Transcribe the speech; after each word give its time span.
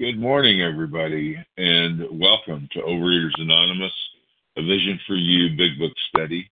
Good 0.00 0.18
morning, 0.18 0.62
everybody, 0.62 1.36
and 1.58 2.00
welcome 2.18 2.66
to 2.72 2.80
Overeaters 2.80 3.38
Anonymous, 3.38 3.92
a 4.56 4.62
Vision 4.62 4.98
for 5.06 5.14
You 5.14 5.54
Big 5.58 5.78
Book 5.78 5.92
study. 6.08 6.50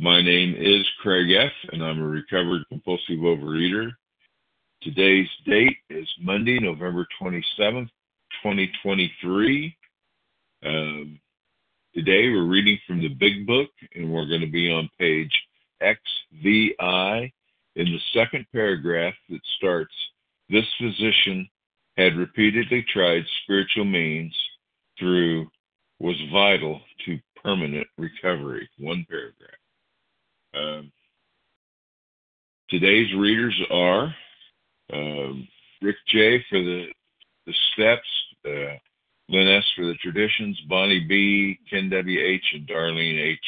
My 0.00 0.20
name 0.20 0.56
is 0.58 0.84
Craig 1.00 1.30
F., 1.30 1.52
and 1.70 1.84
I'm 1.84 2.02
a 2.02 2.04
recovered 2.04 2.62
compulsive 2.68 3.18
overeater. 3.18 3.92
Today's 4.82 5.28
date 5.46 5.76
is 5.88 6.08
Monday, 6.20 6.58
November 6.58 7.06
27th, 7.22 7.90
2023. 8.42 9.76
Um, 10.66 11.20
today 11.94 12.28
we're 12.28 12.42
reading 12.42 12.80
from 12.88 13.00
the 13.00 13.14
Big 13.20 13.46
Book, 13.46 13.70
and 13.94 14.12
we're 14.12 14.26
going 14.26 14.40
to 14.40 14.50
be 14.50 14.72
on 14.72 14.90
page 14.98 15.30
XVI 15.80 17.32
in 17.76 17.84
the 17.84 18.00
second 18.12 18.46
paragraph 18.52 19.14
that 19.30 19.40
starts 19.58 19.94
This 20.50 20.66
physician 20.80 21.48
had 21.96 22.16
repeatedly 22.16 22.84
tried 22.92 23.24
spiritual 23.42 23.84
means 23.84 24.34
through 24.98 25.46
was 26.00 26.16
vital 26.32 26.80
to 27.06 27.18
permanent 27.42 27.86
recovery. 27.98 28.68
One 28.78 29.06
paragraph. 29.08 29.50
Um, 30.54 30.92
today's 32.68 33.12
readers 33.14 33.58
are 33.70 34.14
um, 34.92 35.48
Rick 35.82 35.96
J. 36.08 36.44
for 36.48 36.58
the 36.58 36.86
the 37.46 37.54
steps, 37.74 38.08
uh, 38.46 38.78
Lynn 39.28 39.48
S. 39.48 39.64
for 39.76 39.84
the 39.84 39.94
traditions, 40.02 40.58
Bonnie 40.68 41.04
B., 41.06 41.58
Ken 41.68 41.90
W. 41.90 42.20
H., 42.20 42.44
and 42.54 42.66
Darlene 42.66 43.20
H. 43.20 43.38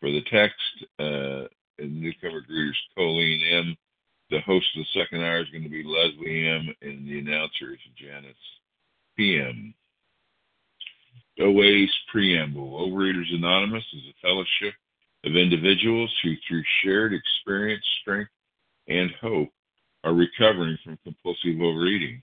for 0.00 0.10
the 0.12 0.22
text, 0.30 0.56
uh, 1.00 1.48
and 1.82 2.00
newcomer 2.00 2.40
greeters 2.40 2.76
Colleen 2.96 3.42
M. 3.52 3.76
The 4.28 4.40
host 4.40 4.66
of 4.74 4.82
the 4.82 5.00
second 5.00 5.22
hour 5.22 5.40
is 5.40 5.50
going 5.50 5.62
to 5.62 5.68
be 5.68 5.84
Leslie 5.84 6.48
M., 6.48 6.74
and 6.82 7.06
the 7.06 7.20
announcer 7.20 7.72
is 7.72 7.78
Janice 7.96 8.34
P.M. 9.16 9.72
OA's 11.38 11.92
Preamble. 12.10 12.72
Overeaters 12.72 13.32
Anonymous 13.32 13.84
is 13.92 14.02
a 14.10 14.26
fellowship 14.26 14.74
of 15.24 15.36
individuals 15.36 16.12
who, 16.22 16.34
through 16.48 16.64
shared 16.82 17.12
experience, 17.14 17.84
strength, 18.00 18.32
and 18.88 19.12
hope, 19.20 19.50
are 20.02 20.12
recovering 20.12 20.76
from 20.82 20.98
compulsive 21.04 21.60
overeating. 21.60 22.20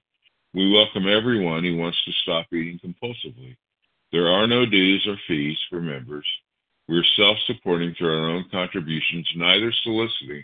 We 0.54 0.74
welcome 0.74 1.08
everyone 1.08 1.64
who 1.64 1.78
wants 1.78 2.04
to 2.04 2.12
stop 2.24 2.48
eating 2.52 2.80
compulsively. 2.84 3.56
There 4.12 4.28
are 4.28 4.46
no 4.46 4.66
dues 4.66 5.08
or 5.08 5.18
fees 5.26 5.58
for 5.70 5.80
members. 5.80 6.26
We 6.90 6.98
are 6.98 7.06
self 7.16 7.38
supporting 7.48 7.96
through 7.96 8.14
our 8.14 8.30
own 8.30 8.46
contributions, 8.52 9.30
neither 9.38 9.72
soliciting 9.84 10.44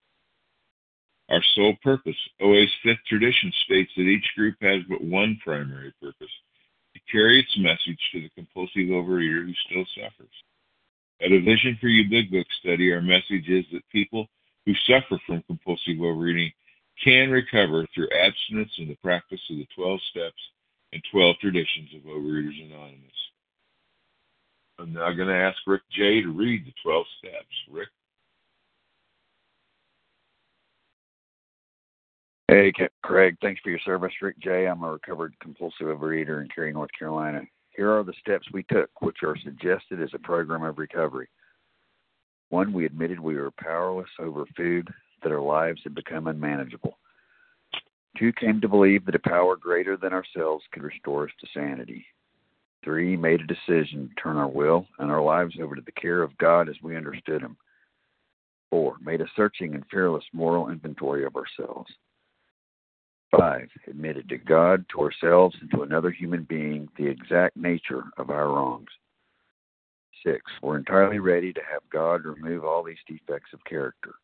Our 1.31 1.41
sole 1.55 1.75
purpose, 1.81 2.17
OA's 2.41 2.73
fifth 2.83 2.99
tradition 3.07 3.53
states 3.63 3.91
that 3.95 4.01
each 4.01 4.27
group 4.35 4.55
has 4.61 4.81
but 4.89 5.01
one 5.01 5.39
primary 5.41 5.93
purpose 6.01 6.31
to 6.93 6.99
carry 7.09 7.39
its 7.39 7.57
message 7.57 7.99
to 8.11 8.21
the 8.21 8.29
compulsive 8.35 8.91
overeater 8.91 9.45
who 9.45 9.53
still 9.65 9.85
suffers. 9.95 10.35
At 11.21 11.31
a 11.31 11.39
Vision 11.39 11.77
for 11.79 11.87
You 11.87 12.09
Big 12.09 12.31
Book 12.31 12.47
study, 12.59 12.91
our 12.91 13.01
message 13.01 13.47
is 13.47 13.63
that 13.71 13.87
people 13.93 14.27
who 14.65 14.73
suffer 14.85 15.21
from 15.25 15.41
compulsive 15.43 16.01
overeating 16.01 16.51
can 17.01 17.31
recover 17.31 17.87
through 17.95 18.09
abstinence 18.11 18.71
and 18.77 18.89
the 18.89 18.97
practice 19.01 19.41
of 19.49 19.55
the 19.55 19.67
12 19.73 19.99
steps 20.11 20.41
and 20.91 21.01
12 21.13 21.37
traditions 21.39 21.95
of 21.95 22.11
Overeaters 22.11 22.61
Anonymous. 22.61 23.21
I'm 24.79 24.91
now 24.91 25.13
going 25.13 25.29
to 25.29 25.33
ask 25.33 25.57
Rick 25.65 25.83
J. 25.91 26.23
to 26.23 26.29
read 26.29 26.65
the 26.65 26.73
12 26.83 27.05
steps. 27.19 27.55
Rick? 27.71 27.87
Hey, 32.51 32.73
Craig, 33.01 33.37
thanks 33.41 33.61
for 33.61 33.69
your 33.69 33.79
service. 33.79 34.11
Rick 34.21 34.37
J. 34.39 34.67
I'm 34.67 34.83
a 34.83 34.91
recovered 34.91 35.33
compulsive 35.39 35.87
overeater 35.87 36.41
in 36.41 36.49
Cary, 36.53 36.73
North 36.73 36.89
Carolina. 36.99 37.43
Here 37.69 37.89
are 37.89 38.03
the 38.03 38.11
steps 38.19 38.45
we 38.51 38.63
took, 38.63 38.89
which 39.01 39.23
are 39.23 39.37
suggested 39.41 40.01
as 40.01 40.09
a 40.13 40.19
program 40.19 40.63
of 40.63 40.77
recovery. 40.77 41.29
One, 42.49 42.73
we 42.73 42.85
admitted 42.85 43.21
we 43.21 43.37
were 43.37 43.51
powerless 43.51 44.09
over 44.19 44.43
food, 44.57 44.89
that 45.23 45.31
our 45.31 45.39
lives 45.39 45.79
had 45.85 45.95
become 45.95 46.27
unmanageable. 46.27 46.97
Two, 48.19 48.33
came 48.33 48.59
to 48.59 48.67
believe 48.67 49.05
that 49.05 49.15
a 49.15 49.29
power 49.29 49.55
greater 49.55 49.95
than 49.95 50.11
ourselves 50.11 50.65
could 50.73 50.83
restore 50.83 51.23
us 51.23 51.33
to 51.39 51.47
sanity. 51.53 52.05
Three, 52.83 53.15
made 53.15 53.39
a 53.39 53.47
decision 53.47 54.09
to 54.09 54.21
turn 54.21 54.35
our 54.35 54.49
will 54.49 54.85
and 54.99 55.09
our 55.09 55.21
lives 55.21 55.55
over 55.61 55.73
to 55.73 55.81
the 55.81 55.93
care 55.93 56.21
of 56.21 56.37
God 56.37 56.67
as 56.67 56.75
we 56.83 56.97
understood 56.97 57.43
Him. 57.43 57.55
Four, 58.69 58.97
made 59.01 59.21
a 59.21 59.27
searching 59.37 59.73
and 59.73 59.85
fearless 59.89 60.25
moral 60.33 60.67
inventory 60.67 61.23
of 61.23 61.37
ourselves. 61.37 61.89
Five, 63.37 63.69
admitted 63.87 64.27
to 64.29 64.37
God, 64.37 64.85
to 64.89 65.01
ourselves, 65.01 65.55
and 65.61 65.71
to 65.71 65.83
another 65.83 66.11
human 66.11 66.43
being 66.43 66.89
the 66.97 67.07
exact 67.07 67.55
nature 67.55 68.03
of 68.17 68.29
our 68.29 68.47
wrongs. 68.49 68.89
Six, 70.23 70.43
we're 70.61 70.77
entirely 70.77 71.19
ready 71.19 71.53
to 71.53 71.61
have 71.71 71.81
God 71.89 72.25
remove 72.25 72.65
all 72.65 72.83
these 72.83 72.97
defects 73.07 73.53
of 73.53 73.63
character. 73.63 74.15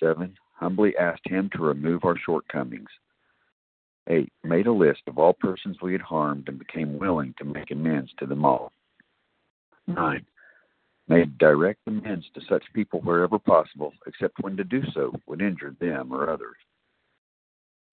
Seven, 0.00 0.34
humbly 0.54 0.96
asked 0.96 1.26
Him 1.28 1.50
to 1.52 1.62
remove 1.62 2.04
our 2.04 2.16
shortcomings. 2.18 2.88
Eight, 4.08 4.32
made 4.42 4.66
a 4.66 4.72
list 4.72 5.02
of 5.06 5.18
all 5.18 5.34
persons 5.34 5.76
we 5.82 5.92
had 5.92 6.00
harmed 6.00 6.48
and 6.48 6.58
became 6.58 6.98
willing 6.98 7.34
to 7.38 7.44
make 7.44 7.70
amends 7.70 8.10
to 8.18 8.26
them 8.26 8.44
all. 8.44 8.72
Nine, 9.86 10.24
made 11.08 11.38
direct 11.38 11.80
amends 11.86 12.26
to 12.34 12.40
such 12.48 12.64
people 12.72 13.00
wherever 13.00 13.38
possible, 13.38 13.92
except 14.06 14.40
when 14.40 14.56
to 14.56 14.64
do 14.64 14.82
so 14.94 15.12
would 15.26 15.42
injure 15.42 15.76
them 15.80 16.12
or 16.12 16.30
others. 16.30 16.56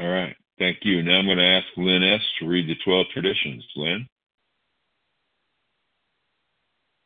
All 0.00 0.08
right. 0.08 0.34
Thank 0.58 0.78
you. 0.82 1.02
Now 1.02 1.18
I'm 1.18 1.26
going 1.26 1.36
to 1.36 1.44
ask 1.44 1.66
Lynn 1.76 2.02
S. 2.02 2.20
to 2.38 2.46
read 2.46 2.68
the 2.68 2.74
12 2.84 3.06
traditions. 3.12 3.64
Lynn? 3.76 4.06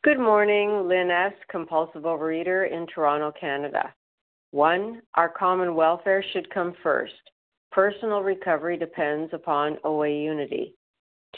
Good 0.05 0.21
morning, 0.21 0.87
Lynn 0.87 1.11
S., 1.11 1.33
compulsive 1.51 2.03
overeater 2.03 2.71
in 2.71 2.87
Toronto, 2.87 3.33
Canada. 3.39 3.93
One, 4.53 5.03
our 5.15 5.29
common 5.29 5.75
welfare 5.75 6.25
should 6.33 6.49
come 6.51 6.75
first. 6.83 7.15
Personal 7.73 8.23
recovery 8.23 8.77
depends 8.77 9.33
upon 9.33 9.79
OA 9.83 10.11
unity. 10.11 10.77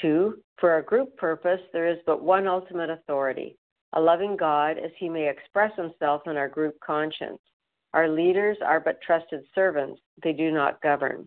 Two, 0.02 0.38
for 0.58 0.70
our 0.70 0.82
group 0.82 1.16
purpose, 1.16 1.60
there 1.72 1.88
is 1.88 1.98
but 2.04 2.22
one 2.22 2.46
ultimate 2.46 2.90
authority 2.90 3.56
a 3.92 4.00
loving 4.00 4.36
God 4.36 4.76
as 4.78 4.90
he 4.98 5.08
may 5.08 5.30
express 5.30 5.70
himself 5.74 6.22
in 6.26 6.36
our 6.36 6.48
group 6.48 6.74
conscience. 6.84 7.40
Our 7.94 8.08
leaders 8.08 8.58
are 8.62 8.80
but 8.80 9.00
trusted 9.00 9.44
servants, 9.54 10.02
they 10.22 10.34
do 10.34 10.50
not 10.50 10.82
govern. 10.82 11.26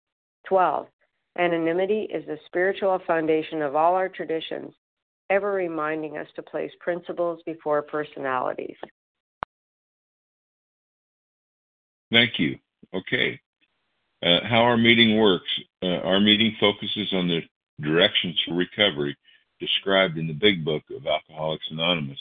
12. 0.47 0.87
Anonymity 1.37 2.07
is 2.13 2.25
the 2.25 2.37
spiritual 2.45 2.99
foundation 3.07 3.61
of 3.61 3.75
all 3.75 3.95
our 3.95 4.09
traditions, 4.09 4.73
ever 5.29 5.51
reminding 5.53 6.17
us 6.17 6.27
to 6.35 6.43
place 6.43 6.71
principles 6.79 7.41
before 7.45 7.81
personalities. 7.81 8.75
Thank 12.11 12.37
you. 12.37 12.57
Okay. 12.93 13.39
Uh, 14.23 14.39
how 14.43 14.61
our 14.61 14.77
meeting 14.77 15.17
works. 15.17 15.49
Uh, 15.81 16.01
our 16.03 16.19
meeting 16.19 16.55
focuses 16.59 17.13
on 17.13 17.27
the 17.27 17.41
directions 17.81 18.37
for 18.45 18.53
recovery 18.55 19.15
described 19.59 20.17
in 20.17 20.27
the 20.27 20.33
Big 20.33 20.65
Book 20.65 20.83
of 20.95 21.07
Alcoholics 21.07 21.65
Anonymous. 21.71 22.19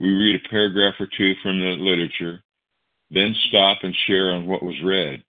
We 0.00 0.08
read 0.08 0.40
a 0.44 0.48
paragraph 0.48 0.94
or 0.98 1.06
two 1.16 1.34
from 1.42 1.60
the 1.60 1.76
literature, 1.78 2.42
then 3.10 3.34
stop 3.48 3.78
and 3.82 3.94
share 4.06 4.32
on 4.32 4.46
what 4.46 4.62
was 4.62 4.74
read. 4.82 5.22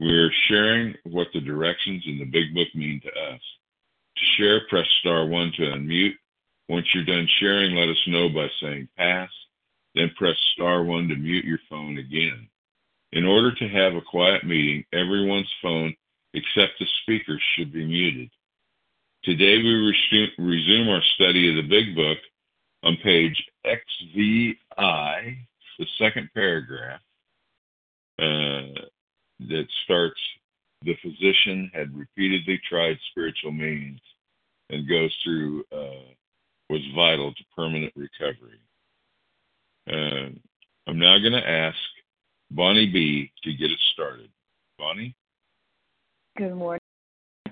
We 0.00 0.16
are 0.16 0.32
sharing 0.48 0.94
what 1.04 1.26
the 1.34 1.40
directions 1.40 2.02
in 2.06 2.18
the 2.18 2.24
Big 2.24 2.54
Book 2.54 2.68
mean 2.74 3.02
to 3.02 3.08
us. 3.08 3.40
To 4.16 4.24
share, 4.36 4.66
press 4.68 4.86
star 5.00 5.26
one 5.26 5.52
to 5.56 5.62
unmute. 5.62 6.14
Once 6.70 6.86
you're 6.94 7.04
done 7.04 7.28
sharing, 7.38 7.74
let 7.74 7.90
us 7.90 8.02
know 8.06 8.30
by 8.30 8.48
saying 8.62 8.88
pass, 8.96 9.28
then 9.94 10.10
press 10.16 10.36
star 10.54 10.84
one 10.84 11.08
to 11.08 11.16
mute 11.16 11.44
your 11.44 11.58
phone 11.68 11.98
again. 11.98 12.48
In 13.12 13.26
order 13.26 13.52
to 13.54 13.68
have 13.68 13.94
a 13.94 14.00
quiet 14.00 14.44
meeting, 14.44 14.84
everyone's 14.92 15.52
phone 15.60 15.94
except 16.32 16.78
the 16.78 16.86
speaker 17.02 17.38
should 17.54 17.72
be 17.72 17.84
muted. 17.84 18.30
Today 19.24 19.58
we 19.58 19.94
resume 20.38 20.88
our 20.88 21.02
study 21.14 21.50
of 21.50 21.56
the 21.56 21.68
Big 21.68 21.94
Book 21.94 22.18
on 22.84 22.96
page 23.02 23.44
XVI, 23.66 24.56
the 25.78 25.86
second 25.98 26.30
paragraph, 26.32 27.00
uh, 28.18 28.80
that 29.48 29.66
starts 29.84 30.20
the 30.82 30.96
physician 31.02 31.70
had 31.74 31.96
repeatedly 31.96 32.60
tried 32.68 32.96
spiritual 33.10 33.52
means 33.52 34.00
and 34.70 34.88
goes 34.88 35.14
through 35.22 35.64
uh, 35.72 36.08
was 36.70 36.80
vital 36.94 37.34
to 37.34 37.44
permanent 37.54 37.92
recovery. 37.96 38.60
Uh, 39.90 40.30
I'm 40.86 40.98
now 40.98 41.18
going 41.18 41.32
to 41.32 41.48
ask 41.48 41.76
Bonnie 42.50 42.90
B 42.90 43.30
to 43.42 43.52
get 43.52 43.70
it 43.70 43.78
started. 43.92 44.30
Bonnie? 44.78 45.14
Good 46.38 46.54
morning. 46.54 46.80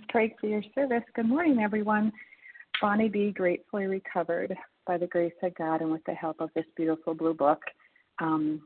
Pray 0.08 0.34
for 0.40 0.46
your 0.46 0.62
service. 0.74 1.02
Good 1.14 1.28
morning, 1.28 1.58
everyone. 1.58 2.12
Bonnie 2.80 3.08
B 3.08 3.32
gratefully 3.32 3.86
recovered 3.86 4.56
by 4.86 4.96
the 4.96 5.06
grace 5.06 5.32
of 5.42 5.54
God 5.56 5.82
and 5.82 5.90
with 5.90 6.04
the 6.06 6.14
help 6.14 6.40
of 6.40 6.50
this 6.54 6.64
beautiful 6.76 7.12
blue 7.12 7.34
book 7.34 7.60
um, 8.20 8.62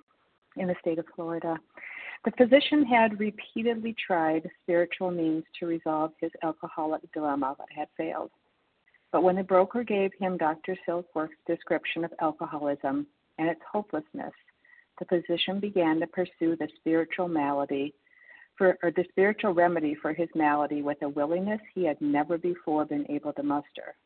in 0.57 0.69
the 0.69 0.77
state 0.81 0.99
of 0.99 1.07
Florida. 1.17 1.59
The 2.25 2.31
physician 2.33 2.85
had 2.85 3.19
repeatedly 3.19 3.95
tried 3.95 4.49
spiritual 4.63 5.11
means 5.11 5.45
to 5.59 5.67
resolve 5.67 6.13
his 6.21 6.31
alcoholic 6.43 7.01
dilemma 7.13 7.57
but 7.59 7.67
had 7.75 7.89
failed. 7.97 8.31
But 9.11 9.25
when 9.25 9.37
the 9.37 9.43
broker 9.43 9.83
gave 9.83 10.13
him 10.15 10.37
Dr. 10.37 10.77
Silkworth's 10.87 11.35
description 11.47 12.05
of 12.05 12.15
alcoholism 12.21 13.07
and 13.39 13.49
its 13.49 13.61
hopelessness, 13.71 14.33
the 14.99 15.05
physician 15.07 15.59
began 15.59 15.99
to 16.01 16.07
pursue 16.07 16.57
the 16.57 16.69
spiritual 16.77 17.27
malady 17.27 17.93
for 18.57 18.79
or 18.83 18.93
the 18.93 19.05
spiritual 19.11 19.53
remedy 19.53 19.95
for 19.95 20.13
his 20.13 20.29
malady 20.35 20.83
with 20.83 21.03
a 21.03 21.09
willingness 21.09 21.61
he 21.75 21.85
had 21.85 22.01
never 22.01 22.39
before 22.39 22.85
been 22.85 23.11
able 23.11 23.33
to 23.33 23.43
muster. 23.43 23.97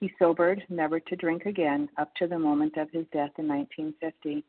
He 0.00 0.12
sobered, 0.18 0.62
never 0.68 1.00
to 1.00 1.16
drink 1.16 1.46
again, 1.46 1.88
up 1.96 2.14
to 2.16 2.26
the 2.26 2.38
moment 2.38 2.76
of 2.76 2.90
his 2.90 3.06
death 3.12 3.32
in 3.38 3.48
1950. 3.48 4.44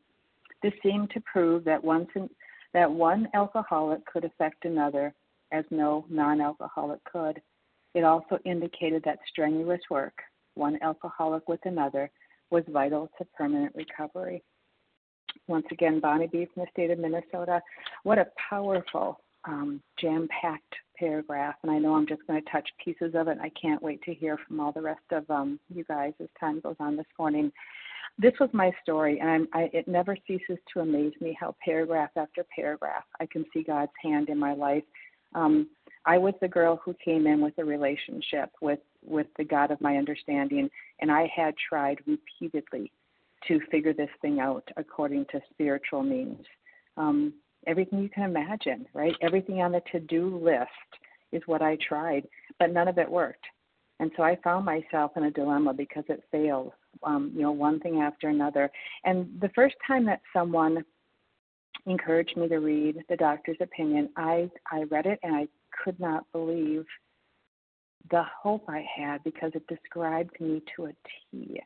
This 0.62 0.74
seemed 0.84 1.12
to 1.12 1.22
prove 1.22 1.64
that 1.66 1.84
once 1.84 2.10
in, 2.16 2.30
that 2.78 2.92
one 2.92 3.28
alcoholic 3.34 4.06
could 4.06 4.24
affect 4.24 4.64
another, 4.64 5.12
as 5.52 5.66
no 5.72 6.06
non-alcoholic 6.12 7.04
could. 7.06 7.42
It 7.96 8.04
also 8.04 8.38
indicated 8.46 9.02
that 9.04 9.18
strenuous 9.28 9.82
work, 9.90 10.14
one 10.54 10.78
alcoholic 10.84 11.50
with 11.50 11.60
another, 11.66 12.12
was 12.52 12.64
vital 12.70 13.10
to 13.18 13.26
permanent 13.36 13.74
recovery. 13.74 14.44
Once 15.48 15.66
again, 15.72 16.00
Bonnie 16.00 16.28
B 16.28 16.48
from 16.54 16.66
the 16.66 16.72
state 16.72 16.92
of 16.92 17.00
Minnesota. 17.00 17.64
What 18.04 18.20
a 18.20 18.28
powerful, 18.48 19.22
um, 19.46 19.82
jam 20.00 20.28
packed 20.40 20.76
paragraph. 21.00 21.56
And 21.64 21.72
I 21.72 21.80
know 21.80 21.96
I'm 21.96 22.06
just 22.06 22.28
going 22.28 22.40
to 22.40 22.52
touch 22.52 22.70
pieces 22.86 23.16
of 23.16 23.28
it. 23.28 23.40
I 23.42 23.50
can't 23.60 23.82
wait 23.82 24.04
to 24.04 24.14
hear 24.14 24.38
from 24.48 24.60
all 24.60 24.72
the 24.72 24.84
rest 24.84 25.02
of 25.12 25.28
um, 25.32 25.60
you 25.74 25.84
guys 25.86 26.14
as 26.22 26.28
time 26.40 26.60
goes 26.60 26.76
on 26.80 26.96
this 26.96 27.08
morning. 27.18 27.52
This 28.20 28.34
was 28.40 28.50
my 28.52 28.72
story, 28.82 29.20
and 29.20 29.30
I'm, 29.30 29.48
I, 29.54 29.70
it 29.74 29.88
never 29.88 30.18
ceases 30.26 30.58
to 30.74 30.80
amaze 30.80 31.14
me 31.22 31.38
how 31.40 31.56
paragraph 31.64 32.10
after 32.16 32.44
paragraph 32.56 33.04
I 33.20 33.28
can 33.28 33.46
see 33.54 33.62
God's 33.62 33.92
hand 34.04 34.30
in 34.30 34.40
my 34.40 34.54
life. 34.54 34.84
Um, 35.36 35.68
I 36.06 36.18
was 36.18 36.34
the 36.42 36.48
girl 36.48 36.80
who 36.84 36.96
came 37.04 37.28
in 37.28 37.42
with 37.42 37.54
a 37.58 37.66
relationship 37.66 38.50
with 38.62 38.80
with 39.06 39.28
the 39.38 39.44
God 39.44 39.72
of 39.72 39.80
my 39.82 39.98
understanding, 39.98 40.70
and 41.00 41.12
I 41.12 41.30
had 41.34 41.54
tried 41.70 42.00
repeatedly 42.08 42.92
to 43.48 43.60
figure 43.70 43.94
this 43.94 44.10
thing 44.22 44.40
out 44.40 44.68
according 44.78 45.26
to 45.32 45.42
spiritual 45.52 46.02
means. 46.02 46.44
Um, 46.98 47.34
everything 47.68 48.00
you 48.00 48.10
can 48.10 48.24
imagine, 48.24 48.88
right? 48.94 49.14
Everything 49.22 49.62
on 49.62 49.72
the 49.72 49.82
to-do 49.92 50.38
list 50.44 50.70
is 51.32 51.44
what 51.46 51.62
I 51.62 51.78
tried, 51.88 52.28
but 52.58 52.74
none 52.74 52.88
of 52.88 52.98
it 52.98 53.10
worked. 53.10 53.46
And 54.00 54.12
so 54.16 54.24
I 54.24 54.38
found 54.44 54.66
myself 54.66 55.12
in 55.18 55.24
a 55.24 55.32
dilemma 55.32 55.74
because 55.74 56.04
it 56.08 56.24
failed, 56.32 56.72
um, 57.04 57.32
you 57.36 57.42
know, 57.42 57.52
one 57.52 57.80
thing 57.80 58.02
after 58.02 58.30
another. 58.30 58.70
And 59.04 59.28
the 59.42 59.50
first 59.50 59.76
time 59.86 60.06
that 60.06 60.22
someone 60.34 60.84
encouraged 61.86 62.36
me 62.38 62.48
to 62.50 62.58
read 62.58 63.04
the 63.10 63.16
doctor's 63.16 63.58
opinion, 63.62 64.10
I 64.18 64.50
I 64.72 64.84
read 64.84 65.06
it 65.06 65.20
and 65.24 65.36
I 65.36 65.48
could 65.84 66.00
not 66.00 66.26
believe 66.32 66.86
the 68.10 68.24
hope 68.42 68.64
I 68.68 68.86
had 68.96 69.24
because 69.24 69.52
it 69.54 69.68
described 69.68 70.40
me 70.40 70.62
to 70.76 70.86
a 70.86 70.92
T. 71.32 71.60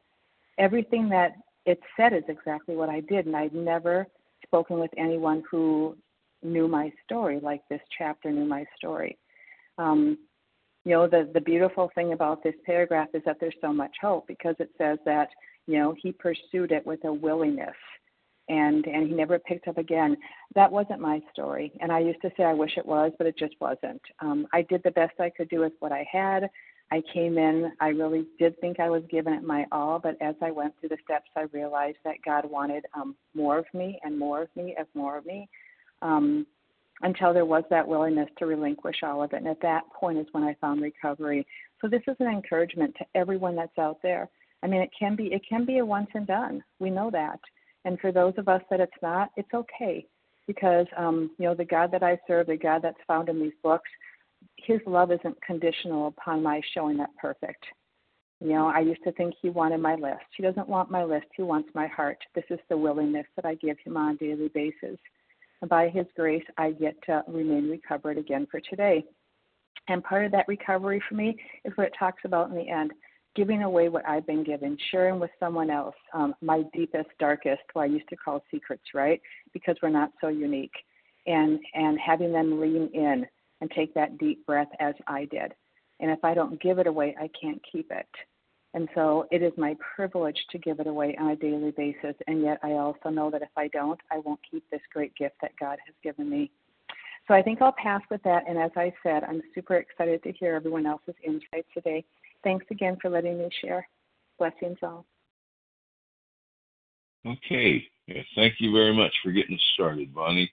Everything 0.58 1.10
that 1.10 1.34
it 1.66 1.80
said 1.96 2.14
is 2.14 2.24
exactly 2.28 2.76
what 2.76 2.90
I 2.90 3.02
did, 3.02 3.26
and 3.26 3.36
I'd 3.36 3.54
never 3.54 4.08
spoken 4.44 4.80
with 4.80 4.92
anyone 4.98 5.44
who 5.50 5.96
knew 6.44 6.68
my 6.68 6.92
story 7.06 7.40
like 7.42 7.62
this 7.70 7.82
chapter 7.98 8.32
knew 8.32 8.46
my 8.46 8.66
story. 8.76 9.18
Um, 9.78 10.18
you 10.86 10.92
know, 10.92 11.08
the 11.08 11.30
the 11.34 11.42
beautiful 11.42 11.92
thing 11.94 12.14
about 12.14 12.44
this 12.44 12.56
paragraph 12.66 13.10
is 13.14 13.22
that 13.26 13.38
there's 13.40 13.56
so 13.62 13.72
much 13.74 13.92
hope 14.02 14.28
because 14.28 14.56
it 14.60 14.70
says 14.78 14.98
that 15.06 15.30
you 15.68 15.78
know 15.78 15.96
he 16.02 16.12
pursued 16.12 16.72
it 16.72 16.86
with 16.86 17.04
a 17.06 17.14
willingness 17.14 17.76
and 18.50 18.86
and 18.88 19.08
he 19.08 19.14
never 19.14 19.40
picked 19.40 19.68
up 19.68 19.78
again. 19.78 20.18
That 20.56 20.72
wasn't 20.72 21.00
my 21.00 21.22
story, 21.32 21.72
and 21.82 21.92
I 21.92 22.00
used 22.00 22.22
to 22.22 22.32
say 22.36 22.44
I 22.44 22.54
wish 22.54 22.78
it 22.78 22.86
was, 22.86 23.12
but 23.18 23.28
it 23.28 23.38
just 23.38 23.56
wasn't. 23.62 24.02
Um, 24.20 24.48
I 24.54 24.64
did 24.64 24.82
the 24.84 24.92
best 24.92 25.20
I 25.20 25.30
could 25.30 25.50
do 25.50 25.60
with 25.60 25.74
what 25.80 25.92
I 25.92 26.06
had. 26.12 26.50
I 26.94 27.02
came 27.14 27.38
in, 27.38 27.72
I 27.80 27.88
really 27.90 28.26
did 28.38 28.60
think 28.60 28.82
I 28.82 28.90
was 28.90 29.02
giving 29.10 29.34
it 29.34 29.44
my 29.44 29.66
all, 29.72 29.98
but 29.98 30.18
as 30.22 30.36
I 30.42 30.52
went 30.52 30.74
through 30.78 30.90
the 30.90 30.98
steps, 31.06 31.30
I 31.38 31.44
realized 31.54 32.00
that 32.04 32.16
God 32.26 32.44
wanted 32.44 32.84
um, 32.94 33.16
more 33.34 33.60
of 33.60 33.66
me 33.74 33.98
and 34.04 34.20
more 34.20 34.42
of 34.42 34.50
me 34.58 34.76
and 34.78 34.86
more 34.94 35.18
of 35.18 35.26
me 35.26 35.48
um, 36.02 36.46
until 37.04 37.34
there 37.34 37.46
was 37.46 37.64
that 37.70 37.88
willingness 37.88 38.30
to 38.38 38.46
relinquish 38.46 38.98
all 39.04 39.24
of 39.24 39.34
it. 39.34 39.38
And 39.38 39.48
at 39.48 39.62
that 39.62 39.84
point 39.94 40.18
is 40.18 40.28
when 40.32 40.44
I 40.44 40.56
found 40.62 40.82
recovery. 40.82 41.46
So 41.82 41.88
this 41.88 42.04
is 42.08 42.16
an 42.20 42.28
encouragement 42.28 42.96
to 42.98 43.06
everyone 43.16 43.56
that's 43.56 43.78
out 43.78 43.98
there. 44.04 44.30
I 44.64 44.68
mean, 44.68 44.82
it 44.82 44.92
can 44.98 45.16
be 45.16 45.34
it 45.34 45.42
can 45.48 45.66
be 45.66 45.80
a 45.80 45.86
once 45.86 46.10
and 46.14 46.28
done. 46.28 46.64
We 46.80 46.90
know 46.90 47.10
that. 47.12 47.40
And 47.86 48.00
for 48.00 48.12
those 48.12 48.34
of 48.38 48.48
us 48.48 48.62
that 48.70 48.80
it's 48.80 48.92
not, 49.02 49.32
it's 49.36 49.54
okay 49.54 50.06
because 50.48 50.86
um, 50.98 51.32
you 51.38 51.46
know 51.46 51.56
the 51.56 51.66
God 51.66 51.92
that 51.92 52.04
I 52.04 52.20
serve, 52.28 52.48
the 52.48 52.58
God 52.58 52.82
that's 52.84 52.98
found 53.08 53.30
in 53.30 53.40
these 53.40 53.54
books, 53.64 53.90
His 54.58 54.80
love 54.86 55.12
isn't 55.12 55.42
conditional 55.42 56.08
upon 56.08 56.44
my 56.44 56.62
showing 56.74 56.98
that 56.98 57.16
perfect. 57.20 57.64
You 58.40 58.50
know, 58.50 58.68
I 58.68 58.80
used 58.80 59.04
to 59.04 59.12
think 59.14 59.34
He 59.42 59.50
wanted 59.50 59.80
my 59.80 59.96
list. 59.96 60.26
He 60.36 60.44
doesn't 60.44 60.70
want 60.70 60.92
my 60.92 61.04
list. 61.04 61.28
He 61.36 61.44
wants 61.44 61.70
my 61.74 61.88
heart. 61.88 62.18
This 62.36 62.46
is 62.50 62.60
the 62.70 62.78
willingness 62.78 63.26
that 63.36 63.46
I 63.46 63.56
give 63.56 63.78
Him 63.84 63.98
on 63.98 64.16
a 64.16 64.18
daily 64.18 64.50
basis. 64.50 64.98
By 65.68 65.90
His 65.90 66.06
grace, 66.16 66.44
I 66.58 66.72
get 66.72 66.96
to 67.06 67.24
remain 67.28 67.70
recovered 67.70 68.18
again 68.18 68.48
for 68.50 68.60
today. 68.60 69.04
And 69.88 70.04
part 70.04 70.26
of 70.26 70.32
that 70.32 70.48
recovery 70.48 71.02
for 71.08 71.16
me 71.16 71.36
is 71.66 71.74
what 71.76 71.88
it 71.88 71.94
talks 71.98 72.22
about 72.26 72.50
in 72.50 72.56
the 72.56 72.70
end 72.70 72.92
giving 73.36 73.64
away 73.64 73.90
what 73.90 74.08
I've 74.08 74.28
been 74.28 74.44
given, 74.44 74.78
sharing 74.92 75.20
with 75.20 75.32
someone 75.40 75.70
else 75.70 75.96
um, 76.14 76.36
my 76.42 76.64
deepest, 76.74 77.10
darkest, 77.20 77.62
what 77.74 77.84
I 77.84 77.86
used 77.86 78.10
to 78.10 78.18
call 78.18 78.44
secrets, 78.52 78.84
right? 78.94 79.22
Because 79.54 79.76
we're 79.82 79.90
not 79.90 80.12
so 80.20 80.28
unique, 80.28 80.74
and 81.28 81.60
and 81.74 82.00
having 82.00 82.34
them 82.34 82.60
lean 82.60 82.90
in 82.94 83.26
and 83.62 83.72
take 83.72 83.94
that 83.94 84.18
deep 84.18 84.46
breath 84.46 84.70
as 84.80 84.96
I 85.08 85.26
did. 85.26 85.54
And 86.00 86.10
if 86.10 86.24
I 86.24 86.34
don't 86.34 86.62
give 86.62 86.80
it 86.80 86.88
away, 86.88 87.16
I 87.20 87.30
can't 87.40 87.62
keep 87.72 87.92
it. 87.92 88.08
And 88.74 88.88
so 88.96 89.28
it 89.32 89.42
is 89.42 89.52
my 89.58 89.76
privilege 89.96 90.38
to 90.52 90.58
give 90.58 90.80
it 90.80 90.88
away 90.88 91.16
on 91.20 91.32
a 91.32 91.36
daily 91.36 91.72
basis. 91.72 92.16
And 92.28 92.42
yet 92.42 92.60
I 92.64 92.72
also 92.72 93.10
know 93.10 93.30
that 93.30 93.42
if 93.42 93.50
I 93.58 93.68
don't, 93.68 94.00
I 94.12 94.20
won't 94.20 94.40
keep 94.50 94.64
this 94.70 94.82
great 94.94 95.14
gift 95.16 95.36
that 95.42 95.52
God 95.60 95.78
has 95.86 95.96
given 96.04 96.30
me. 96.30 96.52
So 97.28 97.34
I 97.34 97.42
think 97.42 97.62
I'll 97.62 97.76
pass 97.78 98.02
with 98.10 98.24
that. 98.24 98.44
And 98.48 98.58
as 98.58 98.72
I 98.76 98.94
said, 99.04 99.24
I'm 99.24 99.42
super 99.54 99.76
excited 99.76 100.24
to 100.24 100.32
hear 100.32 100.56
everyone 100.56 100.86
else's 100.86 101.16
insights 101.24 101.68
today. 101.74 102.06
Thanks 102.44 102.66
again 102.72 102.98
for 103.02 103.10
letting 103.10 103.38
me 103.38 103.50
share. 103.62 103.88
Blessings 104.40 104.78
all. 104.82 105.06
Okay. 107.26 107.86
Yeah, 108.08 108.24
thank 108.36 108.56
you 108.60 108.72
very 108.72 108.96
much 108.96 109.14
for 109.24 109.32
getting 109.32 109.56
us 109.56 109.72
started, 109.74 110.14
Bonnie. 110.14 110.52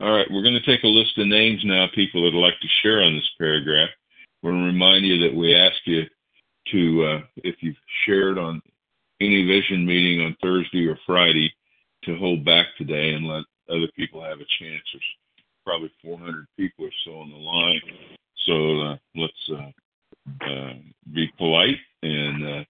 All 0.00 0.16
right, 0.16 0.26
we're 0.30 0.42
going 0.42 0.58
to 0.60 0.66
take 0.66 0.82
a 0.82 0.88
list 0.88 1.18
of 1.18 1.26
names 1.26 1.60
now, 1.64 1.86
people 1.94 2.22
that 2.22 2.34
would 2.34 2.40
like 2.40 2.58
to 2.60 2.68
share 2.82 3.02
on 3.02 3.14
this 3.14 3.30
paragraph. 3.38 3.90
We're 4.42 4.52
going 4.52 4.62
to 4.62 4.72
remind 4.72 5.06
you 5.06 5.18
that 5.18 5.36
we 5.36 5.54
ask 5.54 5.76
you 5.84 6.04
to, 6.72 7.04
uh, 7.04 7.20
if 7.36 7.56
you've 7.60 7.76
shared 8.04 8.38
on 8.38 8.60
any 9.20 9.46
vision 9.46 9.86
meeting 9.86 10.24
on 10.24 10.36
Thursday 10.42 10.86
or 10.86 10.98
Friday, 11.06 11.52
to 12.04 12.16
hold 12.16 12.44
back 12.44 12.66
today 12.78 13.12
and 13.12 13.26
let 13.26 13.44
other 13.68 13.88
people 13.96 14.22
have 14.22 14.38
a 14.40 14.46
chance. 14.58 14.82
There's 14.92 15.04
probably 15.64 15.92
400 16.02 16.46
people 16.56 16.86
or 16.86 16.90
so 17.04 17.18
on 17.18 17.30
the 17.30 17.36
line. 17.36 17.80
So 18.46 18.80
uh, 18.80 18.96
let's 19.14 19.50
uh, 19.52 20.44
uh, 20.50 20.72
be 21.12 21.30
polite 21.38 21.76
and 22.02 22.44
uh, 22.44 22.64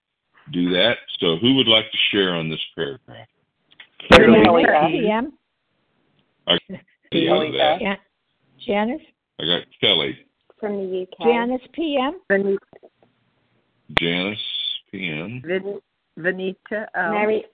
do 0.53 0.71
that. 0.71 0.97
So, 1.21 1.37
who 1.37 1.55
would 1.55 1.69
like 1.69 1.91
to 1.91 1.99
share 2.11 2.35
on 2.35 2.49
this 2.49 2.61
paragraph? 2.75 3.29
Kelly 4.11 4.65
PM. 4.91 5.33
I, 6.47 6.59
Kelly 7.13 7.53
yeah. 7.55 7.97
Janice. 8.67 9.03
I 9.39 9.45
got 9.45 9.63
Kelly. 9.81 10.19
From 10.59 10.77
the 10.77 11.03
UK. 11.03 11.27
Janice 11.27 11.63
PM. 11.73 12.15
Janice 13.99 14.39
PM. 14.91 15.43
Vin- 15.45 15.81
Vanita. 16.19 16.87
Um, 16.95 17.13
Mary. 17.15 17.45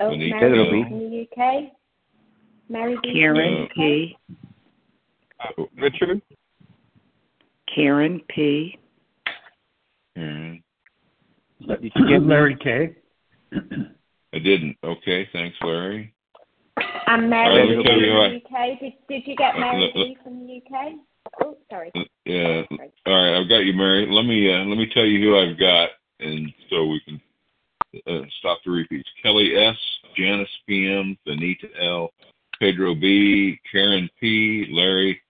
Oh, 0.00 0.10
Vanita 0.10 0.40
Mary 0.40 0.82
L. 0.82 0.88
from 0.88 0.98
the 0.98 1.28
UK. 1.30 1.72
Mary 2.68 2.96
B. 3.02 3.12
Karen 3.12 3.68
P. 3.74 4.16
Uh, 5.40 5.62
Richard. 5.76 6.20
Karen 7.72 8.20
P. 8.28 8.78
Karen. 10.14 10.62
Did 11.66 11.92
you 11.94 12.08
get 12.08 12.22
Larry 12.22 12.56
K? 12.62 12.96
I 13.52 14.38
didn't. 14.38 14.76
Okay, 14.84 15.28
thanks, 15.32 15.56
Larry. 15.62 16.12
I'm 17.06 17.28
Mary 17.30 17.60
right, 17.60 17.68
B. 17.68 17.76
let 17.76 17.86
from 17.86 18.00
the 18.00 18.36
UK. 18.74 18.80
Did, 18.80 18.92
did 19.08 19.26
you 19.26 19.36
get 19.36 19.54
Uh, 19.54 19.60
Mary 19.60 19.80
let- 19.82 19.94
B. 19.94 20.16
from 20.22 20.46
the 20.46 20.56
UK? 20.56 20.92
Oh, 21.42 21.56
sorry. 21.70 21.92
Yeah. 22.24 22.62
All 23.06 23.14
right, 23.14 23.40
I've 23.40 23.48
got 23.48 23.58
you, 23.58 23.72
Mary. 23.74 24.06
Let 24.08 24.24
me 24.24 24.52
uh, 24.52 24.64
let 24.64 24.78
me 24.78 24.88
tell 24.92 25.04
you 25.04 25.20
who 25.20 25.38
I've 25.38 25.58
got, 25.58 25.90
and 26.20 26.52
so 26.70 26.86
we 26.86 27.00
can 27.04 27.20
uh, 28.06 28.26
stop 28.38 28.58
the 28.64 28.70
repeats. 28.70 29.08
Kelly 29.22 29.56
S, 29.56 29.76
Janice 30.16 30.48
PM, 30.66 31.16
Benita 31.24 31.68
L, 31.80 32.10
Pedro 32.58 32.94
B, 32.94 33.58
Karen 33.70 34.08
P, 34.20 34.66
Larry 34.70 35.20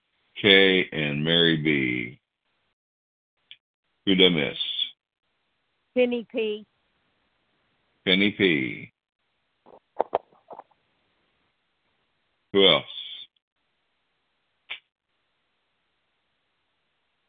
K, 0.41 0.87
and 0.91 1.23
Mary 1.23 1.57
B. 1.57 2.19
Who 4.05 4.15
did 4.15 4.31
I 4.31 4.35
miss? 4.35 4.57
Penny 5.95 6.25
P. 6.31 6.65
Penny 8.05 8.31
P. 8.31 8.91
Who 12.53 12.67
else? 12.67 12.85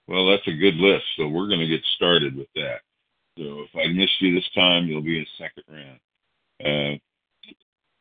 Well, 0.08 0.26
that's 0.30 0.46
a 0.48 0.52
good 0.52 0.76
list, 0.76 1.04
so 1.18 1.28
we're 1.28 1.48
going 1.48 1.60
to 1.60 1.66
get 1.66 1.82
started 1.96 2.34
with 2.34 2.48
that. 2.54 2.80
So 3.36 3.60
if 3.60 3.76
I 3.76 3.92
missed 3.92 4.20
you 4.20 4.34
this 4.34 4.48
time, 4.54 4.86
you'll 4.86 5.02
be 5.02 5.18
in 5.18 5.26
second 5.36 5.64
round. 5.68 6.00
Uh, 6.64 6.98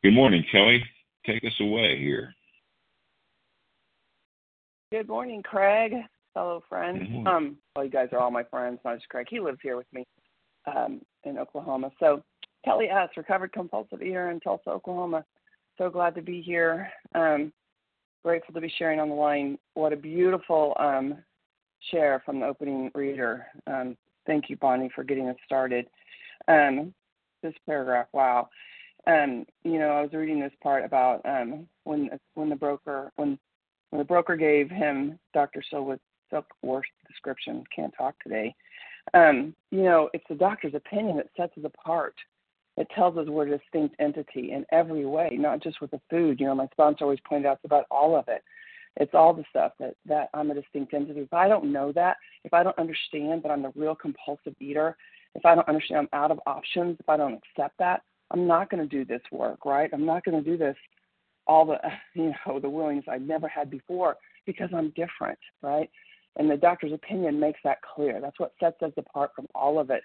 good 0.01 0.13
morning, 0.13 0.43
Kelly. 0.49 0.81
Take 1.25 1.43
us 1.43 1.59
away 1.59 1.99
here. 1.99 2.33
Good 4.93 5.09
morning, 5.09 5.43
Craig, 5.43 5.91
fellow 6.33 6.63
morning. 6.71 7.27
Um, 7.27 7.57
well, 7.75 7.83
you 7.83 7.91
guys 7.91 8.07
are 8.13 8.19
all 8.19 8.31
my 8.31 8.43
friends, 8.45 8.79
not 8.85 8.95
just 8.95 9.09
Craig. 9.09 9.27
He 9.29 9.41
lives 9.41 9.59
here 9.61 9.75
with 9.75 9.91
me 9.91 10.05
um, 10.65 11.01
in 11.25 11.37
Oklahoma. 11.37 11.91
So, 11.99 12.23
Kelly 12.63 12.85
S., 12.85 13.09
recovered 13.17 13.51
compulsive 13.51 14.01
eater 14.01 14.31
in 14.31 14.39
Tulsa, 14.39 14.69
Oklahoma. 14.69 15.25
So 15.77 15.89
glad 15.89 16.15
to 16.15 16.21
be 16.21 16.41
here. 16.41 16.89
Um, 17.13 17.51
grateful 18.23 18.53
to 18.53 18.61
be 18.61 18.71
sharing 18.79 19.01
on 19.01 19.09
the 19.09 19.15
line. 19.15 19.57
What 19.73 19.91
a 19.91 19.97
beautiful 19.97 20.73
um, 20.79 21.17
share 21.91 22.21
from 22.25 22.39
the 22.39 22.45
opening 22.45 22.91
reader. 22.93 23.47
Um, 23.67 23.97
thank 24.25 24.49
you, 24.49 24.57
Bonnie, 24.57 24.91
for 24.93 25.03
getting 25.03 25.29
us 25.29 25.35
started. 25.45 25.87
Um, 26.47 26.93
this 27.43 27.53
paragraph, 27.65 28.07
wow. 28.13 28.49
Um, 29.05 29.45
you 29.63 29.79
know, 29.79 29.89
I 29.89 30.01
was 30.01 30.13
reading 30.13 30.39
this 30.39 30.51
part 30.61 30.83
about 30.83 31.21
um, 31.25 31.67
when 31.85 32.09
when 32.33 32.49
the 32.49 32.55
broker 32.55 33.11
when 33.15 33.39
when 33.89 33.99
the 33.99 34.05
broker 34.05 34.35
gave 34.35 34.69
him 34.69 35.17
Dr. 35.33 35.63
Silkworth's 35.71 36.85
description. 37.07 37.63
Can't 37.73 37.93
talk 37.97 38.15
today. 38.21 38.53
Um, 39.13 39.55
you 39.71 39.83
know, 39.83 40.09
it's 40.13 40.25
the 40.27 40.35
doctor's 40.35 40.75
opinion 40.75 41.17
that 41.17 41.29
sets 41.37 41.57
us 41.57 41.63
apart. 41.63 42.15
It 42.75 42.87
tells 42.93 43.17
us 43.17 43.27
we're 43.27 43.47
a 43.47 43.57
distinct 43.57 43.95
entity 43.99 44.51
in 44.51 44.65
every 44.71 45.05
way, 45.05 45.29
not 45.31 45.63
just 45.63 45.81
with 45.81 45.91
the 45.91 46.01
food. 46.09 46.39
You 46.39 46.47
know, 46.47 46.55
my 46.55 46.67
sponsor 46.73 47.05
always 47.05 47.19
pointed 47.27 47.47
out 47.47 47.57
it's 47.57 47.65
about 47.65 47.85
all 47.89 48.15
of 48.15 48.27
it. 48.27 48.43
It's 48.99 49.13
all 49.13 49.33
the 49.33 49.43
stuff 49.49 49.73
that 49.79 49.95
that 50.05 50.29
I'm 50.33 50.51
a 50.51 50.55
distinct 50.55 50.93
entity. 50.93 51.21
If 51.21 51.33
I 51.33 51.47
don't 51.47 51.71
know 51.71 51.91
that, 51.93 52.17
if 52.43 52.53
I 52.53 52.63
don't 52.63 52.77
understand 52.77 53.43
that 53.43 53.51
I'm 53.51 53.65
a 53.65 53.71
real 53.75 53.95
compulsive 53.95 54.55
eater, 54.59 54.97
if 55.35 55.45
I 55.45 55.55
don't 55.55 55.67
understand 55.67 56.07
I'm 56.13 56.19
out 56.19 56.31
of 56.31 56.39
options, 56.47 56.97
if 56.99 57.07
I 57.07 57.17
don't 57.17 57.39
accept 57.55 57.77
that, 57.79 58.01
I'm 58.31 58.47
not 58.47 58.69
going 58.69 58.81
to 58.81 58.89
do 58.89 59.05
this 59.05 59.21
work, 59.31 59.65
right? 59.65 59.89
I'm 59.93 60.05
not 60.05 60.25
going 60.25 60.43
to 60.43 60.49
do 60.49 60.57
this 60.57 60.75
all 61.45 61.65
the 61.65 61.77
you 62.15 62.33
know 62.45 62.59
the 62.59 62.69
willingness 62.69 63.05
I've 63.09 63.21
never 63.21 63.47
had 63.47 63.69
before 63.69 64.17
because 64.45 64.69
I'm 64.73 64.93
different, 64.95 65.39
right? 65.61 65.89
And 66.37 66.49
the 66.49 66.57
doctor's 66.57 66.93
opinion 66.93 67.39
makes 67.39 67.59
that 67.63 67.79
clear. 67.81 68.19
That's 68.21 68.39
what 68.39 68.53
sets 68.59 68.81
us 68.81 68.91
apart 68.97 69.31
from 69.35 69.47
all 69.55 69.79
of 69.79 69.89
it. 69.89 70.03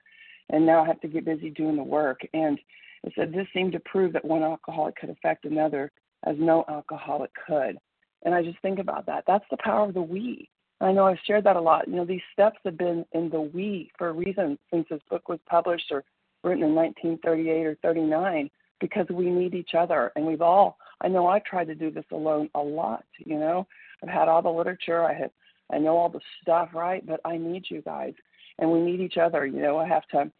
And 0.50 0.66
now 0.66 0.82
I 0.82 0.86
have 0.86 1.00
to 1.00 1.08
get 1.08 1.24
busy 1.24 1.50
doing 1.50 1.76
the 1.76 1.82
work. 1.82 2.20
And 2.32 2.58
it 3.04 3.12
said 3.14 3.32
this 3.32 3.46
seemed 3.52 3.72
to 3.72 3.80
prove 3.80 4.12
that 4.14 4.24
one 4.24 4.42
alcoholic 4.42 4.96
could 4.96 5.10
affect 5.10 5.44
another 5.44 5.92
as 6.24 6.36
no 6.38 6.64
alcoholic 6.68 7.30
could. 7.46 7.76
And 8.24 8.34
I 8.34 8.42
just 8.42 8.60
think 8.60 8.78
about 8.78 9.06
that. 9.06 9.24
That's 9.26 9.44
the 9.50 9.56
power 9.58 9.86
of 9.88 9.94
the 9.94 10.02
we. 10.02 10.48
And 10.80 10.90
I 10.90 10.92
know 10.92 11.06
I've 11.06 11.18
shared 11.26 11.44
that 11.44 11.56
a 11.56 11.60
lot. 11.60 11.88
You 11.88 11.96
know, 11.96 12.04
these 12.04 12.20
steps 12.32 12.58
have 12.64 12.78
been 12.78 13.04
in 13.12 13.30
the 13.30 13.40
we 13.40 13.90
for 13.98 14.08
a 14.08 14.12
reason 14.12 14.58
since 14.70 14.86
this 14.90 15.00
book 15.10 15.28
was 15.28 15.38
published 15.46 15.90
or 15.90 16.04
written 16.44 16.64
in 16.64 16.74
1938 16.74 17.66
or 17.66 17.76
39 17.82 18.50
because 18.80 19.06
we 19.10 19.30
need 19.30 19.54
each 19.54 19.74
other. 19.78 20.12
And 20.16 20.26
we've 20.26 20.42
all, 20.42 20.76
I 21.00 21.08
know 21.08 21.26
I 21.26 21.38
tried 21.40 21.68
to 21.68 21.74
do 21.74 21.90
this 21.90 22.04
alone 22.12 22.48
a 22.54 22.60
lot, 22.60 23.04
you 23.18 23.38
know. 23.38 23.66
I've 24.02 24.08
had 24.08 24.28
all 24.28 24.42
the 24.42 24.50
literature, 24.50 25.04
I 25.04 25.14
have, 25.14 25.30
I 25.72 25.78
know 25.78 25.96
all 25.96 26.08
the 26.08 26.20
stuff, 26.42 26.70
right? 26.74 27.06
But 27.06 27.20
I 27.24 27.36
need 27.36 27.66
you 27.68 27.82
guys 27.82 28.14
and 28.58 28.70
we 28.70 28.80
need 28.80 29.00
each 29.00 29.16
other. 29.16 29.46
You 29.46 29.62
know, 29.62 29.78
I 29.78 29.86
have 29.86 30.06
to 30.08 30.30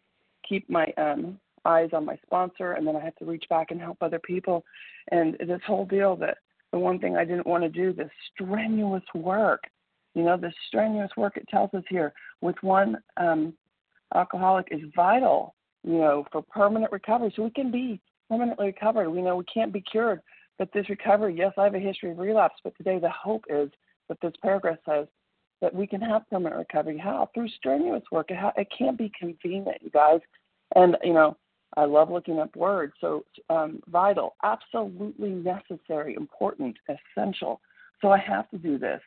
keep 0.47 0.69
my 0.69 0.85
um 0.97 1.39
eyes 1.65 1.91
on 1.93 2.05
my 2.05 2.17
sponsor 2.25 2.73
and 2.73 2.85
then 2.85 2.95
I 2.97 2.99
have 2.99 3.15
to 3.15 3.25
reach 3.25 3.45
back 3.49 3.71
and 3.71 3.79
help 3.79 3.97
other 4.01 4.19
people. 4.19 4.65
And 5.11 5.37
this 5.39 5.61
whole 5.65 5.85
deal 5.85 6.17
that 6.17 6.37
the 6.73 6.79
one 6.79 6.99
thing 6.99 7.15
I 7.15 7.23
didn't 7.23 7.47
want 7.47 7.63
to 7.63 7.69
do, 7.69 7.93
this 7.93 8.09
strenuous 8.33 9.03
work, 9.13 9.61
You 10.15 10.23
know, 10.23 10.37
the 10.37 10.51
strenuous 10.67 11.11
work 11.17 11.37
it 11.37 11.47
tells 11.49 11.73
us 11.73 11.83
here 11.89 12.13
with 12.41 12.55
one 12.61 12.97
um, 13.17 13.53
alcoholic 14.13 14.67
is 14.71 14.81
vital, 14.95 15.55
you 15.83 15.97
know, 15.97 16.25
for 16.31 16.41
permanent 16.43 16.91
recovery. 16.91 17.33
So 17.35 17.43
we 17.43 17.49
can 17.49 17.71
be 17.71 17.99
permanently 18.29 18.67
recovered. 18.67 19.09
We 19.09 19.21
know 19.21 19.35
we 19.37 19.45
can't 19.45 19.73
be 19.73 19.81
cured, 19.81 20.21
but 20.59 20.69
this 20.73 20.89
recovery, 20.89 21.35
yes, 21.35 21.53
I 21.57 21.63
have 21.63 21.75
a 21.75 21.79
history 21.79 22.11
of 22.11 22.19
relapse, 22.19 22.59
but 22.63 22.75
today 22.77 22.99
the 22.99 23.09
hope 23.09 23.45
is 23.49 23.69
that 24.07 24.19
this 24.21 24.33
paragraph 24.41 24.77
says 24.87 25.07
that 25.61 25.73
we 25.73 25.87
can 25.87 26.01
have 26.01 26.29
permanent 26.29 26.57
recovery. 26.59 26.97
How? 26.97 27.29
Through 27.33 27.49
strenuous 27.49 28.03
work. 28.11 28.29
It, 28.29 28.37
it 28.57 28.67
can't 28.77 28.97
be 28.97 29.11
convenient, 29.17 29.81
you 29.81 29.89
guys. 29.89 30.19
And, 30.75 30.97
you 31.03 31.13
know, 31.13 31.37
I 31.77 31.85
love 31.85 32.09
looking 32.09 32.39
up 32.39 32.55
words. 32.55 32.93
So, 33.01 33.25
um, 33.49 33.81
vital, 33.87 34.35
absolutely 34.43 35.29
necessary, 35.29 36.15
important, 36.15 36.77
essential. 36.87 37.61
So 38.01 38.11
I 38.11 38.19
have 38.19 38.49
to 38.51 38.57
do 38.57 38.77
this. 38.77 39.01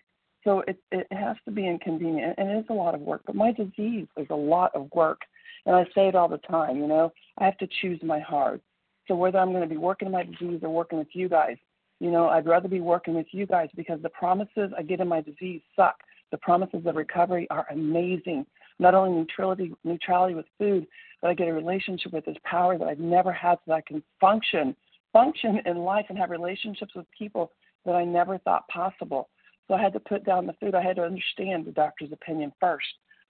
So 0.45 0.63
it, 0.69 0.79
it 0.93 1.07
has 1.11 1.37
to 1.45 1.51
be 1.51 1.67
inconvenient, 1.67 2.35
and 2.39 2.49
it 2.51 2.59
is 2.59 2.67
a 2.71 2.75
lot 2.75 2.95
of 2.95 3.01
work. 3.01 3.23
But 3.27 3.35
my 3.35 3.53
disease 3.53 4.07
is 4.17 4.29
a 4.31 4.35
lot 4.35 4.75
of 4.75 4.89
work, 4.95 5.21
and 5.67 5.75
I 5.75 5.85
say 5.95 6.09
it 6.09 6.15
all 6.15 6.29
the 6.29 6.39
time. 6.39 6.77
You 6.77 6.87
know, 6.87 7.13
I 7.39 7.45
have 7.45 7.59
to 7.59 7.69
choose 7.81 8.01
my 8.03 8.21
heart. 8.21 8.61
So 9.09 9.17
whether 9.17 9.39
I'm 9.39 9.51
going 9.51 9.63
to 9.63 9.69
be 9.69 9.77
working 9.77 10.11
my 10.11 10.23
disease 10.23 10.61
or 10.63 10.71
working 10.71 10.99
with 10.99 11.09
you 11.15 11.29
guys, 11.29 11.57
you 12.01 12.11
know, 12.11 12.29
I'd 12.29 12.47
rather 12.47 12.69
be 12.69 12.81
working 12.81 13.15
with 13.15 13.27
you 13.33 13.47
guys 13.47 13.69
because 13.75 14.01
the 14.03 14.09
promises 14.11 14.71
I 14.77 14.83
get 14.83 15.01
in 15.01 15.09
my 15.09 15.21
disease 15.21 15.63
suck. 15.75 15.97
The 16.31 16.39
promises 16.39 16.85
of 16.87 16.97
recovery 16.97 17.47
are 17.51 17.67
amazing. 17.71 18.47
Not 18.79 18.95
only 18.95 19.19
neutrality, 19.19 19.75
neutrality 19.85 20.35
with 20.35 20.47
food, 20.59 20.87
but 21.23 21.31
I 21.31 21.35
get 21.35 21.49
a 21.49 21.53
relationship 21.53 22.13
with 22.13 22.25
this 22.25 22.37
power 22.45 22.77
that 22.79 22.87
I've 22.87 22.99
never 22.99 23.33
had, 23.33 23.55
so 23.57 23.63
that 23.69 23.75
I 23.75 23.81
can 23.81 24.03
function, 24.21 24.77
function 25.13 25.61
in 25.65 25.79
life, 25.79 26.07
and 26.09 26.19
have 26.19 26.31
relationships 26.31 26.95
with 26.95 27.07
people 27.17 27.53
that 27.85 27.95
I 27.95 28.05
never 28.05 28.39
thought 28.39 28.69
possible. 28.69 29.29
So 29.67 29.75
I 29.75 29.83
had 29.83 29.93
to 29.95 30.01
put 30.01 30.25
down 30.25 30.47
the 30.47 30.53
food. 30.55 30.75
I 30.75 30.83
had 30.83 30.97
to 30.97 31.05
understand 31.05 31.65
the 31.65 31.73
doctor's 31.73 32.13
opinion 32.13 32.53
first, 32.61 32.87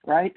right? 0.07 0.35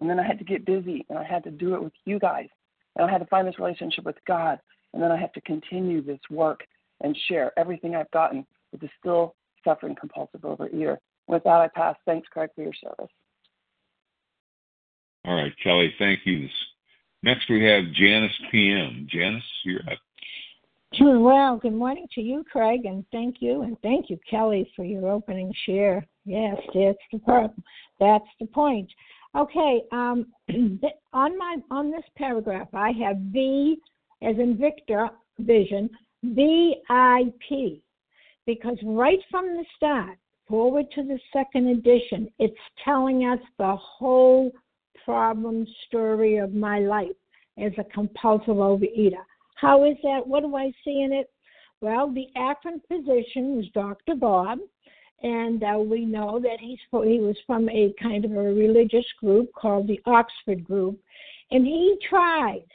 And 0.00 0.08
then 0.08 0.18
I 0.18 0.26
had 0.26 0.38
to 0.38 0.44
get 0.44 0.66
busy, 0.66 1.06
and 1.08 1.18
I 1.18 1.24
had 1.24 1.44
to 1.44 1.50
do 1.50 1.74
it 1.74 1.82
with 1.82 1.92
you 2.04 2.18
guys, 2.18 2.48
and 2.96 3.08
I 3.08 3.10
had 3.10 3.18
to 3.18 3.26
find 3.26 3.46
this 3.46 3.58
relationship 3.58 4.04
with 4.04 4.16
God, 4.26 4.58
and 4.92 5.02
then 5.02 5.12
I 5.12 5.16
have 5.16 5.32
to 5.34 5.40
continue 5.42 6.02
this 6.02 6.20
work 6.30 6.60
and 7.00 7.16
share 7.28 7.52
everything 7.58 7.94
I've 7.94 8.10
gotten 8.10 8.46
with 8.72 8.80
the 8.80 8.88
still 8.98 9.34
suffering 9.64 9.94
compulsive 9.94 10.40
overeater. 10.40 10.98
With 11.26 11.44
that, 11.44 11.60
I 11.60 11.68
pass. 11.68 11.96
Thanks, 12.06 12.28
Craig, 12.28 12.50
for 12.54 12.62
your 12.62 12.72
service. 12.74 13.12
All 15.24 15.34
right, 15.34 15.52
Kelly, 15.62 15.94
thank 15.98 16.20
you. 16.24 16.48
Next, 17.22 17.50
we 17.50 17.64
have 17.64 17.84
Janice 17.92 18.32
PM. 18.50 19.06
Janice, 19.10 19.42
you're 19.64 19.80
up. 19.80 19.98
Well, 21.00 21.58
good 21.58 21.74
morning 21.74 22.06
to 22.14 22.22
you, 22.22 22.44
Craig, 22.50 22.86
and 22.86 23.04
thank 23.12 23.36
you, 23.40 23.62
and 23.62 23.76
thank 23.82 24.08
you, 24.08 24.18
Kelly, 24.28 24.70
for 24.74 24.84
your 24.84 25.08
opening 25.08 25.52
share. 25.66 26.06
Yes, 26.24 26.56
that's 26.74 26.98
the 27.12 27.18
problem. 27.18 27.62
That's 28.00 28.24
the 28.40 28.46
point. 28.46 28.88
Okay, 29.36 29.82
um, 29.92 30.26
on 31.12 31.36
my 31.36 31.56
on 31.70 31.90
this 31.90 32.04
paragraph, 32.16 32.68
I 32.72 32.92
have 32.92 33.18
V 33.32 33.78
as 34.22 34.36
in 34.36 34.56
Victor 34.56 35.10
Vision 35.38 35.90
VIP, 36.22 37.82
because 38.46 38.78
right 38.82 39.20
from 39.30 39.46
the 39.56 39.64
start, 39.76 40.16
foreword 40.48 40.86
to 40.94 41.02
the 41.02 41.18
second 41.32 41.68
edition, 41.68 42.28
it's 42.38 42.56
telling 42.84 43.24
us 43.26 43.38
the 43.58 43.76
whole 43.76 44.50
problem 45.08 45.66
story 45.86 46.36
of 46.36 46.52
my 46.52 46.80
life 46.80 47.16
as 47.56 47.72
a 47.78 47.84
compulsive 47.94 48.56
overeater. 48.56 49.24
How 49.54 49.86
is 49.86 49.96
that? 50.02 50.20
What 50.26 50.40
do 50.42 50.54
I 50.54 50.70
see 50.84 51.00
in 51.00 51.14
it? 51.14 51.30
Well, 51.80 52.12
the 52.12 52.26
Akron 52.36 52.82
physician 52.88 53.56
was 53.56 53.64
Dr. 53.72 54.16
Bob, 54.16 54.58
and 55.22 55.64
uh, 55.64 55.78
we 55.78 56.04
know 56.04 56.38
that 56.40 56.58
he's 56.60 56.78
he 56.92 57.20
was 57.20 57.38
from 57.46 57.70
a 57.70 57.94
kind 58.02 58.26
of 58.26 58.32
a 58.32 58.52
religious 58.52 59.06
group 59.18 59.50
called 59.54 59.88
the 59.88 59.98
Oxford 60.04 60.62
Group, 60.62 61.00
and 61.50 61.64
he 61.64 61.96
tried. 62.06 62.66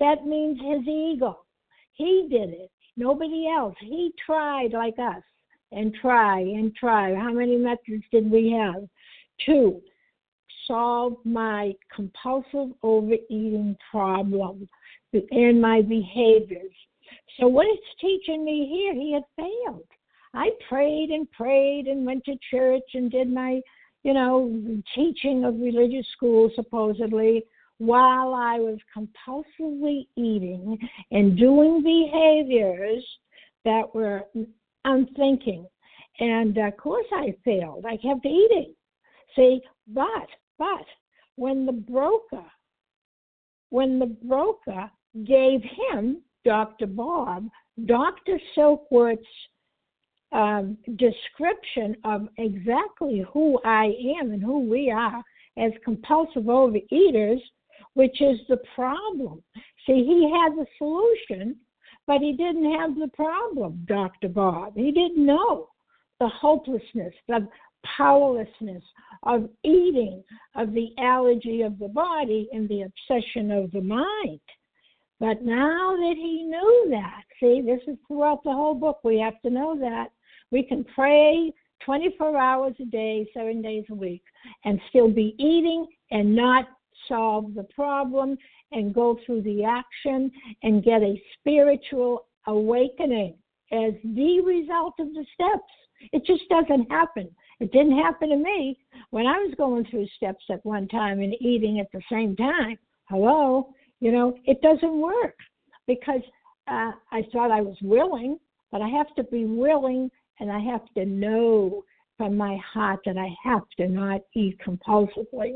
That 0.00 0.26
means 0.26 0.58
his 0.58 0.82
ego. 0.88 1.38
He 1.92 2.26
did 2.28 2.50
it. 2.50 2.72
Nobody 2.96 3.46
else. 3.56 3.76
He 3.78 4.12
tried 4.26 4.72
like 4.72 4.98
us 4.98 5.22
and 5.70 5.94
try 5.94 6.40
and 6.40 6.74
try. 6.74 7.14
How 7.14 7.32
many 7.32 7.56
methods 7.56 8.02
did 8.10 8.28
we 8.28 8.50
have? 8.50 8.82
Two. 9.46 9.80
Solve 10.68 11.16
my 11.24 11.72
compulsive 11.94 12.74
overeating 12.82 13.76
problem 13.90 14.68
and 15.12 15.60
my 15.60 15.82
behaviors. 15.82 16.72
So 17.40 17.48
what 17.48 17.66
it's 17.68 18.00
teaching 18.00 18.44
me 18.44 18.68
here, 18.70 18.94
he 18.94 19.12
had 19.12 19.24
failed. 19.36 19.88
I 20.34 20.50
prayed 20.68 21.10
and 21.10 21.30
prayed 21.32 21.86
and 21.86 22.04
went 22.04 22.24
to 22.26 22.36
church 22.50 22.82
and 22.94 23.10
did 23.10 23.32
my, 23.32 23.60
you 24.02 24.12
know, 24.12 24.82
teaching 24.94 25.44
of 25.44 25.58
religious 25.58 26.06
school 26.14 26.50
supposedly 26.54 27.44
while 27.78 28.34
I 28.34 28.58
was 28.58 28.78
compulsively 28.94 30.06
eating 30.16 30.78
and 31.10 31.38
doing 31.38 31.82
behaviors 31.82 33.04
that 33.64 33.94
were 33.94 34.24
unthinking. 34.84 35.66
And 36.20 36.56
of 36.58 36.76
course 36.76 37.06
I 37.12 37.34
failed. 37.44 37.86
I 37.86 37.96
kept 37.96 38.26
eating. 38.26 38.74
See, 39.36 39.60
but, 39.86 40.28
but 40.58 40.84
when 41.36 41.66
the 41.66 41.72
broker, 41.72 42.44
when 43.70 43.98
the 43.98 44.06
broker 44.06 44.90
gave 45.24 45.62
him, 45.62 46.22
Dr. 46.44 46.86
Bob, 46.86 47.48
Dr. 47.86 48.40
Silkworth's 48.56 49.22
um, 50.32 50.76
description 50.96 51.96
of 52.04 52.28
exactly 52.38 53.24
who 53.32 53.60
I 53.64 53.94
am 54.20 54.32
and 54.32 54.42
who 54.42 54.68
we 54.68 54.90
are 54.90 55.22
as 55.56 55.72
compulsive 55.84 56.44
overeaters, 56.44 57.40
which 57.94 58.20
is 58.20 58.38
the 58.48 58.60
problem. 58.74 59.42
See, 59.86 60.04
he 60.04 60.30
had 60.32 60.56
the 60.56 60.66
solution, 60.76 61.56
but 62.06 62.20
he 62.20 62.32
didn't 62.32 62.78
have 62.78 62.94
the 62.96 63.08
problem, 63.14 63.84
Dr. 63.86 64.28
Bob. 64.28 64.76
He 64.76 64.92
didn't 64.92 65.24
know 65.24 65.68
the 66.20 66.28
hopelessness, 66.28 67.14
the 67.28 67.48
powerlessness 67.96 68.82
of 69.24 69.48
eating, 69.64 70.22
of 70.54 70.72
the 70.72 70.90
allergy 70.98 71.62
of 71.62 71.78
the 71.78 71.88
body, 71.88 72.48
and 72.52 72.68
the 72.68 72.82
obsession 72.82 73.50
of 73.50 73.70
the 73.72 73.80
mind. 73.80 74.40
But 75.20 75.42
now 75.42 75.96
that 75.96 76.14
he 76.16 76.44
knew 76.44 76.86
that, 76.90 77.22
see, 77.40 77.60
this 77.60 77.80
is 77.88 77.98
throughout 78.06 78.44
the 78.44 78.52
whole 78.52 78.74
book, 78.74 79.00
we 79.02 79.18
have 79.18 79.40
to 79.42 79.50
know 79.50 79.76
that. 79.80 80.08
We 80.50 80.62
can 80.62 80.84
pray 80.94 81.52
24 81.84 82.36
hours 82.36 82.74
a 82.80 82.84
day, 82.84 83.28
seven 83.34 83.60
days 83.60 83.84
a 83.90 83.94
week, 83.94 84.22
and 84.64 84.80
still 84.88 85.10
be 85.10 85.34
eating 85.38 85.86
and 86.10 86.34
not 86.34 86.66
solve 87.08 87.54
the 87.54 87.64
problem 87.74 88.36
and 88.72 88.94
go 88.94 89.18
through 89.24 89.42
the 89.42 89.64
action 89.64 90.30
and 90.62 90.84
get 90.84 91.02
a 91.02 91.20
spiritual 91.38 92.26
awakening 92.46 93.34
as 93.72 93.92
the 94.04 94.40
result 94.40 94.94
of 94.98 95.08
the 95.08 95.24
steps. 95.34 95.72
It 96.12 96.24
just 96.24 96.48
doesn't 96.48 96.90
happen. 96.90 97.28
It 97.60 97.72
didn't 97.72 97.98
happen 97.98 98.28
to 98.30 98.36
me 98.36 98.78
when 99.10 99.26
I 99.26 99.38
was 99.38 99.54
going 99.56 99.84
through 99.86 100.06
steps 100.16 100.44
at 100.50 100.64
one 100.64 100.88
time 100.88 101.20
and 101.20 101.34
eating 101.40 101.80
at 101.80 101.90
the 101.92 102.02
same 102.10 102.36
time. 102.36 102.78
Hello? 103.08 103.74
You 104.00 104.12
know, 104.12 104.36
it 104.44 104.60
doesn't 104.62 105.00
work 105.00 105.34
because 105.86 106.20
uh, 106.68 106.92
I 107.10 107.22
thought 107.32 107.50
I 107.50 107.60
was 107.60 107.76
willing, 107.82 108.38
but 108.70 108.80
I 108.80 108.88
have 108.88 109.12
to 109.16 109.24
be 109.24 109.44
willing 109.44 110.10
and 110.38 110.52
I 110.52 110.60
have 110.60 110.82
to 110.96 111.04
know 111.04 111.82
from 112.16 112.36
my 112.36 112.58
heart 112.72 113.00
that 113.06 113.16
I 113.16 113.28
have 113.42 113.62
to 113.78 113.88
not 113.88 114.20
eat 114.34 114.58
compulsively 114.64 115.54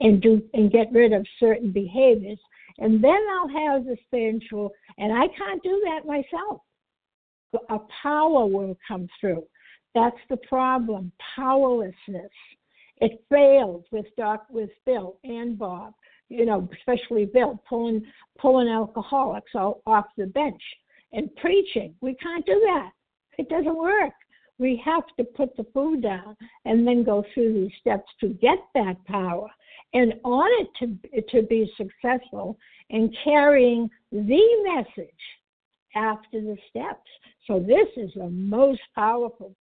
and 0.00 0.22
do 0.22 0.42
and 0.54 0.70
get 0.70 0.92
rid 0.92 1.12
of 1.12 1.26
certain 1.40 1.72
behaviors 1.72 2.38
and 2.78 3.02
then 3.02 3.18
I'll 3.32 3.48
have 3.48 3.84
the 3.84 3.96
spiritual 4.06 4.72
and 4.98 5.12
I 5.12 5.26
can't 5.36 5.62
do 5.62 5.82
that 5.84 6.06
myself. 6.06 6.60
A 7.68 7.78
power 8.02 8.46
will 8.46 8.76
come 8.88 9.08
through. 9.20 9.44
That's 9.94 10.16
the 10.30 10.38
problem. 10.38 11.12
Powerlessness. 11.36 12.30
It 12.98 13.24
failed 13.28 13.84
with 13.90 14.06
Doc 14.16 14.46
with 14.50 14.70
Bill 14.86 15.16
and 15.24 15.58
Bob 15.58 15.94
you 16.32 16.46
know, 16.46 16.68
especially 16.72 17.26
Bill 17.26 17.60
pulling 17.68 18.02
pulling 18.38 18.68
alcoholics 18.68 19.54
off 19.54 20.06
the 20.16 20.26
bench 20.26 20.62
and 21.12 21.34
preaching. 21.36 21.94
We 22.00 22.14
can't 22.14 22.44
do 22.46 22.58
that. 22.64 22.90
It 23.38 23.48
doesn't 23.48 23.76
work. 23.76 24.14
We 24.58 24.80
have 24.84 25.04
to 25.18 25.24
put 25.24 25.56
the 25.56 25.66
food 25.74 26.02
down 26.02 26.36
and 26.64 26.86
then 26.86 27.04
go 27.04 27.24
through 27.34 27.52
these 27.52 27.72
steps 27.80 28.10
to 28.20 28.28
get 28.28 28.58
that 28.74 28.96
power. 29.06 29.48
And 29.94 30.14
on 30.24 30.48
it 30.60 30.68
to 30.78 31.22
to 31.30 31.46
be 31.46 31.70
successful 31.76 32.56
in 32.88 33.14
carrying 33.24 33.90
the 34.10 34.40
message 34.74 35.10
after 35.94 36.40
the 36.40 36.56
steps. 36.70 37.08
So 37.46 37.58
this 37.58 37.88
is 37.96 38.10
the 38.14 38.30
most 38.30 38.80
powerful. 38.94 39.54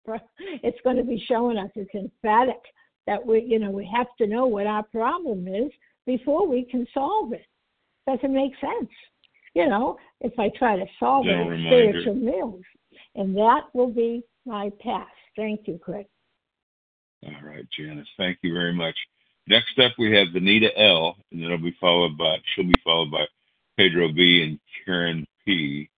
It's 0.64 0.78
going 0.84 0.98
to 0.98 1.04
be 1.04 1.24
showing 1.28 1.58
us. 1.58 1.70
It's 1.76 1.94
emphatic 1.96 2.62
that 3.08 3.26
we, 3.26 3.42
you 3.42 3.60
know, 3.60 3.72
we 3.72 3.90
have 3.96 4.08
to 4.20 4.28
know 4.28 4.46
what 4.46 4.68
our 4.68 4.84
problem 4.84 5.48
is 5.48 5.72
before 6.06 6.48
we 6.48 6.64
can 6.64 6.86
solve 6.94 7.34
it. 7.34 7.46
Doesn't 8.08 8.34
make 8.34 8.54
sense. 8.60 8.90
You 9.54 9.68
know, 9.68 9.98
if 10.22 10.38
I 10.40 10.50
try 10.58 10.78
to 10.78 10.86
solve 11.00 11.26
no 11.26 11.52
it 11.52 11.60
spiritual 11.68 12.16
meals. 12.16 12.64
And 13.16 13.36
that 13.36 13.64
will 13.74 13.92
be 13.92 14.24
my 14.46 14.72
path. 14.82 15.08
Thank 15.36 15.68
you, 15.68 15.78
Craig. 15.78 16.08
All 17.26 17.48
right, 17.48 17.66
Janice. 17.78 18.08
Thank 18.18 18.40
you 18.42 18.54
very 18.54 18.74
much. 18.74 18.96
Next 19.48 19.78
up, 19.80 19.92
we 20.00 20.16
have 20.16 20.30
Vanita 20.30 20.70
L, 20.78 21.18
and 21.32 21.42
then 21.42 21.52
it'll 21.52 21.58
be 21.58 21.76
followed 21.80 22.18
by 22.18 22.38
she'll 22.54 22.64
be 22.64 22.74
followed 22.84 23.12
by 23.12 23.26
Pedro 23.78 24.12
B 24.14 24.44
and 24.44 24.60
Karen 24.86 25.28
P. 25.46 25.90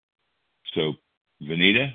So, 0.76 0.94
Vanita. 1.42 1.94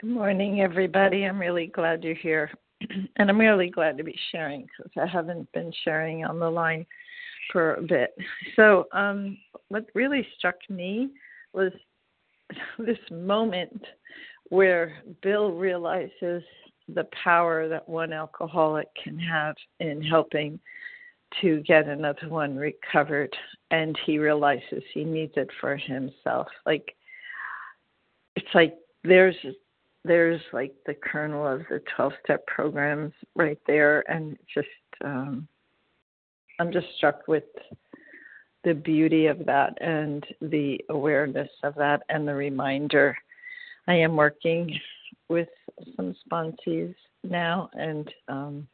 Good 0.00 0.10
morning, 0.10 0.60
everybody. 0.60 1.24
I'm 1.24 1.40
really 1.40 1.66
glad 1.66 2.04
you're 2.04 2.14
here, 2.14 2.50
and 3.16 3.28
I'm 3.30 3.38
really 3.38 3.68
glad 3.68 3.96
to 3.96 4.04
be 4.04 4.16
sharing 4.30 4.66
because 4.76 4.92
I 4.96 5.06
haven't 5.06 5.50
been 5.52 5.72
sharing 5.84 6.24
on 6.24 6.38
the 6.38 6.50
line 6.50 6.86
for 7.50 7.74
a 7.74 7.82
bit. 7.82 8.14
So, 8.54 8.86
um, 8.92 9.38
what 9.68 9.86
really 9.94 10.26
struck 10.38 10.56
me 10.68 11.10
was 11.52 11.72
this 12.78 12.98
moment 13.10 13.84
where 14.50 15.02
Bill 15.22 15.50
realizes 15.50 16.44
the 16.88 17.08
power 17.24 17.68
that 17.68 17.88
one 17.88 18.12
alcoholic 18.12 18.86
can 19.02 19.18
have 19.18 19.56
in 19.80 20.00
helping 20.00 20.60
to 21.40 21.60
get 21.62 21.88
another 21.88 22.28
one 22.28 22.56
recovered 22.56 23.34
and 23.72 23.98
he 24.06 24.18
realizes 24.18 24.82
he 24.94 25.02
needs 25.02 25.32
it 25.36 25.50
for 25.60 25.76
himself 25.76 26.46
like 26.64 26.94
it's 28.36 28.54
like 28.54 28.74
there's 29.04 29.36
there's 30.04 30.40
like 30.52 30.72
the 30.86 30.94
kernel 30.94 31.46
of 31.46 31.62
the 31.68 31.82
12 31.96 32.12
step 32.22 32.46
programs 32.46 33.12
right 33.34 33.58
there 33.66 34.08
and 34.10 34.38
just 34.52 34.68
um 35.04 35.48
i'm 36.60 36.72
just 36.72 36.86
struck 36.96 37.26
with 37.26 37.44
the 38.66 38.74
beauty 38.74 39.26
of 39.26 39.46
that 39.46 39.80
and 39.80 40.26
the 40.42 40.78
awareness 40.90 41.48
of 41.62 41.76
that 41.76 42.02
and 42.08 42.26
the 42.26 42.34
reminder. 42.34 43.16
I 43.86 43.94
am 43.94 44.16
working 44.16 44.76
with 45.28 45.48
some 45.96 46.16
sponsees 46.28 46.94
now 47.22 47.70
and 47.74 48.08
um 48.28 48.66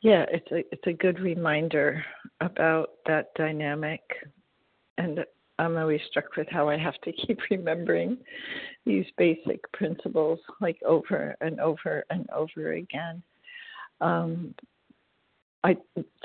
yeah 0.00 0.24
it's 0.30 0.50
a 0.52 0.58
it's 0.72 0.86
a 0.86 0.92
good 0.92 1.18
reminder 1.20 2.04
about 2.40 2.90
that 3.06 3.34
dynamic 3.34 4.00
and 4.98 5.24
i'm 5.58 5.76
always 5.76 6.00
struck 6.08 6.36
with 6.36 6.48
how 6.50 6.68
i 6.68 6.76
have 6.76 6.98
to 7.02 7.12
keep 7.26 7.38
remembering 7.50 8.16
these 8.84 9.06
basic 9.16 9.60
principles 9.72 10.38
like 10.60 10.78
over 10.84 11.34
and 11.40 11.60
over 11.60 12.04
and 12.10 12.28
over 12.30 12.72
again 12.72 13.22
um 14.00 14.54
I, 15.64 15.76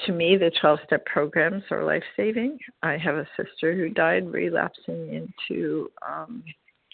to 0.05 0.11
me, 0.11 0.37
the 0.37 0.51
12 0.61 0.79
step 0.85 1.03
programs 1.07 1.63
are 1.71 1.83
life 1.83 2.03
saving. 2.15 2.59
I 2.83 2.95
have 2.97 3.15
a 3.15 3.27
sister 3.35 3.73
who 3.73 3.89
died 3.89 4.31
relapsing 4.31 5.15
into 5.15 5.89
um, 6.07 6.43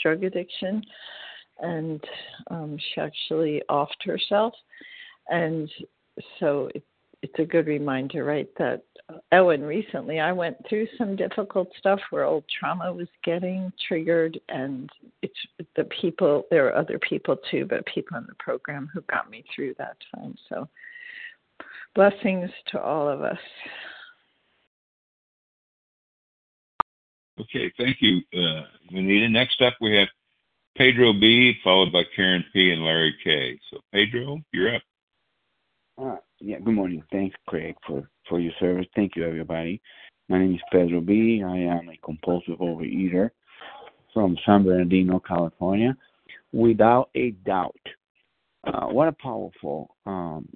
drug 0.02 0.24
addiction 0.24 0.82
and 1.60 2.02
um, 2.50 2.78
she 2.78 3.02
actually 3.02 3.62
offed 3.70 4.02
herself. 4.06 4.54
And 5.30 5.70
so 6.40 6.70
it, 6.74 6.84
it's 7.22 7.40
a 7.40 7.46
good 7.46 7.68
reminder, 7.68 8.24
right? 8.24 8.48
That 8.58 8.84
oh, 9.32 9.50
and 9.50 9.66
recently 9.66 10.20
I 10.20 10.32
went 10.32 10.58
through 10.68 10.88
some 10.98 11.16
difficult 11.16 11.70
stuff 11.78 12.00
where 12.10 12.26
old 12.26 12.44
trauma 12.60 12.94
was 12.94 13.08
getting 13.24 13.72
triggered, 13.88 14.40
and 14.50 14.90
it's 15.22 15.68
the 15.76 15.86
people. 15.86 16.46
There 16.52 16.68
are 16.68 16.76
other 16.76 17.00
people 17.00 17.38
too, 17.50 17.66
but 17.66 17.86
people 17.86 18.18
in 18.18 18.26
the 18.28 18.36
program 18.40 18.90
who 18.94 19.02
got 19.02 19.30
me 19.30 19.44
through 19.56 19.76
that 19.78 19.98
time. 20.16 20.36
So 20.50 20.68
blessings 21.96 22.52
to 22.72 22.82
all 22.82 23.10
of 23.10 23.22
us. 23.22 23.40
Okay, 27.40 27.72
thank 27.78 27.98
you, 28.02 28.22
uh, 28.34 28.64
Vanita. 28.92 29.30
Next 29.30 29.62
up, 29.62 29.76
we 29.80 29.96
have 29.96 30.08
Pedro 30.76 31.14
B, 31.14 31.54
followed 31.64 31.92
by 31.92 32.04
Karen 32.16 32.44
P 32.52 32.72
and 32.72 32.84
Larry 32.84 33.16
K. 33.24 33.60
So, 33.70 33.80
Pedro, 33.92 34.40
you're 34.52 34.76
up. 34.76 34.82
Uh, 36.00 36.16
yeah, 36.40 36.60
good 36.60 36.74
morning. 36.74 37.04
Thanks, 37.12 37.36
Craig, 37.48 37.76
for, 37.86 38.08
for 38.30 38.40
your 38.40 38.54
service. 38.60 38.86
Thank 38.96 39.16
you, 39.16 39.26
everybody. 39.26 39.82
My 40.30 40.40
name 40.40 40.54
is 40.54 40.62
Pedro 40.72 41.02
B. 41.02 41.42
I 41.44 41.58
am 41.58 41.90
a 41.90 41.98
compulsive 42.04 42.60
overeater 42.60 43.32
from 44.14 44.38
San 44.46 44.64
Bernardino, 44.64 45.20
California. 45.20 45.96
Without 46.54 47.10
a 47.16 47.32
doubt, 47.46 47.76
uh, 48.66 48.88
what 48.88 49.08
a 49.08 49.14
powerful, 49.14 49.96
um, 50.06 50.48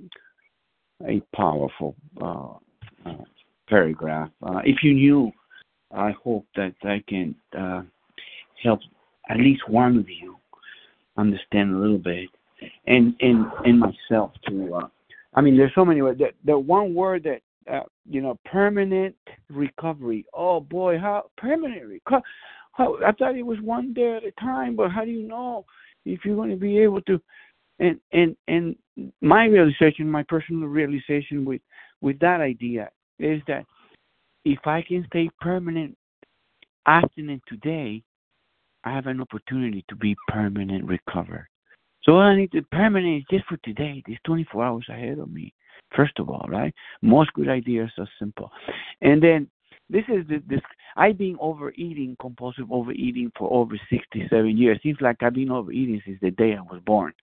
a 1.08 1.22
powerful 1.36 1.96
uh, 2.22 2.54
uh 3.10 3.24
paragraph. 3.68 4.30
Uh, 4.44 4.60
if 4.64 4.84
you 4.84 4.94
knew, 4.94 5.32
I 5.96 6.12
hope 6.24 6.46
that 6.56 6.76
I 6.84 7.04
can 7.08 7.36
uh, 7.58 7.82
help 8.62 8.82
at 9.30 9.38
least 9.38 9.68
one 9.68 9.98
of 9.98 10.10
you 10.10 10.36
understand 11.18 11.74
a 11.74 11.78
little 11.78 11.98
bit, 11.98 12.30
and 12.88 13.16
and 13.22 13.46
and 13.66 13.80
myself 13.80 14.32
too. 14.48 14.80
I 15.34 15.42
mean, 15.42 15.58
there's 15.58 15.72
so 15.76 15.86
many 15.86 16.02
words. 16.02 16.20
The, 16.20 16.32
the 16.46 16.58
one 16.58 16.94
word 16.94 17.24
that 17.24 17.42
uh, 17.72 17.84
you 18.10 18.22
know, 18.22 18.38
permanent 18.46 19.16
recovery. 19.50 20.26
Oh 20.34 20.60
boy, 20.60 20.98
how 20.98 21.26
permanent 21.38 21.86
recovery? 21.86 22.24
I 22.78 23.12
thought 23.18 23.36
it 23.36 23.46
was 23.46 23.60
one 23.62 23.94
day 23.94 24.18
at 24.18 24.24
a 24.24 24.32
time, 24.40 24.76
but 24.76 24.92
how 24.92 25.04
do 25.04 25.12
you 25.12 25.28
know 25.28 25.66
if 26.06 26.22
you're 26.24 26.36
going 26.36 26.50
to 26.50 26.56
be 26.56 26.80
able 26.80 27.02
to? 27.02 27.22
And 27.80 28.00
and 28.12 28.36
and 28.48 28.76
my 29.22 29.46
realization, 29.46 30.10
my 30.10 30.24
personal 30.24 30.68
realization 30.68 31.46
with 31.46 31.62
with 32.02 32.18
that 32.20 32.42
idea 32.42 32.90
is 33.20 33.42
that 33.48 33.66
if 34.46 34.60
I 34.66 34.82
can 34.82 35.06
stay 35.08 35.30
permanent 35.40 35.96
abstinent 36.88 37.44
today, 37.48 38.02
I 38.84 38.94
have 38.94 39.06
an 39.06 39.22
opportunity 39.22 39.86
to 39.90 39.96
be 39.96 40.16
permanent 40.28 40.86
recovered. 40.86 41.48
So 42.04 42.14
all 42.14 42.20
I 42.22 42.36
need 42.36 42.52
to 42.54 42.62
permanent 42.64 43.18
is 43.18 43.24
just 43.30 43.46
for 43.48 43.58
today. 43.58 44.02
There's 44.06 44.20
24 44.26 44.64
hours 44.64 44.86
ahead 44.90 45.20
of 45.20 45.32
me. 45.32 45.54
First 45.96 46.20
of 46.20 46.30
all, 46.30 46.46
right? 46.50 46.74
Most 47.02 47.34
good 47.34 47.50
ideas 47.50 47.92
are 47.98 48.08
simple, 48.18 48.50
and 49.02 49.22
then 49.22 49.50
this 49.90 50.04
is 50.08 50.26
the, 50.28 50.42
this. 50.48 50.62
I've 50.96 51.18
been 51.18 51.38
overeating, 51.40 52.16
compulsive 52.20 52.72
overeating 52.72 53.32
for 53.38 53.52
over 53.52 53.80
67 53.90 54.58
years. 54.58 54.80
Seems 54.82 55.00
like 55.02 55.18
I've 55.22 55.34
been 55.34 55.52
overeating 55.52 56.02
since 56.06 56.18
the 56.22 56.32
day 56.32 56.56
I 56.56 56.62
was 56.62 56.82
born, 56.86 57.14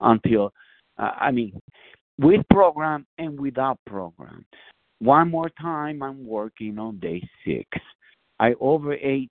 until 0.00 0.52
uh, 0.98 1.12
I 1.18 1.30
mean, 1.30 1.60
with 2.18 2.42
program 2.50 3.06
and 3.18 3.38
without 3.38 3.78
program. 3.86 4.44
One 4.98 5.30
more 5.30 5.50
time, 5.60 6.02
I'm 6.02 6.26
working 6.26 6.78
on 6.78 6.98
day 6.98 7.22
six. 7.44 7.68
I 8.40 8.54
overate 8.60 9.30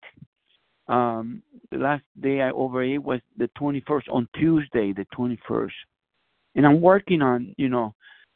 um, 0.87 1.41
the 1.71 1.77
last 1.77 2.03
day 2.21 2.41
I 2.41 2.51
overate 2.51 3.01
was 3.01 3.19
the 3.37 3.49
21st 3.59 4.03
on 4.11 4.27
Tuesday, 4.35 4.93
the 4.93 5.05
21st, 5.17 5.71
and 6.55 6.65
I'm 6.65 6.81
working 6.81 7.21
on 7.21 7.53
you 7.57 7.69
know 7.69 7.93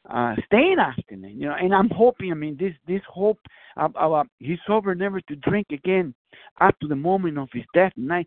uh, 0.09 0.35
staying 0.45 0.77
abstinent. 0.79 1.35
You 1.35 1.47
know, 1.47 1.55
and 1.59 1.73
I'm 1.73 1.89
hoping. 1.89 2.31
I 2.31 2.35
mean, 2.35 2.57
this 2.59 2.73
this 2.87 3.01
hope. 3.07 3.39
Uh, 3.77 3.89
uh, 3.95 4.23
he's 4.39 4.57
sober, 4.67 4.95
never 4.95 5.21
to 5.21 5.35
drink 5.37 5.67
again, 5.71 6.13
up 6.59 6.77
to 6.79 6.87
the 6.87 6.95
moment 6.95 7.37
of 7.37 7.49
his 7.53 7.63
death. 7.73 7.93
And 7.95 8.11
I, 8.11 8.25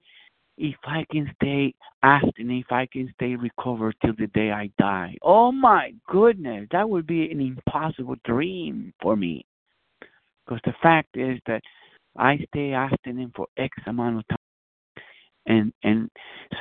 if 0.56 0.76
I 0.84 1.04
can 1.10 1.30
stay 1.36 1.74
abstinent, 2.02 2.64
if 2.64 2.72
I 2.72 2.86
can 2.86 3.12
stay 3.16 3.36
recovered 3.36 3.96
till 4.02 4.14
the 4.18 4.28
day 4.28 4.50
I 4.50 4.70
die, 4.78 5.16
oh 5.22 5.50
my 5.50 5.92
goodness, 6.06 6.68
that 6.72 6.88
would 6.88 7.06
be 7.06 7.30
an 7.30 7.40
impossible 7.40 8.16
dream 8.24 8.92
for 9.02 9.16
me. 9.16 9.44
Because 10.44 10.60
the 10.64 10.74
fact 10.82 11.16
is 11.16 11.38
that 11.46 11.62
I 12.16 12.38
stay 12.48 12.72
abstinent 12.72 13.32
for 13.34 13.46
X 13.56 13.76
amount 13.86 14.18
of 14.18 14.28
time, 14.28 15.04
and 15.46 15.72
and 15.82 16.10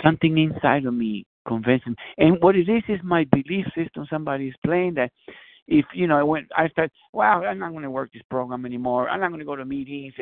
something 0.03 0.37
inside 0.37 0.85
of 0.85 0.93
me 0.93 1.25
convinces 1.47 1.87
me. 1.87 1.95
And 2.17 2.41
what 2.41 2.55
it 2.55 2.69
is 2.69 2.83
is 2.87 2.99
my 3.03 3.25
belief 3.31 3.65
system. 3.75 4.05
Somebody 4.09 4.47
is 4.47 4.55
playing 4.63 4.95
that 4.95 5.11
if 5.67 5.85
you 5.93 6.07
know, 6.07 6.17
I 6.17 6.23
went, 6.23 6.47
I 6.55 6.67
start, 6.69 6.91
wow, 7.13 7.43
I'm 7.43 7.59
not 7.59 7.71
going 7.71 7.83
to 7.83 7.89
work 7.89 8.11
this 8.11 8.23
program 8.29 8.65
anymore. 8.65 9.09
I'm 9.09 9.19
not 9.19 9.29
going 9.29 9.39
to 9.39 9.45
go 9.45 9.55
to 9.55 9.65
meetings, 9.65 10.13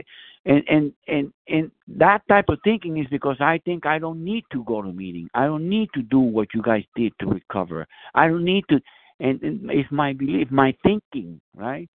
and 0.46 0.64
and 0.68 0.94
and 1.08 1.34
and 1.48 1.72
that 1.88 2.22
type 2.30 2.46
of 2.50 2.60
thinking 2.64 2.98
is 2.98 3.08
because 3.10 3.38
I 3.40 3.60
think 3.66 3.86
I 3.86 4.00
don't 4.00 4.24
need 4.24 4.44
to 4.52 4.64
go 4.66 4.82
to 4.82 4.92
meeting. 4.92 5.28
I 5.34 5.46
don't 5.46 5.68
need 5.68 5.90
to 5.96 6.02
do 6.02 6.20
what 6.20 6.50
you 6.54 6.62
guys 6.62 6.84
did 6.96 7.14
to 7.20 7.28
recover. 7.28 7.88
I 8.14 8.28
don't 8.28 8.46
need 8.46 8.66
to, 8.70 8.80
and, 9.20 9.42
and 9.42 9.72
it's 9.72 9.92
my 9.92 10.14
belief, 10.14 10.52
my 10.52 10.76
thinking, 10.84 11.42
right? 11.56 11.90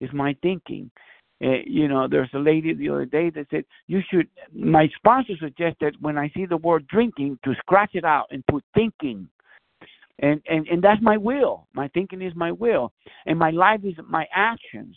It's 0.00 0.12
my 0.12 0.36
thinking. 0.42 0.90
Uh, 1.42 1.62
you 1.64 1.88
know, 1.88 2.06
there's 2.06 2.28
a 2.34 2.38
lady 2.38 2.74
the 2.74 2.90
other 2.90 3.06
day 3.06 3.30
that 3.30 3.46
said 3.50 3.64
you 3.86 4.00
should. 4.10 4.28
My 4.52 4.88
sponsor 4.96 5.32
suggested 5.40 5.96
when 6.00 6.18
I 6.18 6.30
see 6.36 6.44
the 6.44 6.58
word 6.58 6.86
drinking 6.86 7.38
to 7.44 7.54
scratch 7.54 7.94
it 7.94 8.04
out 8.04 8.26
and 8.30 8.46
put 8.46 8.62
thinking, 8.74 9.26
and 10.18 10.42
and 10.48 10.68
and 10.68 10.82
that's 10.82 11.00
my 11.00 11.16
will. 11.16 11.66
My 11.72 11.88
thinking 11.88 12.20
is 12.20 12.34
my 12.36 12.52
will, 12.52 12.92
and 13.24 13.38
my 13.38 13.50
life 13.50 13.80
is 13.84 13.94
my 14.06 14.26
actions. 14.34 14.96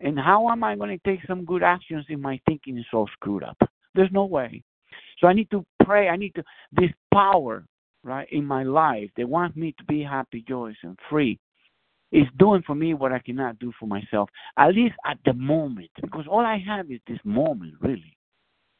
And 0.00 0.18
how 0.18 0.48
am 0.50 0.62
I 0.62 0.76
going 0.76 0.96
to 0.96 1.10
take 1.10 1.26
some 1.26 1.44
good 1.44 1.62
actions 1.62 2.04
if 2.08 2.20
my 2.20 2.40
thinking 2.46 2.78
is 2.78 2.84
so 2.90 3.06
screwed 3.14 3.42
up? 3.42 3.58
There's 3.94 4.12
no 4.12 4.26
way. 4.26 4.62
So 5.18 5.26
I 5.26 5.32
need 5.32 5.50
to 5.50 5.64
pray. 5.84 6.08
I 6.08 6.16
need 6.16 6.34
to 6.36 6.44
this 6.72 6.90
power 7.12 7.64
right 8.04 8.28
in 8.30 8.44
my 8.44 8.62
life. 8.62 9.10
They 9.16 9.24
want 9.24 9.56
me 9.56 9.74
to 9.78 9.84
be 9.84 10.02
happy, 10.02 10.44
joyous, 10.46 10.76
and 10.84 10.96
free 11.10 11.40
is 12.14 12.26
doing 12.38 12.62
for 12.64 12.76
me 12.76 12.94
what 12.94 13.12
I 13.12 13.18
cannot 13.18 13.58
do 13.58 13.72
for 13.78 13.86
myself, 13.86 14.30
at 14.56 14.68
least 14.68 14.94
at 15.04 15.18
the 15.24 15.34
moment, 15.34 15.90
because 16.00 16.26
all 16.30 16.46
I 16.46 16.62
have 16.64 16.90
is 16.90 17.00
this 17.08 17.18
moment, 17.24 17.74
really. 17.80 18.16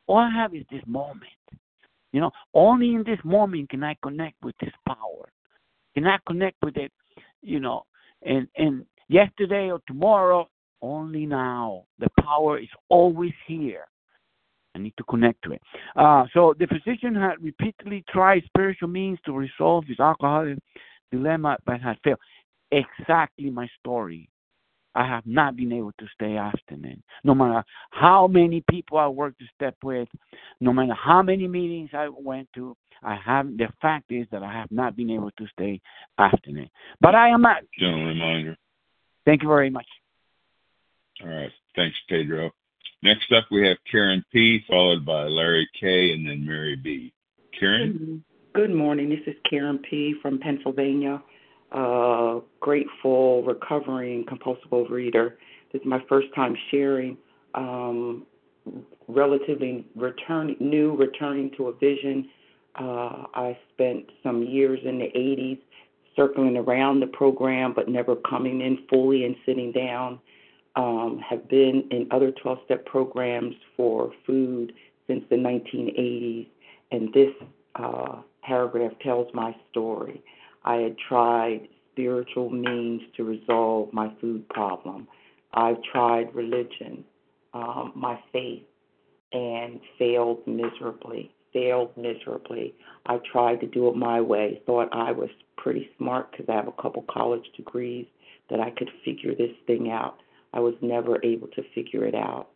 All 0.06 0.18
I 0.18 0.30
have 0.30 0.54
is 0.54 0.64
this 0.70 0.82
moment. 0.86 1.24
You 2.12 2.20
know, 2.20 2.30
only 2.54 2.94
in 2.94 3.02
this 3.04 3.18
moment 3.24 3.70
can 3.70 3.82
I 3.82 3.96
connect 4.02 4.36
with 4.44 4.54
this 4.60 4.72
power. 4.86 5.28
Can 5.94 6.06
I 6.06 6.18
connect 6.26 6.58
with 6.62 6.76
it, 6.76 6.92
you 7.42 7.58
know, 7.58 7.82
and 8.22 8.46
and 8.56 8.86
yesterday 9.08 9.70
or 9.70 9.80
tomorrow, 9.88 10.48
only 10.80 11.26
now. 11.26 11.84
The 11.98 12.08
power 12.20 12.58
is 12.58 12.68
always 12.88 13.32
here. 13.46 13.86
I 14.76 14.78
need 14.78 14.94
to 14.96 15.04
connect 15.04 15.42
to 15.44 15.52
it. 15.52 15.62
Uh, 15.96 16.24
so 16.32 16.54
the 16.58 16.66
physician 16.66 17.14
had 17.14 17.34
repeatedly 17.40 18.04
tried 18.08 18.44
spiritual 18.44 18.88
means 18.88 19.18
to 19.24 19.32
resolve 19.32 19.84
his 19.86 20.00
alcoholic 20.00 20.58
dilemma, 21.12 21.56
but 21.64 21.80
had 21.80 21.96
failed. 22.04 22.18
Exactly 22.74 23.50
my 23.50 23.68
story. 23.80 24.28
I 24.96 25.06
have 25.06 25.26
not 25.26 25.56
been 25.56 25.72
able 25.72 25.92
to 25.98 26.06
stay 26.14 26.36
abstinent. 26.36 27.02
No 27.24 27.34
matter 27.34 27.64
how 27.90 28.28
many 28.28 28.62
people 28.70 28.98
I 28.98 29.08
worked 29.08 29.40
to 29.40 29.46
step 29.54 29.76
with, 29.82 30.08
no 30.60 30.72
matter 30.72 30.94
how 30.94 31.22
many 31.22 31.48
meetings 31.48 31.90
I 31.92 32.08
went 32.08 32.48
to, 32.54 32.76
I 33.02 33.16
have 33.16 33.56
the 33.56 33.68
fact 33.82 34.10
is 34.10 34.26
that 34.30 34.42
I 34.42 34.52
have 34.52 34.70
not 34.70 34.96
been 34.96 35.10
able 35.10 35.30
to 35.32 35.46
stay 35.52 35.80
abstinent. 36.18 36.70
But 37.00 37.14
I 37.14 37.28
am 37.30 37.42
not. 37.42 37.62
Gentle 37.78 38.06
reminder. 38.06 38.56
Thank 39.24 39.42
you 39.42 39.48
very 39.48 39.70
much. 39.70 39.86
All 41.22 41.28
right. 41.28 41.50
Thanks, 41.76 41.96
Pedro. 42.08 42.50
Next 43.02 43.30
up, 43.36 43.44
we 43.50 43.66
have 43.66 43.76
Karen 43.90 44.24
P., 44.32 44.60
followed 44.68 45.04
by 45.04 45.24
Larry 45.24 45.68
K., 45.78 46.12
and 46.12 46.26
then 46.26 46.46
Mary 46.46 46.76
B. 46.76 47.12
Karen? 47.58 48.24
Good 48.54 48.72
morning. 48.74 49.08
This 49.10 49.20
is 49.26 49.34
Karen 49.48 49.78
P. 49.78 50.14
from 50.22 50.38
Pennsylvania. 50.38 51.22
Grateful, 52.60 53.42
recovering 53.42 54.24
compulsive 54.26 54.70
overeater. 54.70 55.34
This 55.72 55.82
is 55.82 55.86
my 55.86 56.02
first 56.08 56.28
time 56.34 56.56
sharing. 56.70 57.16
Um, 57.54 58.26
relatively 59.08 59.84
returning, 59.94 60.56
new, 60.60 60.96
returning 60.96 61.50
to 61.56 61.68
a 61.68 61.72
vision. 61.74 62.28
Uh, 62.76 63.24
I 63.34 63.58
spent 63.72 64.06
some 64.22 64.42
years 64.44 64.80
in 64.84 64.98
the 64.98 65.12
80s 65.14 65.58
circling 66.16 66.56
around 66.56 67.00
the 67.00 67.06
program, 67.06 67.72
but 67.74 67.88
never 67.88 68.16
coming 68.16 68.60
in 68.60 68.78
fully 68.88 69.24
and 69.24 69.36
sitting 69.44 69.72
down. 69.72 70.20
Um, 70.76 71.20
have 71.28 71.48
been 71.48 71.84
in 71.90 72.08
other 72.10 72.32
12 72.32 72.58
step 72.64 72.86
programs 72.86 73.54
for 73.76 74.10
food 74.26 74.72
since 75.06 75.22
the 75.30 75.36
1980s, 75.36 76.48
and 76.90 77.12
this 77.12 77.30
uh, 77.76 78.22
paragraph 78.42 78.92
tells 79.02 79.32
my 79.34 79.54
story. 79.70 80.22
I 80.64 80.76
had 80.76 80.96
tried 81.08 81.68
spiritual 81.92 82.50
means 82.50 83.02
to 83.16 83.24
resolve 83.24 83.92
my 83.92 84.12
food 84.20 84.48
problem. 84.48 85.06
I've 85.52 85.82
tried 85.92 86.34
religion, 86.34 87.04
um, 87.52 87.92
my 87.94 88.18
faith, 88.32 88.64
and 89.32 89.80
failed 89.98 90.46
miserably. 90.46 91.32
Failed 91.52 91.96
miserably. 91.96 92.74
I 93.06 93.18
tried 93.30 93.60
to 93.60 93.66
do 93.66 93.88
it 93.88 93.96
my 93.96 94.20
way. 94.20 94.60
Thought 94.66 94.88
I 94.92 95.12
was 95.12 95.30
pretty 95.56 95.88
smart 95.98 96.32
because 96.32 96.46
I 96.48 96.54
have 96.54 96.66
a 96.66 96.82
couple 96.82 97.04
college 97.08 97.46
degrees 97.56 98.06
that 98.50 98.60
I 98.60 98.70
could 98.70 98.90
figure 99.04 99.34
this 99.34 99.52
thing 99.66 99.90
out. 99.90 100.16
I 100.52 100.60
was 100.60 100.74
never 100.80 101.24
able 101.24 101.48
to 101.48 101.62
figure 101.74 102.04
it 102.04 102.14
out. 102.14 102.48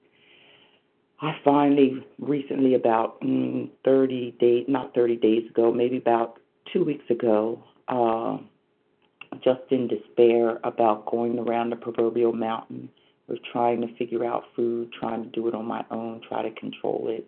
I 1.20 1.32
finally, 1.44 2.04
recently, 2.20 2.74
about 2.74 3.20
mm, 3.20 3.70
30 3.84 4.36
days, 4.38 4.64
not 4.68 4.94
30 4.94 5.16
days 5.16 5.50
ago, 5.50 5.72
maybe 5.72 5.96
about 5.96 6.38
two 6.72 6.84
weeks 6.84 7.04
ago, 7.10 7.64
uh, 7.88 8.38
just 9.42 9.60
in 9.70 9.88
despair 9.88 10.58
about 10.64 11.06
going 11.06 11.38
around 11.38 11.70
the 11.70 11.76
proverbial 11.76 12.32
mountain 12.32 12.88
was 13.28 13.38
trying 13.52 13.80
to 13.82 13.94
figure 13.96 14.24
out 14.24 14.44
food, 14.56 14.90
trying 14.98 15.22
to 15.22 15.28
do 15.30 15.46
it 15.48 15.54
on 15.54 15.66
my 15.66 15.84
own, 15.90 16.20
try 16.26 16.42
to 16.42 16.50
control 16.52 17.06
it. 17.08 17.26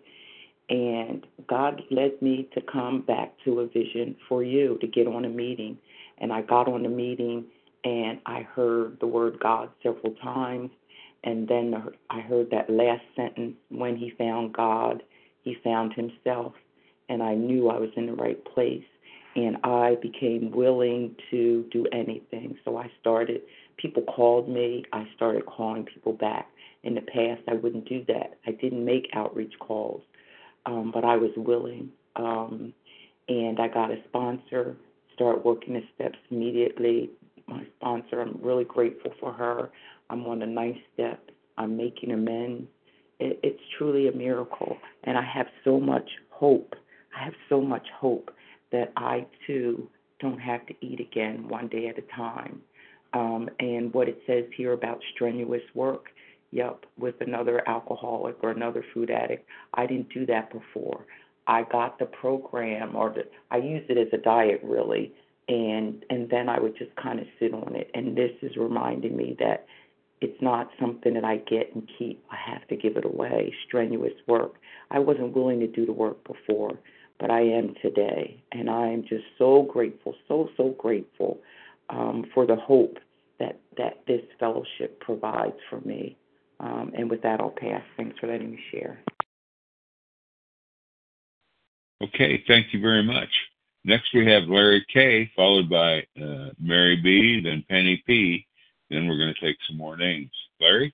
And 0.69 1.25
God 1.47 1.81
led 1.91 2.21
me 2.21 2.47
to 2.53 2.61
come 2.61 3.01
back 3.01 3.33
to 3.45 3.59
a 3.59 3.67
vision 3.67 4.15
for 4.27 4.43
you 4.43 4.77
to 4.81 4.87
get 4.87 5.07
on 5.07 5.25
a 5.25 5.29
meeting. 5.29 5.77
And 6.17 6.31
I 6.31 6.41
got 6.41 6.67
on 6.67 6.83
the 6.83 6.89
meeting 6.89 7.45
and 7.83 8.19
I 8.25 8.43
heard 8.43 8.97
the 8.99 9.07
word 9.07 9.37
God 9.39 9.69
several 9.83 10.13
times. 10.23 10.71
And 11.23 11.47
then 11.47 11.75
I 12.09 12.21
heard 12.21 12.49
that 12.51 12.69
last 12.69 13.03
sentence 13.15 13.55
when 13.69 13.95
he 13.95 14.11
found 14.17 14.53
God, 14.53 15.03
he 15.43 15.55
found 15.63 15.93
himself. 15.93 16.53
And 17.09 17.21
I 17.21 17.35
knew 17.35 17.69
I 17.69 17.77
was 17.77 17.89
in 17.95 18.05
the 18.05 18.13
right 18.13 18.43
place. 18.45 18.83
And 19.35 19.57
I 19.63 19.95
became 20.01 20.51
willing 20.51 21.15
to 21.31 21.65
do 21.71 21.85
anything. 21.93 22.57
So 22.65 22.77
I 22.77 22.91
started, 22.99 23.41
people 23.77 24.03
called 24.03 24.49
me, 24.49 24.83
I 24.91 25.07
started 25.15 25.45
calling 25.45 25.85
people 25.85 26.13
back. 26.13 26.47
In 26.83 26.95
the 26.95 27.01
past, 27.01 27.41
I 27.47 27.53
wouldn't 27.53 27.87
do 27.87 28.03
that. 28.07 28.39
I 28.47 28.51
didn't 28.51 28.83
make 28.83 29.07
outreach 29.13 29.53
calls, 29.59 30.01
um, 30.65 30.91
but 30.91 31.05
I 31.05 31.15
was 31.15 31.29
willing. 31.37 31.91
Um, 32.15 32.73
and 33.29 33.59
I 33.59 33.67
got 33.67 33.91
a 33.91 33.97
sponsor, 34.09 34.75
start 35.13 35.45
working 35.45 35.75
the 35.75 35.83
steps 35.95 36.17
immediately, 36.31 37.11
my 37.47 37.63
sponsor. 37.77 38.21
I'm 38.21 38.39
really 38.41 38.63
grateful 38.63 39.11
for 39.19 39.31
her. 39.31 39.69
I'm 40.09 40.25
on 40.25 40.41
a 40.41 40.47
ninth 40.47 40.77
step. 40.93 41.29
I'm 41.57 41.77
making 41.77 42.11
amends. 42.11 42.67
It, 43.19 43.39
it's 43.43 43.61
truly 43.77 44.07
a 44.07 44.11
miracle. 44.11 44.77
And 45.03 45.17
I 45.17 45.23
have 45.23 45.47
so 45.63 45.79
much 45.79 46.09
hope. 46.31 46.73
I 47.15 47.23
have 47.23 47.33
so 47.47 47.61
much 47.61 47.87
hope 47.95 48.31
that 48.71 48.91
I 48.97 49.25
too 49.47 49.89
don't 50.19 50.39
have 50.39 50.65
to 50.67 50.73
eat 50.81 50.99
again 50.99 51.47
one 51.47 51.67
day 51.67 51.87
at 51.87 51.97
a 51.97 52.15
time. 52.15 52.61
Um, 53.13 53.49
and 53.59 53.93
what 53.93 54.07
it 54.07 54.21
says 54.25 54.45
here 54.55 54.73
about 54.73 55.01
strenuous 55.13 55.63
work, 55.73 56.05
yep, 56.51 56.85
with 56.97 57.15
another 57.19 57.67
alcoholic 57.67 58.37
or 58.41 58.51
another 58.51 58.85
food 58.93 59.09
addict, 59.09 59.47
I 59.73 59.85
didn't 59.85 60.13
do 60.13 60.25
that 60.27 60.51
before. 60.51 61.05
I 61.47 61.63
got 61.63 61.99
the 61.99 62.05
program, 62.05 62.95
or 62.95 63.09
the, 63.09 63.23
I 63.49 63.57
used 63.57 63.89
it 63.89 63.97
as 63.97 64.07
a 64.13 64.17
diet 64.17 64.61
really, 64.63 65.11
and 65.47 66.05
and 66.09 66.29
then 66.29 66.47
I 66.47 66.59
would 66.59 66.77
just 66.77 66.95
kind 66.95 67.19
of 67.19 67.25
sit 67.39 67.53
on 67.53 67.75
it. 67.75 67.89
And 67.93 68.15
this 68.15 68.31
is 68.41 68.55
reminding 68.55 69.17
me 69.17 69.35
that 69.39 69.65
it's 70.21 70.39
not 70.39 70.69
something 70.79 71.15
that 71.15 71.25
I 71.25 71.37
get 71.37 71.73
and 71.73 71.89
keep. 71.97 72.23
I 72.31 72.37
have 72.51 72.67
to 72.67 72.75
give 72.75 72.95
it 72.95 73.05
away. 73.05 73.53
Strenuous 73.67 74.13
work. 74.27 74.53
I 74.91 74.99
wasn't 74.99 75.35
willing 75.35 75.59
to 75.61 75.67
do 75.67 75.85
the 75.85 75.91
work 75.91 76.23
before, 76.25 76.77
but 77.21 77.29
I 77.29 77.41
am 77.41 77.75
today, 77.83 78.43
and 78.51 78.67
I 78.67 78.87
am 78.87 79.03
just 79.03 79.23
so 79.37 79.61
grateful, 79.71 80.15
so 80.27 80.49
so 80.57 80.69
grateful 80.79 81.39
um, 81.91 82.25
for 82.33 82.47
the 82.47 82.55
hope 82.55 82.97
that 83.39 83.59
that 83.77 84.01
this 84.07 84.21
fellowship 84.39 84.99
provides 84.99 85.55
for 85.69 85.79
me. 85.81 86.17
Um, 86.59 86.91
and 86.97 87.09
with 87.09 87.21
that, 87.21 87.39
I'll 87.39 87.51
pass. 87.51 87.83
Thanks 87.95 88.17
for 88.19 88.27
letting 88.27 88.51
me 88.51 88.59
share. 88.71 88.99
Okay, 92.03 92.43
thank 92.47 92.73
you 92.73 92.81
very 92.81 93.03
much. 93.03 93.29
Next, 93.85 94.13
we 94.13 94.25
have 94.25 94.43
Larry 94.47 94.83
K., 94.91 95.31
followed 95.35 95.69
by 95.69 95.99
uh, 96.21 96.49
Mary 96.59 96.99
B., 97.01 97.41
then 97.43 97.63
Penny 97.69 98.03
P. 98.05 98.45
Then 98.89 99.07
we're 99.07 99.17
going 99.17 99.33
to 99.33 99.45
take 99.45 99.57
some 99.67 99.77
more 99.77 99.97
names. 99.97 100.31
Larry? 100.59 100.93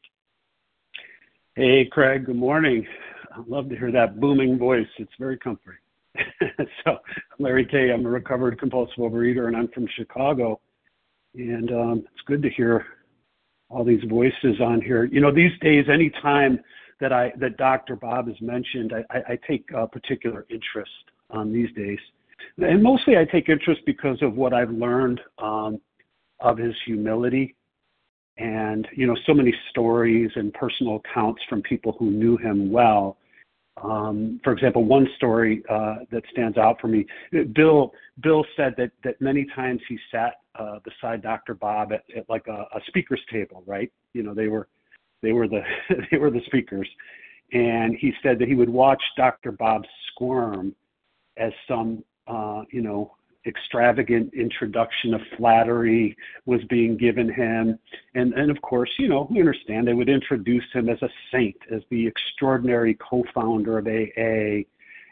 Hey, 1.55 1.85
Craig. 1.85 2.25
Good 2.25 2.35
morning. 2.35 2.85
I 3.33 3.41
love 3.47 3.69
to 3.69 3.77
hear 3.77 3.91
that 3.91 4.19
booming 4.19 4.57
voice. 4.57 4.87
It's 4.97 5.11
very 5.19 5.37
comforting. 5.37 5.79
so, 6.85 6.97
Larry 7.39 7.65
K., 7.65 7.91
I'm 7.91 8.05
a 8.05 8.09
recovered 8.09 8.59
compulsive 8.59 8.97
overeater, 8.97 9.47
and 9.47 9.55
I'm 9.55 9.67
from 9.69 9.87
Chicago. 9.95 10.59
And 11.35 11.71
um, 11.71 11.99
it's 11.99 12.23
good 12.25 12.41
to 12.43 12.49
hear 12.49 12.85
all 13.69 13.83
these 13.83 14.03
voices 14.09 14.59
on 14.61 14.81
here. 14.81 15.05
You 15.05 15.21
know, 15.21 15.33
these 15.33 15.51
days, 15.61 15.85
anytime 15.91 16.59
that 16.99 17.13
I 17.13 17.31
that 17.39 17.57
Dr. 17.57 17.95
Bob 17.95 18.27
has 18.27 18.39
mentioned, 18.41 18.93
I, 18.93 19.17
I, 19.17 19.33
I 19.33 19.39
take 19.47 19.65
a 19.75 19.85
particular 19.87 20.45
interest 20.49 20.91
on 21.29 21.51
these 21.51 21.71
days 21.75 21.99
and 22.57 22.81
mostly 22.81 23.17
I 23.17 23.25
take 23.25 23.49
interest 23.49 23.81
because 23.85 24.17
of 24.21 24.35
what 24.35 24.53
I've 24.53 24.71
learned 24.71 25.21
um, 25.37 25.79
of 26.39 26.57
his 26.57 26.73
humility, 26.85 27.55
and 28.37 28.87
you 28.95 29.07
know, 29.07 29.15
so 29.25 29.33
many 29.33 29.53
stories 29.69 30.31
and 30.35 30.53
personal 30.53 30.97
accounts 30.97 31.41
from 31.49 31.61
people 31.61 31.95
who 31.97 32.11
knew 32.11 32.37
him 32.37 32.71
well. 32.71 33.17
Um, 33.83 34.39
for 34.43 34.53
example, 34.53 34.83
one 34.83 35.07
story 35.17 35.63
uh, 35.69 35.97
that 36.11 36.23
stands 36.31 36.57
out 36.57 36.79
for 36.81 36.87
me, 36.87 37.05
Bill. 37.53 37.91
Bill 38.21 38.43
said 38.55 38.73
that 38.77 38.91
that 39.03 39.21
many 39.21 39.45
times 39.55 39.79
he 39.87 39.97
sat 40.11 40.35
uh, 40.55 40.79
beside 40.83 41.21
Dr. 41.21 41.53
Bob 41.53 41.93
at, 41.93 42.03
at 42.15 42.27
like 42.29 42.47
a, 42.47 42.65
a 42.75 42.81
speaker's 42.87 43.21
table, 43.31 43.63
right? 43.67 43.91
You 44.13 44.23
know, 44.23 44.33
they 44.33 44.47
were 44.47 44.67
they 45.21 45.31
were 45.31 45.47
the 45.47 45.61
they 46.11 46.17
were 46.17 46.31
the 46.31 46.41
speakers, 46.47 46.89
and 47.53 47.95
he 47.99 48.13
said 48.23 48.39
that 48.39 48.47
he 48.47 48.55
would 48.55 48.69
watch 48.69 49.01
Dr. 49.15 49.51
Bob 49.51 49.83
squirm 50.11 50.75
as 51.37 51.51
some 51.67 52.03
uh, 52.27 52.63
you 52.71 52.81
know, 52.81 53.15
extravagant 53.47 54.33
introduction 54.33 55.13
of 55.13 55.21
flattery 55.37 56.15
was 56.45 56.63
being 56.65 56.97
given 56.97 57.31
him. 57.31 57.79
And, 58.15 58.33
and 58.33 58.51
of 58.51 58.61
course, 58.61 58.89
you 58.97 59.07
know, 59.07 59.27
we 59.29 59.39
understand 59.39 59.87
they 59.87 59.93
would 59.93 60.09
introduce 60.09 60.65
him 60.73 60.89
as 60.89 61.01
a 61.01 61.09
saint, 61.31 61.57
as 61.71 61.81
the 61.89 62.05
extraordinary 62.05 62.95
co 62.95 63.23
founder 63.33 63.77
of 63.77 63.87
AA. 63.87 64.65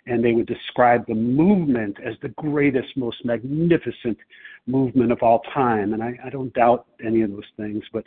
And 0.08 0.24
they 0.24 0.34
would 0.34 0.46
describe 0.46 1.08
the 1.08 1.16
movement 1.16 1.98
as 2.04 2.16
the 2.22 2.30
greatest, 2.30 2.96
most 2.96 3.26
magnificent 3.26 4.18
movement 4.68 5.12
of 5.12 5.24
all 5.24 5.40
time. 5.54 5.94
And 5.94 6.04
I, 6.04 6.20
I 6.24 6.30
don't 6.30 6.54
doubt 6.54 6.86
any 7.04 7.24
of 7.24 7.32
those 7.32 7.50
things. 7.58 7.84
But 7.92 8.06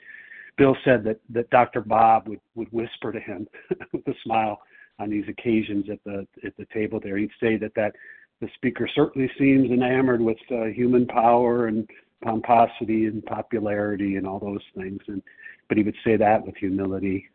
Bill 0.56 0.76
said 0.84 1.02
that, 1.04 1.20
that 1.30 1.50
Dr. 1.50 1.80
Bob 1.80 2.28
would, 2.28 2.40
would 2.54 2.72
whisper 2.72 3.10
to 3.10 3.18
him 3.18 3.48
with 3.92 4.06
a 4.06 4.14
smile 4.22 4.60
on 4.98 5.10
these 5.10 5.24
occasions 5.28 5.86
at 5.90 6.02
the 6.04 6.26
at 6.44 6.56
the 6.56 6.66
table 6.72 7.00
there. 7.00 7.16
He'd 7.16 7.30
say 7.40 7.56
that 7.56 7.74
that 7.74 7.94
the 8.40 8.48
speaker 8.54 8.88
certainly 8.94 9.30
seems 9.38 9.70
enamored 9.70 10.20
with 10.20 10.38
uh, 10.50 10.66
human 10.66 11.06
power 11.06 11.66
and 11.66 11.88
pomposity 12.22 13.06
and 13.06 13.24
popularity 13.24 14.16
and 14.16 14.26
all 14.26 14.38
those 14.38 14.62
things. 14.76 15.00
And 15.08 15.22
but 15.68 15.76
he 15.76 15.82
would 15.82 15.96
say 16.04 16.16
that 16.16 16.44
with 16.44 16.56
humility. 16.56 17.28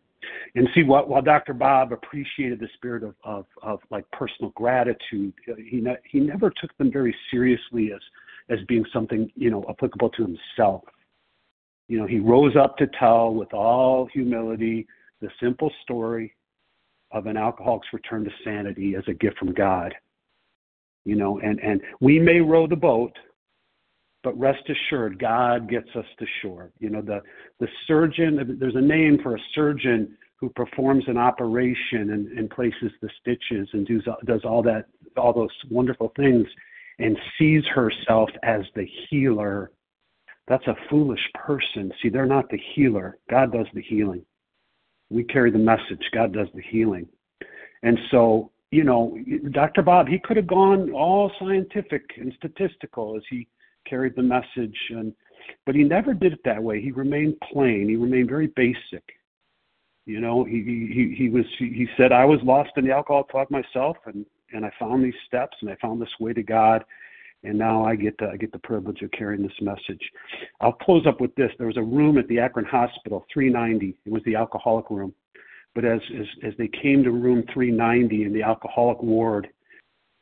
And 0.56 0.68
see, 0.74 0.84
what, 0.84 1.10
while 1.10 1.22
Dr. 1.22 1.54
Bob 1.54 1.92
appreciated 1.92 2.60
the 2.60 2.70
spirit 2.76 3.04
of, 3.04 3.16
of, 3.24 3.46
of 3.62 3.80
like 3.92 4.10
personal 4.12 4.52
gratitude, 4.52 5.34
he 5.70 5.82
ne- 5.82 5.98
he 6.10 6.20
never 6.20 6.50
took 6.50 6.76
them 6.78 6.92
very 6.92 7.16
seriously 7.32 7.92
as 7.94 8.02
as 8.50 8.60
being 8.68 8.86
something 8.92 9.32
you 9.36 9.50
know 9.50 9.66
applicable 9.70 10.10
to 10.12 10.24
himself. 10.24 10.84
You 11.88 12.00
know, 12.00 12.08
he 12.08 12.20
rose 12.20 12.56
up 12.56 12.78
to 12.78 12.88
tell 13.00 13.34
with 13.34 13.54
all 13.54 14.08
humility 14.14 14.88
the 15.22 15.30
simple 15.42 15.72
story 15.84 16.34
of 17.12 17.28
an 17.28 17.38
alcoholic's 17.38 17.88
return 17.94 18.24
to 18.24 18.32
sanity 18.44 18.96
as 18.96 19.04
a 19.08 19.14
gift 19.14 19.38
from 19.38 19.54
God. 19.54 19.94
You 21.06 21.16
know, 21.16 21.40
and 21.40 21.60
and 21.60 21.82
we 22.00 22.20
may 22.20 22.40
row 22.40 22.68
the 22.68 22.76
boat, 22.76 23.14
but 24.24 24.38
rest 24.40 24.64
assured, 24.70 25.20
God 25.20 25.70
gets 25.70 25.90
us 25.96 26.06
to 26.20 26.26
shore. 26.42 26.72
You 26.80 26.90
know, 26.90 27.02
the 27.02 27.22
the 27.60 27.68
surgeon. 27.88 28.58
There's 28.60 28.76
a 28.76 28.82
name 28.82 29.20
for 29.22 29.36
a 29.36 29.40
surgeon 29.54 30.18
who 30.38 30.50
performs 30.50 31.06
an 31.08 31.18
operation 31.18 32.12
and, 32.12 32.28
and 32.38 32.50
places 32.50 32.92
the 33.02 33.10
stitches 33.22 33.68
and 33.74 33.88
does 33.88 34.08
does 34.26 34.42
all 34.46 34.62
that 34.64 34.88
all 35.18 35.34
those 35.34 35.50
wonderful 35.70 36.12
things, 36.16 36.48
and 37.00 37.18
sees 37.38 37.64
herself 37.68 38.30
as 38.44 38.62
the 38.76 38.88
healer. 39.10 39.72
That's 40.48 40.68
a 40.68 40.76
foolish 40.90 41.26
person. 41.34 41.92
See, 42.02 42.10
they're 42.10 42.26
not 42.26 42.50
the 42.50 42.60
healer. 42.76 43.18
God 43.30 43.54
does 43.54 43.68
the 43.74 43.82
healing. 43.82 44.26
We 45.10 45.24
carry 45.24 45.52
the 45.52 45.60
message. 45.60 46.04
God 46.14 46.34
does 46.34 46.50
the 46.54 46.62
healing. 46.62 47.08
And 47.84 47.98
so, 48.12 48.52
you 48.74 48.84
know, 48.84 49.16
Dr. 49.52 49.84
Bob, 49.84 50.08
he 50.08 50.18
could 50.18 50.36
have 50.36 50.48
gone 50.48 50.92
all 50.92 51.32
scientific 51.40 52.10
and 52.18 52.34
statistical 52.38 53.16
as 53.16 53.22
he 53.30 53.48
carried 53.88 54.16
the 54.16 54.24
message 54.24 54.78
and 54.90 55.14
but 55.66 55.76
he 55.76 55.84
never 55.84 56.14
did 56.14 56.34
it 56.34 56.40
that 56.46 56.64
way. 56.64 56.82
He 56.82 56.92
remained 56.92 57.36
plain. 57.52 57.90
He 57.90 57.98
remained 57.98 58.30
very 58.30 58.48
basic. 58.48 59.04
You 60.06 60.22
know, 60.22 60.44
he 60.44 60.90
he 60.92 61.14
he 61.16 61.30
was 61.30 61.46
he 61.60 61.88
said 61.98 62.12
I 62.12 62.26
was 62.26 62.40
lost 62.44 62.72
in 62.78 62.86
the 62.86 62.92
alcohol 62.92 63.26
talk 63.26 63.52
myself 63.52 63.98
and 64.06 64.26
and 64.54 64.66
I 64.66 64.72
found 64.80 65.04
these 65.04 65.14
steps 65.28 65.56
and 65.62 65.70
I 65.70 65.76
found 65.76 66.02
this 66.02 66.20
way 66.20 66.34
to 66.34 66.44
God 66.44 66.84
and 67.44 67.58
now 67.58 67.86
I 67.86 67.96
get 67.96 68.18
to, 68.20 68.30
I 68.30 68.38
get 68.38 68.54
the 68.54 68.60
privilege 68.60 69.02
of 69.02 69.12
carrying 69.12 69.44
this 69.44 69.62
message. 69.62 70.02
I'll 70.62 70.72
close 70.72 71.06
up 71.06 71.22
with 71.22 71.36
this. 71.36 71.52
There 71.58 71.68
was 71.68 71.78
a 71.78 71.84
room 71.84 72.18
at 72.18 72.28
the 72.28 72.40
Akron 72.40 72.66
Hospital, 72.66 73.26
390. 73.34 73.98
It 74.06 74.12
was 74.12 74.24
the 74.26 74.36
alcoholic 74.36 74.90
room. 74.90 75.14
But 75.76 75.86
as 75.86 76.02
as, 76.20 76.28
as 76.44 76.54
they 76.58 76.68
came 76.68 77.04
to 77.04 77.12
room 77.12 77.44
390 77.54 78.24
in 78.24 78.34
the 78.34 78.44
alcoholic 78.44 79.02
ward, 79.02 79.50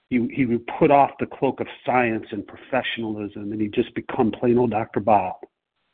he 0.09 0.27
he 0.33 0.45
would 0.45 0.65
put 0.79 0.91
off 0.91 1.11
the 1.19 1.25
cloak 1.25 1.59
of 1.59 1.67
science 1.85 2.25
and 2.31 2.45
professionalism, 2.47 3.51
and 3.51 3.61
he'd 3.61 3.73
just 3.73 3.93
become 3.95 4.31
plain 4.31 4.57
old 4.57 4.71
Dr. 4.71 4.99
Bob. 4.99 5.35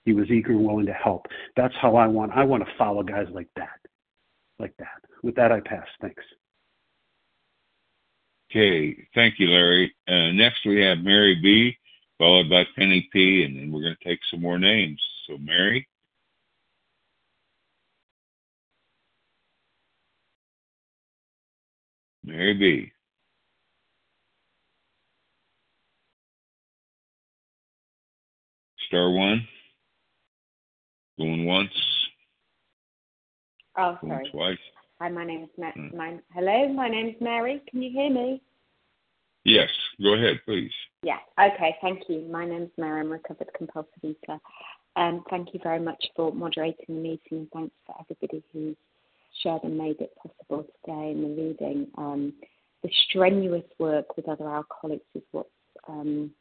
He 0.05 0.13
was 0.13 0.29
eager 0.29 0.51
and 0.51 0.65
willing 0.65 0.85
to 0.85 0.93
help. 0.93 1.25
That's 1.55 1.73
how 1.81 1.95
I 1.95 2.07
want. 2.07 2.31
I 2.33 2.43
want 2.43 2.63
to 2.63 2.71
follow 2.77 3.03
guys 3.03 3.27
like 3.31 3.49
that, 3.57 3.79
like 4.59 4.73
that. 4.79 5.01
With 5.23 5.35
that, 5.35 5.51
I 5.51 5.59
pass. 5.59 5.85
Thanks. 6.01 6.23
Okay, 8.49 8.95
thank 9.13 9.35
you, 9.39 9.47
Larry. 9.49 9.93
Uh, 10.07 10.31
next, 10.31 10.65
we 10.65 10.81
have 10.81 10.99
Mary 10.99 11.35
B, 11.35 11.77
followed 12.17 12.49
by 12.49 12.63
Penny 12.77 13.09
P, 13.11 13.43
and 13.43 13.57
then 13.57 13.71
we're 13.71 13.81
going 13.81 13.97
to 14.01 14.07
take 14.07 14.19
some 14.31 14.41
more 14.41 14.57
names. 14.57 15.01
So, 15.27 15.37
Mary. 15.37 15.85
Mary 22.27 22.53
B. 22.53 22.91
Star 28.87 29.09
one. 29.11 29.47
Going 31.17 31.45
once. 31.45 31.71
Oh, 33.77 33.97
going 34.01 34.11
sorry. 34.11 34.29
Twice. 34.31 34.57
Hi, 34.99 35.09
my 35.09 35.23
name's 35.23 35.49
Ma- 35.57 35.71
Hmm. 35.71 35.95
my, 35.95 36.19
Hello, 36.33 36.67
my 36.73 36.89
name's 36.89 37.19
Mary. 37.21 37.61
Can 37.69 37.81
you 37.81 37.91
hear 37.91 38.09
me? 38.09 38.41
Yes, 39.45 39.69
go 40.03 40.15
ahead, 40.15 40.41
please. 40.43 40.73
Yeah. 41.03 41.19
Okay. 41.39 41.77
Thank 41.79 42.09
you. 42.09 42.27
My 42.29 42.45
name's 42.45 42.71
Mary. 42.77 42.99
I'm 42.99 43.07
a 43.07 43.11
recovered 43.11 43.49
compulsive 43.55 44.03
eater. 44.03 44.39
Um, 44.97 45.23
thank 45.29 45.53
you 45.53 45.61
very 45.63 45.79
much 45.79 46.03
for 46.15 46.33
moderating 46.33 46.85
the 46.89 46.93
meeting, 46.93 47.19
and 47.31 47.51
thanks 47.51 47.75
for 47.85 47.95
everybody 48.01 48.43
who's 48.51 48.75
shared 49.41 49.63
and 49.63 49.77
made 49.77 49.99
it 49.99 50.13
possible 50.15 50.65
today 50.85 51.11
in 51.11 51.21
the 51.21 51.41
reading. 51.41 51.87
Um, 51.97 52.33
the 52.83 52.89
strenuous 53.07 53.65
work 53.79 54.15
with 54.15 54.29
other 54.29 54.49
alcoholics 54.49 55.05
is 55.15 55.23
what's 55.31 55.49
um, 55.87 56.31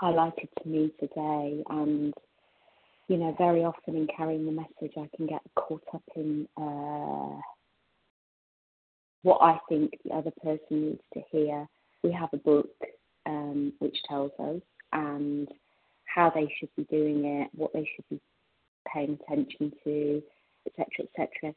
highlighted 0.00 0.48
to 0.62 0.68
me 0.68 0.92
today, 1.00 1.62
and 1.68 2.14
you 3.08 3.16
know, 3.16 3.34
very 3.36 3.64
often 3.64 3.96
in 3.96 4.06
carrying 4.16 4.46
the 4.46 4.52
message, 4.52 4.96
I 4.96 5.08
can 5.16 5.26
get 5.26 5.42
caught 5.54 5.82
up 5.92 6.02
in 6.16 6.48
uh, 6.56 7.40
what 9.22 9.38
I 9.40 9.58
think 9.68 9.92
the 10.04 10.14
other 10.14 10.32
person 10.42 10.88
needs 10.88 11.02
to 11.14 11.20
hear. 11.30 11.66
We 12.02 12.12
have 12.12 12.30
a 12.32 12.38
book 12.38 12.70
um, 13.26 13.72
which 13.80 13.96
tells 14.08 14.32
us 14.38 14.60
and 14.92 15.48
how 16.04 16.30
they 16.34 16.52
should 16.58 16.70
be 16.76 16.84
doing 16.84 17.24
it, 17.24 17.48
what 17.54 17.72
they 17.72 17.88
should 17.94 18.08
be 18.08 18.20
paying 18.92 19.18
attention 19.22 19.72
to, 19.84 20.22
etc., 20.66 21.06
etc. 21.06 21.54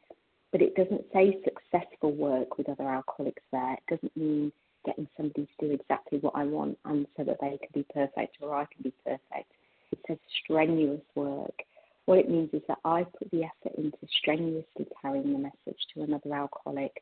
But 0.52 0.62
it 0.62 0.76
doesn't 0.76 1.06
say 1.14 1.40
successful 1.44 2.14
work 2.14 2.58
with 2.58 2.70
other 2.70 2.88
alcoholics 2.88 3.44
there. 3.52 3.74
It 3.74 3.84
doesn't 3.90 4.18
mean 4.18 4.52
getting 4.86 5.08
somebody 5.18 5.48
to 5.60 5.68
do 5.68 5.74
exactly 5.74 6.20
what 6.20 6.36
I 6.36 6.46
want 6.46 6.78
and 6.86 7.08
so 7.18 7.24
that 7.24 7.38
they 7.42 7.58
can 7.58 7.70
be 7.74 7.86
perfect 7.94 8.38
or 8.42 8.56
I 8.56 8.66
can 8.66 8.84
be 8.84 8.94
perfect. 9.04 9.52
It 9.92 10.00
says 10.08 10.18
strenuous 10.44 11.02
work. 11.16 11.64
What 12.06 12.20
it 12.20 12.30
means 12.30 12.52
is 12.54 12.62
that 12.68 12.78
I 12.86 13.04
put 13.04 13.32
the 13.32 13.44
effort 13.44 13.78
into 13.78 13.98
strenuously 14.20 14.88
carrying 15.02 15.34
the 15.34 15.40
message 15.40 15.82
to 15.94 16.04
another 16.04 16.34
alcoholic 16.34 17.02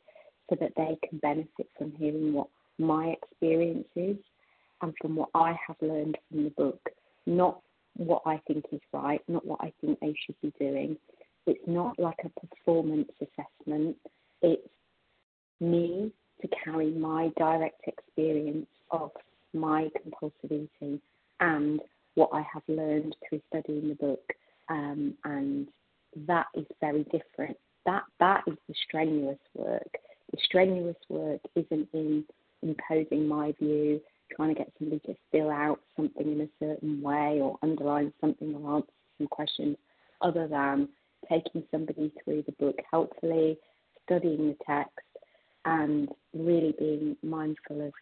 so 0.49 0.55
that 0.59 0.73
they 0.77 0.97
can 1.07 1.19
benefit 1.19 1.67
from 1.77 1.93
hearing 1.97 2.33
what 2.33 2.47
my 2.79 3.15
experience 3.21 3.87
is 3.95 4.17
and 4.81 4.93
from 5.01 5.15
what 5.15 5.29
I 5.33 5.57
have 5.67 5.75
learned 5.81 6.17
from 6.29 6.45
the 6.45 6.49
book, 6.51 6.89
not 7.25 7.59
what 7.97 8.21
I 8.25 8.41
think 8.47 8.65
is 8.71 8.81
right, 8.91 9.21
not 9.27 9.45
what 9.45 9.59
I 9.61 9.71
think 9.81 9.99
they 9.99 10.15
should 10.25 10.39
be 10.41 10.53
doing. 10.59 10.97
It's 11.45 11.67
not 11.67 11.97
like 11.99 12.19
a 12.25 12.47
performance 12.47 13.09
assessment. 13.21 13.97
It's 14.41 14.67
me 15.59 16.11
to 16.41 16.47
carry 16.63 16.91
my 16.91 17.31
direct 17.37 17.81
experience 17.87 18.67
of 18.91 19.11
my 19.53 19.89
compulsive 20.01 20.51
eating 20.51 20.99
and 21.39 21.79
what 22.15 22.29
I 22.33 22.45
have 22.53 22.63
learned 22.67 23.15
through 23.27 23.41
studying 23.49 23.89
the 23.89 23.95
book. 23.95 24.33
Um, 24.69 25.15
and 25.25 25.67
that 26.27 26.47
is 26.55 26.65
very 26.79 27.03
different. 27.05 27.57
That 27.85 28.03
that 28.19 28.43
is 28.47 28.55
the 28.67 28.75
strenuous 28.87 29.39
work. 29.55 29.89
The 30.31 30.37
strenuous 30.43 30.97
work 31.09 31.41
isn't 31.55 31.89
in 31.93 32.23
imposing 32.61 33.27
my 33.27 33.53
view, 33.59 33.99
trying 34.35 34.49
to 34.49 34.55
get 34.55 34.71
somebody 34.79 35.01
to 35.05 35.15
fill 35.31 35.49
out 35.49 35.79
something 35.95 36.31
in 36.31 36.41
a 36.41 36.65
certain 36.65 37.01
way 37.01 37.39
or 37.41 37.57
underline 37.61 38.13
something 38.21 38.55
or 38.55 38.77
answer 38.77 38.87
some 39.17 39.27
questions, 39.27 39.75
other 40.21 40.47
than 40.47 40.87
taking 41.29 41.63
somebody 41.71 42.11
through 42.23 42.43
the 42.43 42.51
book 42.53 42.77
helpfully, 42.89 43.57
studying 44.05 44.49
the 44.49 44.57
text, 44.65 44.91
and 45.65 46.09
really 46.33 46.73
being 46.77 47.15
mindful 47.23 47.87
of 47.87 47.93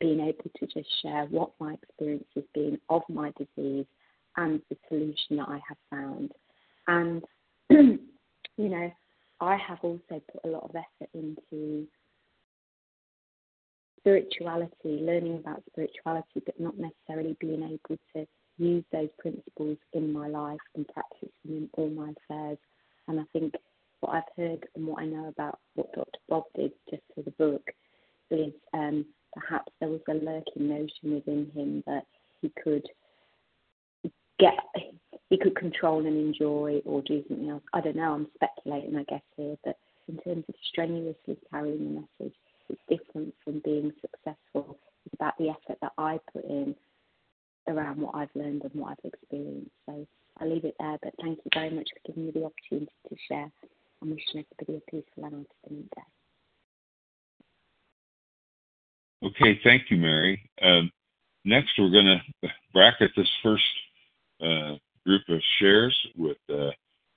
being 0.00 0.20
able 0.20 0.50
to 0.58 0.66
just 0.66 0.88
share 1.02 1.26
what 1.30 1.50
my 1.58 1.74
experience 1.74 2.26
has 2.34 2.44
been 2.54 2.78
of 2.90 3.02
my 3.08 3.32
disease 3.38 3.86
and 4.36 4.60
the 4.68 4.76
solution 4.88 5.36
that 5.36 5.48
I 5.48 5.60
have 5.66 5.78
found. 5.90 6.32
And, 6.86 7.22
you 7.70 8.68
know, 8.68 8.92
I 9.40 9.56
have 9.56 9.78
also 9.82 10.00
put 10.08 10.44
a 10.44 10.48
lot 10.48 10.64
of 10.64 10.76
effort 10.76 11.10
into 11.14 11.86
spirituality, 14.00 15.00
learning 15.02 15.38
about 15.38 15.62
spirituality, 15.70 16.42
but 16.44 16.60
not 16.60 16.74
necessarily 16.78 17.36
being 17.40 17.62
able 17.62 17.98
to 18.14 18.26
use 18.58 18.84
those 18.92 19.08
principles 19.18 19.76
in 19.92 20.12
my 20.12 20.28
life 20.28 20.60
and 20.74 20.86
practice 20.88 21.28
them 21.44 21.56
in 21.56 21.70
all 21.74 21.90
my 21.90 22.10
affairs. 22.10 22.58
And 23.08 23.20
I 23.20 23.24
think 23.32 23.54
what 24.00 24.14
I've 24.14 24.36
heard 24.36 24.66
and 24.74 24.86
what 24.86 25.02
I 25.02 25.06
know 25.06 25.28
about 25.28 25.58
what 25.74 25.92
Dr. 25.94 26.18
Bob 26.28 26.44
did 26.54 26.72
just 26.90 27.02
for 27.14 27.22
the 27.22 27.30
book 27.32 27.62
is 28.30 28.52
um, 28.74 29.04
perhaps 29.34 29.72
there 29.80 29.88
was 29.88 30.00
a 30.08 30.14
lurking 30.14 30.68
notion 30.68 31.14
within 31.14 31.50
him 31.54 31.82
that 31.86 32.04
he 32.40 32.52
could 32.62 32.86
get 34.38 34.54
he 35.30 35.38
could 35.38 35.56
control 35.56 36.06
and 36.06 36.16
enjoy 36.16 36.80
or 36.84 37.02
do 37.02 37.22
something 37.28 37.48
else. 37.48 37.62
I 37.72 37.80
don't 37.80 37.96
know, 37.96 38.12
I'm 38.12 38.28
speculating 38.34 38.96
I 38.96 39.04
guess 39.04 39.22
here, 39.36 39.56
but 39.64 39.76
in 40.08 40.18
terms 40.18 40.44
of 40.48 40.54
strenuously 40.70 41.36
carrying 41.50 41.78
the 41.78 42.00
message, 42.00 42.36
it's 42.68 42.80
different 42.88 43.34
from 43.44 43.60
being 43.64 43.92
successful. 44.00 44.78
It's 45.04 45.14
about 45.14 45.36
the 45.38 45.48
effort 45.48 45.78
that 45.80 45.92
I 45.98 46.20
put 46.32 46.44
in 46.44 46.74
around 47.68 48.00
what 48.00 48.14
I've 48.14 48.34
learned 48.34 48.62
and 48.62 48.74
what 48.74 48.92
I've 48.92 49.12
experienced. 49.12 49.70
So 49.86 50.06
I'll 50.38 50.52
leave 50.52 50.64
it 50.64 50.74
there, 50.78 50.98
but 51.02 51.14
thank 51.20 51.38
you 51.38 51.50
very 51.54 51.70
much 51.70 51.88
for 51.92 52.12
giving 52.12 52.26
me 52.26 52.32
the 52.32 52.44
opportunity 52.44 52.92
to 53.08 53.16
share. 53.28 53.50
I'm 54.02 54.10
wishing 54.10 54.44
everybody 54.60 54.82
a 54.86 54.90
peaceful 54.90 55.24
and 55.24 55.46
abstinent 55.64 55.90
day. 55.90 56.02
Okay, 59.24 59.60
thank 59.64 59.90
you, 59.90 59.96
Mary. 59.96 60.48
Um, 60.62 60.90
next, 61.44 61.70
we're 61.78 61.90
going 61.90 62.20
to 62.42 62.48
bracket 62.72 63.10
this 63.16 63.30
first 63.42 63.64
uh, 64.40 64.74
group 65.04 65.22
of 65.28 65.40
shares 65.58 65.96
with 66.16 66.36
uh, 66.52 66.70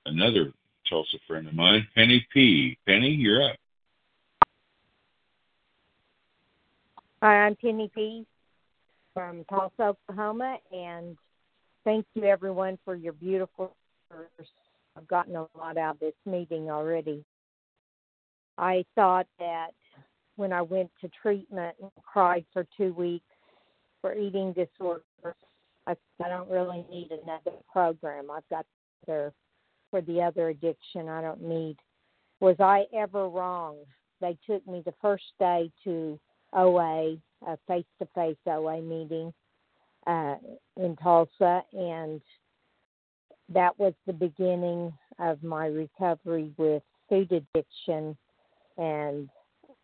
another 0.05 0.53
Tulsa 0.89 1.17
friend 1.27 1.47
of 1.47 1.53
mine, 1.53 1.87
Penny 1.95 2.25
P. 2.33 2.77
Penny, 2.87 3.09
you're 3.09 3.43
up. 3.43 3.57
Hi, 7.21 7.45
I'm 7.45 7.55
Penny 7.55 7.91
P. 7.93 8.25
from 9.19 9.43
Tulsa, 9.49 9.81
Oklahoma, 9.81 10.55
and 10.71 11.17
thank 11.83 12.05
you 12.13 12.23
everyone 12.23 12.79
for 12.85 12.95
your 12.95 13.11
beautiful 13.11 13.75
words. 14.09 14.49
I've 14.95 15.07
gotten 15.09 15.35
a 15.35 15.45
lot 15.57 15.77
out 15.77 15.95
of 15.95 15.99
this 15.99 16.13
meeting 16.25 16.69
already. 16.69 17.25
I 18.57 18.85
thought 18.95 19.27
that 19.37 19.71
when 20.37 20.53
I 20.53 20.61
went 20.61 20.89
to 21.01 21.09
treatment 21.21 21.75
and 21.81 21.91
cried 22.01 22.45
for 22.53 22.65
two 22.77 22.93
weeks 22.93 23.25
for 23.99 24.15
eating 24.15 24.53
disorder, 24.53 25.03
I, 25.85 25.97
I 26.23 26.29
don't 26.29 26.49
really 26.49 26.85
need 26.89 27.09
another 27.11 27.57
program. 27.69 28.31
I've 28.31 28.47
got 28.49 28.65
there 29.05 29.33
for 29.91 29.99
the 29.99 30.21
other 30.21 30.47
addiction. 30.47 31.09
I 31.09 31.21
don't 31.21 31.41
need. 31.41 31.75
Was 32.39 32.55
I 32.61 32.85
ever 32.95 33.27
wrong? 33.27 33.79
They 34.21 34.37
took 34.47 34.65
me 34.65 34.81
the 34.85 34.93
first 35.01 35.25
day 35.41 35.69
to 35.83 36.17
OA, 36.53 37.17
a 37.45 37.57
face 37.67 37.85
to 37.99 38.07
face 38.15 38.37
OA 38.45 38.81
meeting 38.81 39.33
uh, 40.07 40.35
in 40.77 40.95
Tulsa, 40.97 41.63
and 41.73 42.21
that 43.49 43.77
was 43.79 43.93
the 44.05 44.13
beginning 44.13 44.93
of 45.19 45.43
my 45.43 45.67
recovery 45.67 46.51
with 46.57 46.83
food 47.09 47.31
addiction. 47.31 48.17
And 48.77 49.29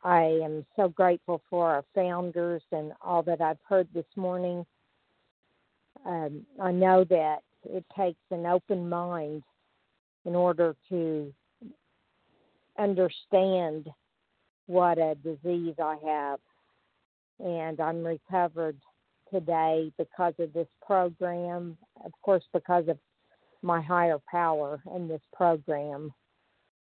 I 0.04 0.24
am 0.44 0.66
so 0.76 0.88
grateful 0.90 1.42
for 1.50 1.70
our 1.70 1.84
founders 1.94 2.62
and 2.72 2.94
all 3.02 3.24
that 3.24 3.42
I've 3.42 3.60
heard 3.68 3.88
this 3.94 4.06
morning. 4.16 4.66
Um, 6.06 6.46
I 6.62 6.72
know 6.72 7.04
that 7.06 7.40
it 7.64 7.84
takes 7.98 8.22
an 8.30 8.46
open 8.46 8.88
mind 8.88 9.44
in 10.26 10.36
order 10.36 10.76
to 10.90 11.34
understand 12.78 13.90
what 14.68 14.98
a 14.98 15.16
disease 15.16 15.76
I 15.82 15.98
have. 16.06 16.40
And 17.40 17.80
I'm 17.80 18.04
recovered 18.04 18.78
today 19.32 19.92
because 19.98 20.34
of 20.40 20.54
this 20.54 20.68
program, 20.86 21.78
of 22.04 22.12
course, 22.22 22.44
because 22.54 22.88
of 22.88 22.98
my 23.62 23.82
higher 23.82 24.20
power 24.30 24.82
in 24.96 25.08
this 25.08 25.22
program, 25.34 26.14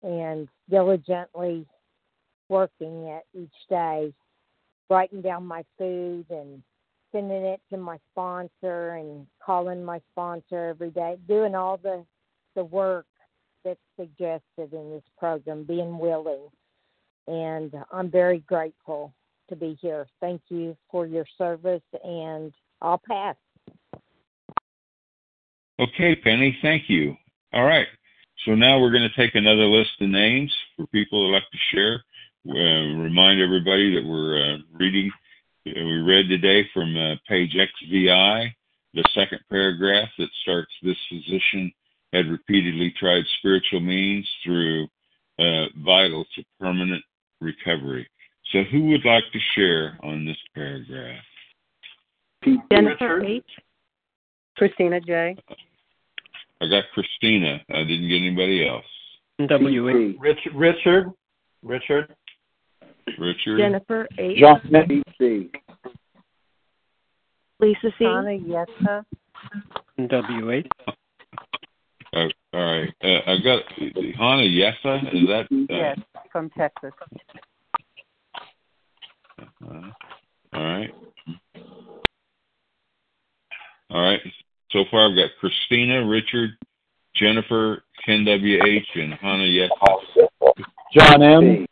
and 0.03 0.49
diligently 0.69 1.67
working 2.49 3.05
it 3.05 3.25
each 3.35 3.69
day, 3.69 4.13
writing 4.91 5.23
down 5.23 5.47
my 5.47 5.65
food 5.79 6.27
and 6.31 6.63
sending 7.13 7.45
it 7.45 7.61
to 7.71 7.77
my 7.77 7.99
sponsor 8.13 8.91
and 8.91 9.27
calling 9.45 9.85
my 9.85 10.01
sponsor 10.13 10.69
every 10.69 10.91
day, 10.91 11.17
doing 11.29 11.55
all 11.55 11.77
the 11.77 12.05
the 12.55 12.65
work 12.65 13.07
that's 13.65 13.79
suggested 13.99 14.73
in 14.73 14.91
this 14.91 15.05
program, 15.19 15.65
being 15.65 15.99
willing. 15.99 16.49
And 17.27 17.73
I'm 17.93 18.11
very 18.11 18.39
grateful 18.41 19.13
to 19.49 19.57
be 19.57 19.77
here. 19.81 20.07
Thank 20.21 20.43
you 20.49 20.77
for 20.91 21.07
your 21.07 21.27
service, 21.39 21.83
and 22.05 22.53
I'll 22.81 23.01
pass. 23.09 23.37
Okay, 25.79 26.17
Penny, 26.17 26.57
thank 26.63 26.85
you. 26.89 27.15
All 27.53 27.65
right. 27.65 27.87
So 28.45 28.55
now 28.55 28.81
we're 28.81 28.93
going 28.93 29.09
to 29.09 29.17
take 29.17 29.35
another 29.35 29.65
list 29.67 29.91
of 30.01 30.09
names 30.09 30.55
for 30.77 30.87
people 30.89 31.27
who 31.27 31.35
like 31.35 31.43
to 31.51 31.59
share. 31.75 32.03
Uh, 32.49 33.03
remind 33.03 33.41
everybody 33.41 33.95
that 33.95 34.07
we're 34.07 34.39
uh, 34.39 34.59
reading, 34.73 35.11
uh, 35.67 35.73
we 35.75 35.99
read 35.99 36.29
today 36.29 36.65
from 36.73 36.97
uh, 36.97 37.17
page 37.29 37.57
XVI, 37.57 38.51
the 38.95 39.05
second 39.15 39.41
paragraph 39.51 40.09
that 40.19 40.29
starts 40.43 40.71
This 40.83 40.97
physician 41.09 41.73
had 42.13 42.29
repeatedly 42.29 42.95
tried 42.99 43.25
spiritual 43.39 43.81
means 43.81 44.29
through 44.45 44.85
uh, 45.39 45.67
vital 45.85 46.25
to 46.37 46.45
permanent 46.61 47.03
recovery. 47.41 48.09
So, 48.53 48.63
who 48.71 48.87
would 48.87 49.05
like 49.05 49.25
to 49.33 49.39
share 49.55 49.99
on 50.03 50.25
this 50.25 50.37
paragraph? 50.55 51.23
Jennifer 52.71 53.25
H. 53.25 53.45
Christina 54.57 55.01
J. 55.01 55.37
I 56.61 56.69
got 56.69 56.85
Christina. 56.95 57.61
I 57.71 57.83
didn't 57.85 58.09
get 58.09 58.17
anybody 58.17 58.67
else. 58.67 58.85
W. 59.49 60.17
Richard. 60.19 60.55
Richard. 60.55 61.13
Richard. 61.63 62.15
Richard. 63.19 63.59
Jennifer 63.59 64.09
H. 64.19 64.39
John 64.39 64.61
C. 65.19 65.51
Lisa 67.61 67.91
C. 67.99 68.05
Anna 68.05 68.35
Yetta. 68.35 69.05
W. 70.09 70.51
H. 70.51 70.67
Uh, 72.13 72.29
all 72.55 72.65
right. 72.65 72.95
Uh, 73.03 73.21
I 73.27 73.37
got 73.43 73.63
Hana 74.17 74.43
Yesa. 74.43 75.15
Is 75.15 75.29
that? 75.29 75.47
Uh, 75.51 75.67
yes, 75.69 75.99
from 76.33 76.51
Texas. 76.51 76.93
Uh, 79.39 79.91
all 80.55 80.65
right. 80.65 80.95
All 83.97 84.03
right. 84.03 84.21
So 84.73 84.85
far, 84.91 85.09
I've 85.09 85.17
got 85.17 85.31
Christina, 85.41 86.07
Richard, 86.07 86.51
Jennifer, 87.15 87.83
Ken 88.05 88.27
W.H., 88.27 88.87
and 88.95 89.15
Hannah 89.15 89.45
Yesa. 89.45 90.29
John 90.93 91.23
M. 91.23 91.67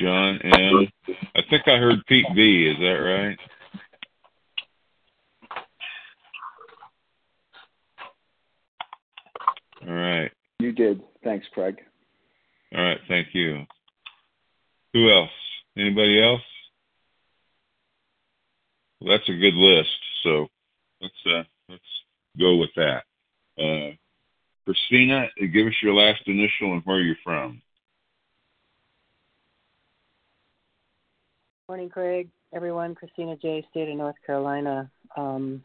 John 0.00 0.38
M. 0.44 0.88
I 1.34 1.40
think 1.50 1.66
I 1.66 1.78
heard 1.78 2.06
Pete 2.06 2.26
B. 2.36 2.68
Is 2.72 2.78
that 2.78 2.84
right? 2.84 3.38
All 9.88 9.92
right. 9.92 10.30
You 10.60 10.70
did. 10.70 11.00
Thanks, 11.24 11.46
Craig. 11.52 11.78
All 12.76 12.84
right. 12.84 12.98
Thank 13.08 13.28
you. 13.32 13.64
Who 14.92 15.10
else? 15.10 15.30
Anybody 15.76 16.22
else? 16.22 16.42
Well, 19.00 19.18
that's 19.18 19.28
a 19.28 19.32
good 19.32 19.54
list. 19.54 19.88
So 20.22 20.48
let's 21.00 21.14
uh, 21.26 21.42
let's 21.68 21.82
go 22.38 22.56
with 22.56 22.70
that. 22.76 23.02
Uh, 23.58 23.94
Christina, 24.64 25.26
give 25.52 25.66
us 25.66 25.74
your 25.82 25.94
last 25.94 26.22
initial 26.26 26.72
and 26.74 26.82
where 26.84 27.00
you're 27.00 27.16
from. 27.24 27.62
Morning, 31.68 31.88
Craig. 31.88 32.28
Everyone, 32.54 32.94
Christina 32.94 33.36
J. 33.36 33.66
State 33.70 33.88
of 33.90 33.96
North 33.96 34.16
Carolina. 34.24 34.90
Um, 35.16 35.62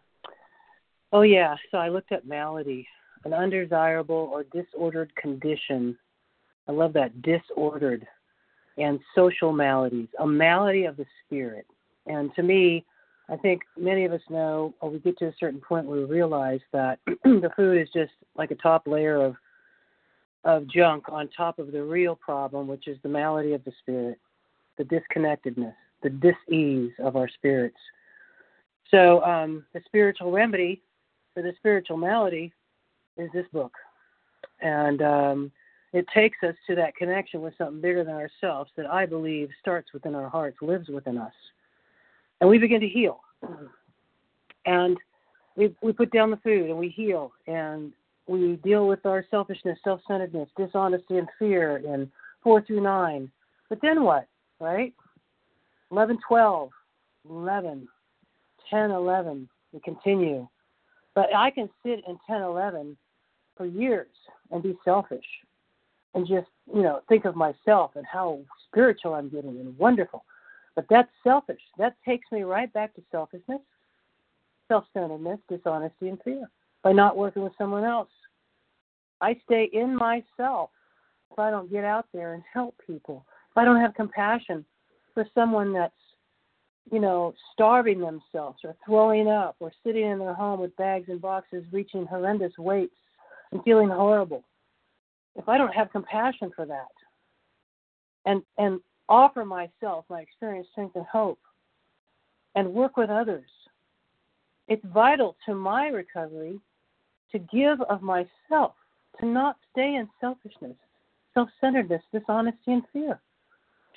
oh 1.11 1.21
yeah, 1.21 1.55
so 1.71 1.77
I 1.77 1.89
looked 1.89 2.11
at 2.11 2.27
malady, 2.27 2.87
an 3.23 3.33
undesirable 3.33 4.29
or 4.33 4.43
disordered 4.43 5.15
condition. 5.15 5.97
I 6.67 6.71
love 6.71 6.93
that 6.93 7.21
disordered 7.21 8.05
and 8.77 8.99
social 9.15 9.51
maladies, 9.51 10.07
a 10.19 10.25
malady 10.25 10.85
of 10.85 10.97
the 10.97 11.05
spirit. 11.25 11.65
And 12.05 12.33
to 12.35 12.43
me, 12.43 12.85
I 13.29 13.37
think 13.37 13.61
many 13.77 14.05
of 14.05 14.11
us 14.11 14.21
know, 14.29 14.73
or 14.81 14.89
we 14.89 14.99
get 14.99 15.17
to 15.19 15.27
a 15.27 15.35
certain 15.39 15.61
point 15.61 15.85
where 15.85 15.99
we 15.99 16.05
realize 16.05 16.59
that 16.73 16.99
the 17.23 17.49
food 17.55 17.81
is 17.81 17.87
just 17.93 18.11
like 18.35 18.51
a 18.51 18.55
top 18.55 18.87
layer 18.87 19.21
of 19.21 19.35
of 20.45 20.67
junk 20.67 21.05
on 21.07 21.29
top 21.29 21.57
of 21.57 21.71
the 21.71 21.81
real 21.81 22.17
problem, 22.17 22.67
which 22.67 22.89
is 22.89 22.97
the 23.01 23.07
malady 23.07 23.53
of 23.53 23.63
the 23.63 23.71
spirit, 23.79 24.19
the 24.77 24.83
disconnectedness, 24.83 25.73
the 26.01 26.09
dis-ease 26.09 26.91
of 26.99 27.15
our 27.15 27.29
spirits. 27.29 27.77
So 28.91 29.23
um, 29.23 29.65
the 29.73 29.79
spiritual 29.85 30.31
remedy 30.31 30.81
for 31.33 31.41
the 31.41 31.53
spiritual 31.57 31.95
malady 31.95 32.51
is 33.15 33.29
this 33.33 33.45
book, 33.53 33.71
and 34.59 35.01
um, 35.01 35.51
it 35.93 36.05
takes 36.13 36.39
us 36.43 36.55
to 36.67 36.75
that 36.75 36.97
connection 36.97 37.41
with 37.41 37.53
something 37.57 37.79
bigger 37.79 38.03
than 38.03 38.15
ourselves 38.15 38.69
that 38.75 38.85
I 38.85 39.05
believe 39.05 39.47
starts 39.61 39.93
within 39.93 40.13
our 40.13 40.27
hearts, 40.27 40.57
lives 40.61 40.89
within 40.89 41.17
us 41.17 41.31
and 42.43 42.49
we 42.49 42.57
begin 42.57 42.81
to 42.81 42.89
heal. 42.89 43.21
And 44.65 44.97
we 45.55 45.73
we 45.81 45.93
put 45.93 46.11
down 46.11 46.29
the 46.29 46.37
food 46.37 46.69
and 46.69 46.77
we 46.77 46.89
heal 46.89 47.31
and 47.47 47.93
we 48.27 48.57
deal 48.57 48.85
with 48.85 49.05
our 49.05 49.25
selfishness, 49.31 49.79
self-centeredness, 49.81 50.49
dishonesty, 50.57 51.19
and 51.19 51.29
fear 51.39 51.77
in 51.77 52.11
four 52.43 52.61
through 52.61 52.81
nine. 52.81 53.31
But 53.69 53.79
then 53.81 54.03
what? 54.03 54.27
Right? 54.59 54.93
11, 55.89 56.19
12, 56.27 56.69
11, 57.29 57.87
10, 58.69 58.91
11. 58.91 59.49
We 59.71 59.79
continue. 59.79 60.45
But 61.15 61.33
I 61.33 61.49
can 61.49 61.69
sit 61.81 62.03
in 62.05 62.17
10, 62.27 62.41
11 62.41 62.97
for 63.55 63.65
years 63.65 64.07
and 64.51 64.61
be 64.61 64.77
selfish 64.83 65.25
and 66.13 66.27
just, 66.27 66.47
you 66.73 66.81
know, 66.81 66.99
think 67.07 67.23
of 67.23 67.37
myself 67.37 67.91
and 67.95 68.05
how 68.05 68.39
spiritual 68.67 69.13
I'm 69.13 69.29
getting 69.29 69.51
and 69.61 69.77
wonderful. 69.77 70.25
But 70.75 70.85
that's 70.89 71.09
selfish. 71.23 71.61
That 71.77 71.95
takes 72.05 72.31
me 72.31 72.43
right 72.43 72.71
back 72.73 72.95
to 72.95 73.03
selfishness, 73.11 73.61
self 74.67 74.85
centeredness, 74.93 75.39
dishonesty, 75.49 76.09
and 76.09 76.19
fear 76.23 76.49
by 76.83 76.91
not 76.91 77.17
working 77.17 77.43
with 77.43 77.53
someone 77.57 77.83
else. 77.83 78.09
I 79.21 79.39
stay 79.45 79.69
in 79.71 79.95
myself 79.95 80.71
if 81.31 81.39
I 81.39 81.49
don't 81.49 81.71
get 81.71 81.83
out 81.83 82.07
there 82.13 82.33
and 82.33 82.43
help 82.51 82.75
people, 82.85 83.25
if 83.51 83.57
I 83.57 83.65
don't 83.65 83.79
have 83.79 83.93
compassion 83.95 84.65
for 85.13 85.25
someone 85.33 85.73
that's, 85.73 85.93
you 86.91 86.99
know, 86.99 87.33
starving 87.53 87.99
themselves 87.99 88.59
or 88.63 88.75
throwing 88.85 89.27
up 89.27 89.55
or 89.59 89.71
sitting 89.85 90.05
in 90.05 90.19
their 90.19 90.33
home 90.33 90.59
with 90.59 90.75
bags 90.75 91.09
and 91.09 91.21
boxes 91.21 91.63
reaching 91.71 92.05
horrendous 92.05 92.53
weights 92.57 92.95
and 93.51 93.63
feeling 93.63 93.89
horrible. 93.89 94.43
If 95.35 95.47
I 95.47 95.57
don't 95.57 95.73
have 95.73 95.91
compassion 95.91 96.51
for 96.55 96.65
that 96.65 96.87
and 98.25 98.41
and 98.57 98.79
offer 99.13 99.45
myself 99.45 100.05
my 100.09 100.21
experience, 100.21 100.67
strength 100.71 100.95
and 100.95 101.05
hope 101.05 101.39
and 102.55 102.73
work 102.73 102.97
with 102.97 103.11
others, 103.11 103.49
it's 104.67 104.83
vital 104.93 105.35
to 105.45 105.53
my 105.53 105.87
recovery 105.87 106.59
to 107.31 107.39
give 107.39 107.79
of 107.81 108.01
myself, 108.01 108.73
to 109.19 109.25
not 109.25 109.57
stay 109.71 109.95
in 109.95 110.07
selfishness, 110.19 110.75
self 111.33 111.49
centeredness, 111.61 112.01
dishonesty, 112.11 112.71
and 112.71 112.83
fear. 112.91 113.19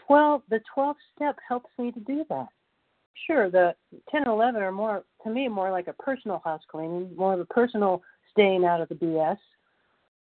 12, 0.06 0.42
the 0.50 0.60
12th 0.76 0.94
step 1.14 1.36
helps 1.48 1.70
me 1.78 1.92
to 1.92 2.00
do 2.00 2.24
that. 2.28 2.48
Sure, 3.26 3.50
the 3.50 3.74
10 4.10 4.22
and 4.22 4.30
11 4.30 4.60
are 4.60 4.70
more, 4.70 5.02
to 5.24 5.30
me, 5.30 5.48
more 5.48 5.70
like 5.70 5.88
a 5.88 5.94
personal 5.94 6.42
house 6.44 6.62
cleaning, 6.70 7.10
more 7.16 7.32
of 7.32 7.40
a 7.40 7.46
personal 7.46 8.02
staying 8.32 8.64
out 8.64 8.82
of 8.82 8.88
the 8.88 8.94
BS. 8.94 9.38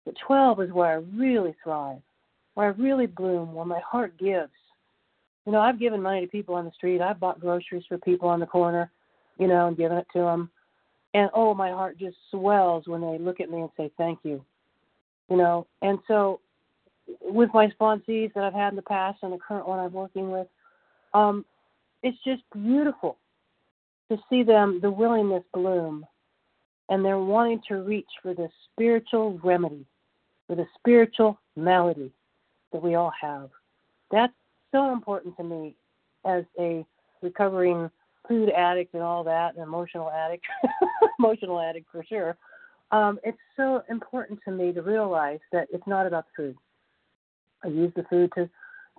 But 0.06 0.16
12 0.26 0.62
is 0.62 0.72
where 0.72 0.92
I 0.92 1.18
really 1.18 1.56
thrive, 1.64 2.02
where 2.56 2.68
I 2.68 2.82
really 2.82 3.08
bloom, 3.08 3.54
where 3.54 3.66
my 3.66 3.80
heart 3.80 4.18
gives. 4.18 4.52
You 5.46 5.52
know, 5.52 5.60
I've 5.60 5.80
given 5.80 6.02
money 6.02 6.22
to 6.22 6.28
people 6.28 6.56
on 6.56 6.66
the 6.66 6.72
street. 6.72 7.02
I've 7.02 7.20
bought 7.20 7.40
groceries 7.40 7.84
for 7.88 7.98
people 7.98 8.30
on 8.30 8.40
the 8.40 8.46
corner, 8.46 8.92
you 9.38 9.48
know, 9.48 9.68
and 9.68 9.78
given 9.78 9.98
it 9.98 10.08
to 10.14 10.20
them. 10.20 10.52
And 11.14 11.30
oh, 11.34 11.54
my 11.54 11.70
heart 11.72 11.98
just 11.98 12.16
swells 12.30 12.88
when 12.88 13.02
they 13.02 13.18
look 13.18 13.40
at 13.40 13.50
me 13.50 13.62
and 13.62 13.70
say 13.76 13.92
thank 13.98 14.20
you. 14.24 14.44
You 15.30 15.38
know, 15.38 15.68
and 15.82 16.00
so 16.08 16.42
with 17.22 17.50
my 17.54 17.68
sponsees 17.68 18.34
that 18.34 18.44
I've 18.44 18.54
had 18.54 18.70
in 18.70 18.76
the 18.76 18.82
past 18.82 19.20
and 19.24 19.34
the 19.34 19.38
current 19.38 19.68
one 19.68 19.80
I'm 19.80 19.94
working 19.94 20.30
with, 20.30 20.48
um, 21.14 21.46
it's 22.04 22.18
just 22.26 22.44
beautiful 22.54 23.18
to 24.10 24.18
see 24.30 24.44
them, 24.44 24.80
the 24.82 24.92
willingness 24.92 25.44
bloom, 25.54 26.06
and 26.90 27.04
they're 27.04 27.18
wanting 27.18 27.62
to 27.70 27.76
reach 27.78 28.10
for 28.22 28.34
the 28.34 28.50
spiritual 28.72 29.40
remedy, 29.44 29.86
for 30.48 30.56
the 30.56 30.66
spiritual 30.78 31.40
malady 31.56 32.12
that 32.74 32.82
we 32.82 32.96
all 32.96 33.12
have. 33.20 33.50
That's 34.12 34.34
so 34.72 34.92
important 34.94 35.36
to 35.38 35.44
me 35.44 35.76
as 36.26 36.44
a 36.60 36.86
recovering 37.22 37.90
food 38.28 38.50
addict 38.50 38.94
and 38.94 39.04
all 39.04 39.24
that, 39.24 39.56
an 39.56 39.64
emotional 39.64 40.10
addict, 40.12 40.46
emotional 41.20 41.60
addict 41.60 41.88
for 41.92 42.04
sure. 42.08 42.38
Um, 42.92 43.20
it's 43.24 43.38
so 43.56 43.84
important 43.90 44.40
to 44.46 44.52
me 44.52 44.74
to 44.74 44.82
realize 44.82 45.40
that 45.52 45.68
it's 45.72 45.88
not 45.88 46.06
about 46.06 46.26
food. 46.36 46.56
I 47.64 47.68
use 47.68 47.92
the 47.96 48.04
food 48.10 48.32
to 48.36 48.50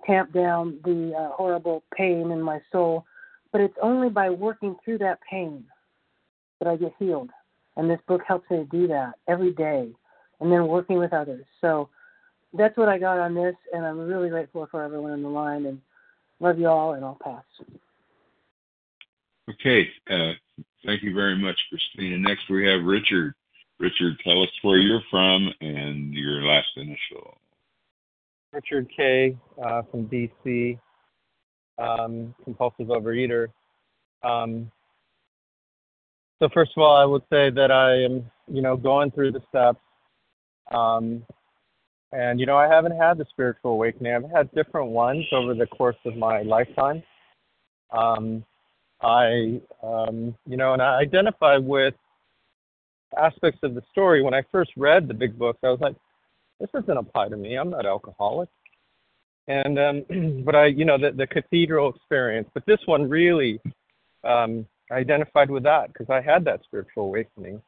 tamp 0.05 0.33
down 0.33 0.79
the 0.83 1.13
uh, 1.15 1.35
horrible 1.35 1.83
pain 1.95 2.31
in 2.31 2.41
my 2.41 2.59
soul, 2.71 3.05
but 3.51 3.61
it's 3.61 3.77
only 3.81 4.09
by 4.09 4.29
working 4.29 4.75
through 4.83 4.97
that 4.99 5.19
pain 5.29 5.63
that 6.59 6.67
I 6.67 6.75
get 6.75 6.93
healed. 6.97 7.29
And 7.75 7.89
this 7.89 7.99
book 8.07 8.21
helps 8.27 8.49
me 8.49 8.57
to 8.57 8.65
do 8.65 8.87
that 8.87 9.13
every 9.27 9.51
day, 9.51 9.89
and 10.39 10.51
then 10.51 10.67
working 10.67 10.97
with 10.97 11.13
others. 11.13 11.45
So 11.61 11.89
that's 12.53 12.77
what 12.77 12.89
I 12.89 12.97
got 12.97 13.19
on 13.19 13.33
this, 13.33 13.55
and 13.73 13.85
I'm 13.85 13.97
really 13.99 14.29
grateful 14.29 14.67
for 14.69 14.83
everyone 14.83 15.11
on 15.11 15.23
the 15.23 15.29
line. 15.29 15.65
And 15.65 15.81
love 16.39 16.59
you 16.59 16.67
all, 16.67 16.93
and 16.93 17.03
I'll 17.03 17.17
pass. 17.23 17.43
Okay, 19.49 19.87
uh, 20.09 20.33
thank 20.85 21.03
you 21.03 21.13
very 21.13 21.37
much, 21.37 21.57
Christina. 21.69 22.17
Next, 22.17 22.49
we 22.49 22.65
have 22.67 22.83
Richard. 22.83 23.33
Richard, 23.79 24.17
tell 24.23 24.41
us 24.41 24.49
where 24.61 24.77
you're 24.77 25.01
from 25.09 25.49
and 25.59 26.13
your 26.13 26.43
last 26.43 26.69
initial. 26.77 27.37
Richard 28.53 28.87
K. 28.95 29.35
Uh, 29.61 29.81
from 29.89 30.07
DC, 30.07 30.77
um, 31.79 32.35
compulsive 32.43 32.87
overeater. 32.87 33.47
Um, 34.23 34.71
so 36.39 36.49
first 36.53 36.71
of 36.77 36.83
all, 36.83 36.95
I 36.95 37.05
would 37.05 37.23
say 37.31 37.49
that 37.49 37.71
I 37.71 38.03
am, 38.03 38.29
you 38.47 38.61
know, 38.61 38.77
going 38.77 39.11
through 39.11 39.31
the 39.31 39.41
steps. 39.49 39.79
Um, 40.71 41.25
and 42.13 42.39
you 42.39 42.45
know, 42.45 42.57
I 42.57 42.67
haven't 42.67 42.97
had 42.97 43.17
the 43.17 43.25
spiritual 43.29 43.71
awakening. 43.71 44.13
I've 44.13 44.29
had 44.29 44.51
different 44.53 44.89
ones 44.89 45.25
over 45.31 45.53
the 45.53 45.67
course 45.67 45.97
of 46.05 46.15
my 46.15 46.41
lifetime. 46.43 47.03
Um, 47.91 48.43
I, 49.01 49.61
um, 49.81 50.35
you 50.47 50.57
know, 50.57 50.73
and 50.73 50.81
I 50.81 50.99
identify 50.99 51.57
with 51.57 51.93
aspects 53.17 53.59
of 53.63 53.75
the 53.75 53.83
story. 53.91 54.21
When 54.21 54.33
I 54.33 54.43
first 54.51 54.71
read 54.77 55.07
the 55.07 55.13
big 55.13 55.37
book, 55.37 55.57
I 55.63 55.69
was 55.69 55.81
like, 55.81 55.95
this 56.59 56.69
doesn't 56.71 56.97
apply 56.97 57.29
to 57.29 57.37
me. 57.37 57.55
I'm 57.55 57.69
not 57.69 57.85
alcoholic. 57.85 58.49
And 59.47 59.77
um, 59.79 60.43
but 60.45 60.55
I, 60.55 60.67
you 60.67 60.85
know, 60.85 60.97
the 60.97 61.11
the 61.11 61.27
cathedral 61.27 61.93
experience, 61.93 62.47
but 62.53 62.65
this 62.65 62.79
one 62.85 63.09
really 63.09 63.59
um, 64.23 64.65
I 64.91 64.95
identified 64.95 65.49
with 65.49 65.63
that 65.63 65.91
because 65.91 66.09
I 66.09 66.21
had 66.21 66.45
that 66.45 66.61
spiritual 66.63 67.05
awakening, 67.05 67.61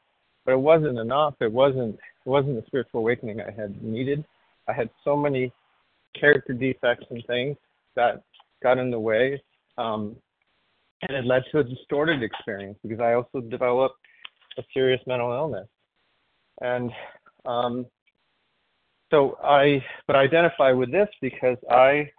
but 0.46 0.54
it 0.54 0.60
wasn't 0.60 1.00
enough. 1.00 1.36
It 1.42 1.52
wasn't 1.52 1.96
it 1.96 2.30
wasn't 2.30 2.56
the 2.56 2.68
spiritual 2.68 3.02
awakening 3.02 3.42
I 3.42 3.52
had 3.52 3.82
needed. 3.84 4.24
I 4.68 4.74
had 4.74 4.90
so 5.04 5.16
many 5.16 5.52
character 6.20 6.54
defects 6.54 7.06
and 7.10 7.24
things 7.28 7.58
that 7.96 8.24
got 8.64 8.78
in 8.78 8.90
the 8.90 9.00
way, 9.00 9.42
um, 9.78 10.16
and 11.02 11.18
it 11.18 11.26
led 11.26 11.44
to 11.52 11.60
a 11.60 11.64
distorted 11.64 12.24
experience 12.24 12.78
because 12.84 13.00
I 13.00 13.14
also 13.14 13.42
developed 13.42 13.96
a 14.58 14.64
serious 14.74 15.02
mental 15.06 15.32
illness, 15.32 15.68
and 16.62 16.92
um, 17.46 17.86
so 19.12 19.38
I, 19.44 19.84
but 20.08 20.16
I 20.16 20.22
identify 20.22 20.72
with 20.72 20.92
this 20.92 21.10
because 21.22 21.58
I, 21.70 22.10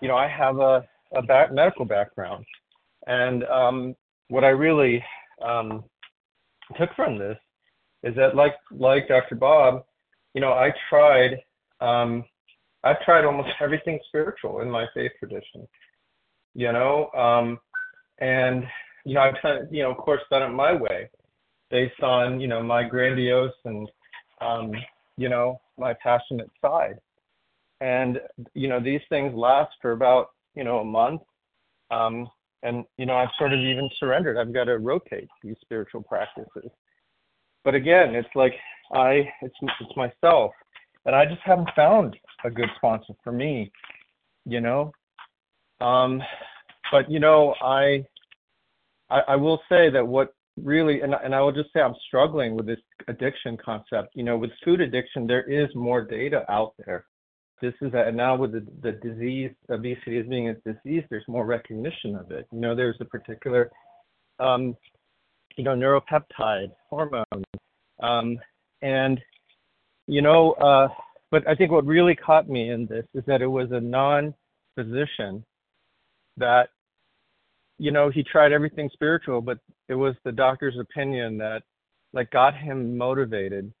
you 0.00 0.08
know, 0.08 0.16
I 0.16 0.28
have 0.28 0.58
a, 0.58 0.86
a 1.14 1.22
back, 1.22 1.52
medical 1.52 1.84
background, 1.84 2.44
and 3.06 3.44
um, 3.44 3.96
what 4.28 4.44
I 4.44 4.48
really 4.48 5.04
um, 5.44 5.84
took 6.78 6.90
from 6.96 7.18
this 7.18 7.36
is 8.02 8.14
that, 8.16 8.36
like 8.36 8.54
like 8.70 9.08
Dr. 9.08 9.34
Bob, 9.34 9.84
you 10.34 10.40
know, 10.40 10.52
I 10.52 10.72
tried, 10.88 11.42
um, 11.80 12.24
I've 12.82 13.00
tried 13.04 13.24
almost 13.24 13.48
everything 13.60 13.98
spiritual 14.08 14.60
in 14.60 14.70
my 14.70 14.86
faith 14.94 15.12
tradition, 15.18 15.66
you 16.54 16.72
know, 16.72 17.10
um, 17.12 17.58
and 18.18 18.64
you 19.04 19.14
know, 19.14 19.20
I've 19.20 19.42
done, 19.42 19.68
you 19.70 19.82
know, 19.82 19.90
of 19.90 19.98
course, 19.98 20.20
done 20.30 20.42
it 20.42 20.48
my 20.48 20.72
way, 20.72 21.10
based 21.70 22.00
on 22.02 22.40
you 22.40 22.48
know 22.48 22.62
my 22.62 22.82
grandiose 22.82 23.52
and 23.64 23.88
um, 24.40 24.72
you 25.16 25.28
know 25.28 25.60
my 25.78 25.94
passionate 26.02 26.50
side. 26.60 26.98
And 27.80 28.20
you 28.54 28.68
know 28.68 28.80
these 28.80 29.00
things 29.08 29.34
last 29.34 29.72
for 29.82 29.92
about 29.92 30.28
you 30.54 30.64
know 30.64 30.78
a 30.78 30.84
month, 30.84 31.22
um, 31.90 32.28
and 32.62 32.84
you 32.96 33.06
know 33.06 33.14
I've 33.14 33.28
sort 33.38 33.52
of 33.52 33.60
even 33.60 33.90
surrendered. 33.98 34.38
I've 34.38 34.54
got 34.54 34.64
to 34.64 34.78
rotate 34.78 35.28
these 35.42 35.56
spiritual 35.60 36.02
practices. 36.02 36.70
But 37.64 37.74
again, 37.74 38.14
it's 38.14 38.28
like 38.34 38.54
I 38.92 39.28
it's 39.42 39.54
it's 39.80 39.96
myself, 39.96 40.52
and 41.06 41.14
I 41.14 41.24
just 41.24 41.42
haven't 41.44 41.70
found 41.76 42.16
a 42.44 42.50
good 42.50 42.68
sponsor 42.76 43.14
for 43.22 43.32
me. 43.32 43.70
You 44.46 44.60
know, 44.60 44.92
um, 45.80 46.22
but 46.92 47.10
you 47.10 47.18
know 47.20 47.54
I, 47.62 48.04
I 49.10 49.20
I 49.28 49.36
will 49.36 49.60
say 49.68 49.90
that 49.90 50.06
what 50.06 50.34
really 50.62 51.00
and, 51.00 51.14
and 51.24 51.34
i 51.34 51.40
will 51.40 51.50
just 51.50 51.72
say 51.72 51.80
i'm 51.80 51.96
struggling 52.06 52.54
with 52.54 52.66
this 52.66 52.78
addiction 53.08 53.56
concept. 53.56 54.14
You 54.14 54.22
know 54.22 54.36
with 54.36 54.50
food 54.64 54.80
addiction 54.80 55.26
there 55.26 55.42
is 55.42 55.68
more 55.74 56.04
data 56.04 56.44
out 56.50 56.74
there. 56.84 57.06
This 57.60 57.74
is 57.80 57.92
a, 57.94 58.12
now 58.12 58.36
with 58.36 58.52
the, 58.52 58.66
the 58.82 58.92
disease 58.92 59.50
obesity 59.70 60.18
as 60.18 60.26
being 60.26 60.48
a 60.48 60.54
disease 60.54 61.04
there's 61.10 61.24
more 61.28 61.46
recognition 61.46 62.16
of 62.16 62.30
it. 62.30 62.46
You 62.52 62.60
know 62.60 62.74
there's 62.74 62.96
a 63.00 63.04
particular 63.04 63.70
um, 64.38 64.76
you 65.56 65.64
know 65.64 65.74
neuropeptide 65.74 66.70
hormone 66.88 67.44
um, 68.02 68.38
and 68.82 69.20
you 70.06 70.22
know 70.22 70.52
uh, 70.52 70.88
but 71.30 71.46
i 71.48 71.54
think 71.54 71.70
what 71.70 71.84
really 71.86 72.14
caught 72.14 72.48
me 72.48 72.70
in 72.70 72.86
this 72.86 73.06
is 73.14 73.22
that 73.26 73.42
it 73.42 73.46
was 73.46 73.70
a 73.72 73.80
non 73.80 74.34
physician 74.76 75.44
that 76.36 76.68
you 77.78 77.90
know, 77.90 78.10
he 78.10 78.22
tried 78.22 78.52
everything 78.52 78.88
spiritual, 78.92 79.40
but 79.40 79.58
it 79.88 79.94
was 79.94 80.14
the 80.24 80.32
doctor's 80.32 80.78
opinion 80.78 81.38
that 81.38 81.62
like 82.12 82.30
got 82.30 82.56
him 82.56 82.96
motivated 82.96 83.72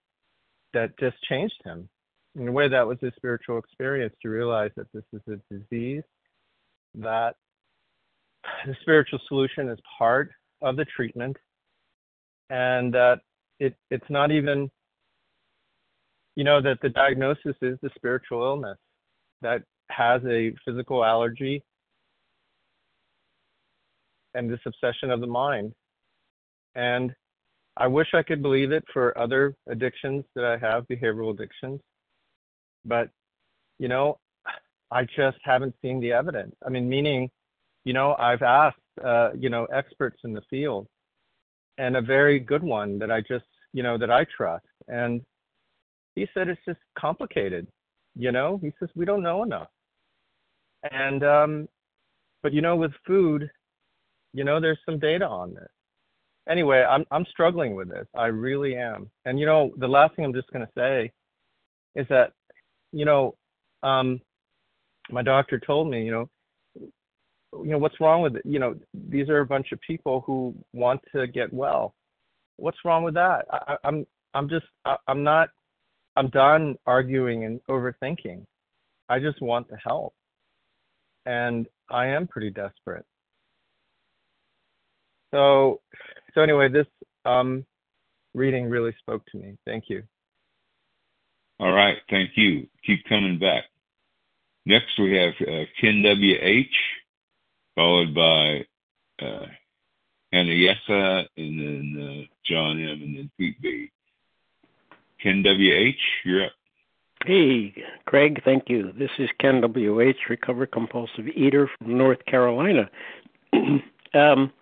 that 0.72 0.98
just 0.98 1.16
changed 1.28 1.60
him. 1.64 1.88
In 2.36 2.48
a 2.48 2.52
way 2.52 2.68
that 2.68 2.86
was 2.86 2.98
his 3.00 3.12
spiritual 3.14 3.58
experience 3.58 4.14
to 4.22 4.28
realize 4.28 4.72
that 4.76 4.88
this 4.92 5.04
is 5.12 5.20
a 5.28 5.54
disease, 5.54 6.02
that 6.96 7.36
the 8.66 8.74
spiritual 8.80 9.20
solution 9.28 9.68
is 9.68 9.78
part 9.96 10.32
of 10.60 10.76
the 10.76 10.84
treatment, 10.84 11.36
and 12.50 12.92
that 12.92 13.20
it 13.60 13.76
it's 13.92 14.10
not 14.10 14.32
even 14.32 14.68
you 16.36 16.44
know 16.44 16.60
that 16.60 16.78
the 16.82 16.88
diagnosis 16.88 17.56
is 17.62 17.78
the 17.82 17.90
spiritual 17.94 18.42
illness 18.42 18.78
that 19.42 19.62
has 19.90 20.22
a 20.26 20.52
physical 20.64 21.04
allergy 21.04 21.62
and 24.34 24.50
this 24.50 24.60
obsession 24.66 25.10
of 25.10 25.20
the 25.20 25.26
mind. 25.26 25.72
And 26.74 27.14
I 27.76 27.86
wish 27.86 28.08
I 28.14 28.22
could 28.22 28.42
believe 28.42 28.72
it 28.72 28.84
for 28.92 29.16
other 29.16 29.54
addictions 29.68 30.24
that 30.34 30.44
I 30.44 30.56
have, 30.58 30.86
behavioral 30.88 31.32
addictions. 31.32 31.80
But, 32.84 33.10
you 33.78 33.88
know, 33.88 34.18
I 34.90 35.04
just 35.04 35.38
haven't 35.44 35.74
seen 35.82 36.00
the 36.00 36.12
evidence. 36.12 36.54
I 36.66 36.70
mean, 36.70 36.88
meaning 36.88 37.30
you 37.84 37.92
know, 37.92 38.16
I've 38.18 38.42
asked, 38.42 38.78
uh, 39.04 39.30
you 39.38 39.50
know, 39.50 39.66
experts 39.66 40.20
in 40.24 40.32
the 40.32 40.40
field, 40.48 40.86
and 41.78 41.96
a 41.96 42.00
very 42.00 42.40
good 42.40 42.62
one 42.62 42.98
that 42.98 43.10
I 43.10 43.20
just, 43.20 43.44
you 43.72 43.82
know, 43.82 43.98
that 43.98 44.10
I 44.10 44.24
trust, 44.36 44.64
and 44.88 45.20
he 46.14 46.26
said 46.34 46.48
it's 46.48 46.60
just 46.66 46.80
complicated. 46.98 47.66
You 48.16 48.32
know, 48.32 48.58
he 48.62 48.72
says 48.78 48.88
we 48.94 49.04
don't 49.04 49.22
know 49.22 49.42
enough, 49.42 49.68
and 50.90 51.24
um, 51.24 51.68
but 52.42 52.52
you 52.52 52.62
know, 52.62 52.76
with 52.76 52.92
food, 53.06 53.50
you 54.32 54.44
know, 54.44 54.60
there's 54.60 54.78
some 54.84 54.98
data 54.98 55.26
on 55.26 55.54
this. 55.54 55.68
Anyway, 56.48 56.84
I'm 56.88 57.04
I'm 57.10 57.24
struggling 57.30 57.74
with 57.74 57.88
this. 57.88 58.06
I 58.14 58.26
really 58.26 58.76
am. 58.76 59.10
And 59.24 59.38
you 59.40 59.46
know, 59.46 59.72
the 59.78 59.88
last 59.88 60.14
thing 60.14 60.24
I'm 60.24 60.34
just 60.34 60.50
going 60.52 60.66
to 60.66 60.72
say 60.76 61.10
is 61.94 62.06
that, 62.10 62.32
you 62.92 63.04
know, 63.04 63.34
um, 63.82 64.20
my 65.10 65.22
doctor 65.22 65.58
told 65.58 65.88
me, 65.88 66.04
you 66.04 66.10
know, 66.10 66.28
you 67.62 67.70
know 67.70 67.78
what's 67.78 68.00
wrong 68.00 68.22
with 68.22 68.36
it? 68.36 68.42
You 68.44 68.58
know, 68.58 68.74
these 68.92 69.28
are 69.28 69.40
a 69.40 69.46
bunch 69.46 69.72
of 69.72 69.80
people 69.80 70.22
who 70.26 70.54
want 70.72 71.00
to 71.14 71.26
get 71.26 71.52
well. 71.52 71.94
What's 72.56 72.78
wrong 72.84 73.04
with 73.04 73.14
that? 73.14 73.46
I, 73.50 73.76
I'm 73.84 74.06
I'm 74.34 74.48
just 74.48 74.66
I, 74.84 74.96
I'm 75.08 75.22
not 75.22 75.48
I'm 76.16 76.28
done 76.28 76.76
arguing 76.86 77.44
and 77.44 77.60
overthinking. 77.68 78.44
I 79.08 79.18
just 79.18 79.40
want 79.42 79.68
the 79.68 79.76
help. 79.76 80.14
And 81.26 81.66
I 81.90 82.06
am 82.06 82.26
pretty 82.26 82.50
desperate. 82.50 83.04
So 85.32 85.80
so 86.34 86.42
anyway, 86.42 86.68
this 86.68 86.86
um 87.24 87.64
reading 88.34 88.68
really 88.68 88.94
spoke 89.00 89.24
to 89.32 89.38
me. 89.38 89.56
Thank 89.66 89.84
you. 89.88 90.02
All 91.60 91.72
right, 91.72 91.96
thank 92.10 92.30
you. 92.36 92.66
Keep 92.84 93.04
coming 93.08 93.38
back. 93.38 93.64
Next, 94.66 94.98
we 94.98 95.14
have 95.16 95.34
uh, 95.40 95.64
Ken 95.80 96.02
W.H., 96.02 96.66
followed 97.76 98.14
by 98.14 98.64
uh, 99.24 99.46
Hannah 100.32 100.50
Yessa, 100.50 101.26
and 101.36 101.60
then 101.60 101.96
uh, 102.00 102.34
John 102.44 102.80
M., 102.80 103.02
and 103.02 103.16
then 103.16 103.30
Pete 103.38 103.60
B. 103.60 103.90
Ken 105.24 105.42
W.H., 105.42 105.96
you're 106.24 106.44
up. 106.44 106.52
Hey, 107.24 107.74
Craig, 108.04 108.42
thank 108.44 108.68
you. 108.68 108.92
This 108.92 109.10
is 109.18 109.30
Ken 109.40 109.62
W.H., 109.62 110.16
recovered 110.28 110.70
compulsive 110.70 111.26
eater 111.28 111.70
from 111.78 111.96
North 111.96 112.22
Carolina. 112.26 112.90
um, 114.14 114.52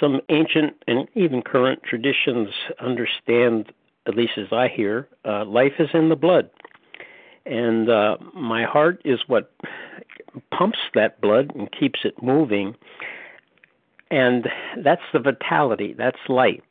some 0.00 0.20
ancient 0.28 0.82
and 0.88 1.06
even 1.14 1.42
current 1.42 1.84
traditions 1.84 2.48
understand, 2.80 3.72
at 4.08 4.16
least 4.16 4.32
as 4.36 4.48
I 4.50 4.66
hear, 4.66 5.06
uh, 5.24 5.44
life 5.44 5.74
is 5.78 5.90
in 5.94 6.08
the 6.08 6.16
blood. 6.16 6.50
And 7.46 7.88
uh, 7.88 8.16
my 8.34 8.64
heart 8.64 9.00
is 9.04 9.20
what 9.28 9.52
pumps 10.50 10.78
that 10.94 11.20
blood 11.20 11.52
and 11.54 11.70
keeps 11.70 12.00
it 12.02 12.20
moving. 12.20 12.74
And 14.10 14.48
that's 14.82 15.02
the 15.12 15.20
vitality, 15.20 15.94
that's 15.96 16.18
life. 16.28 16.62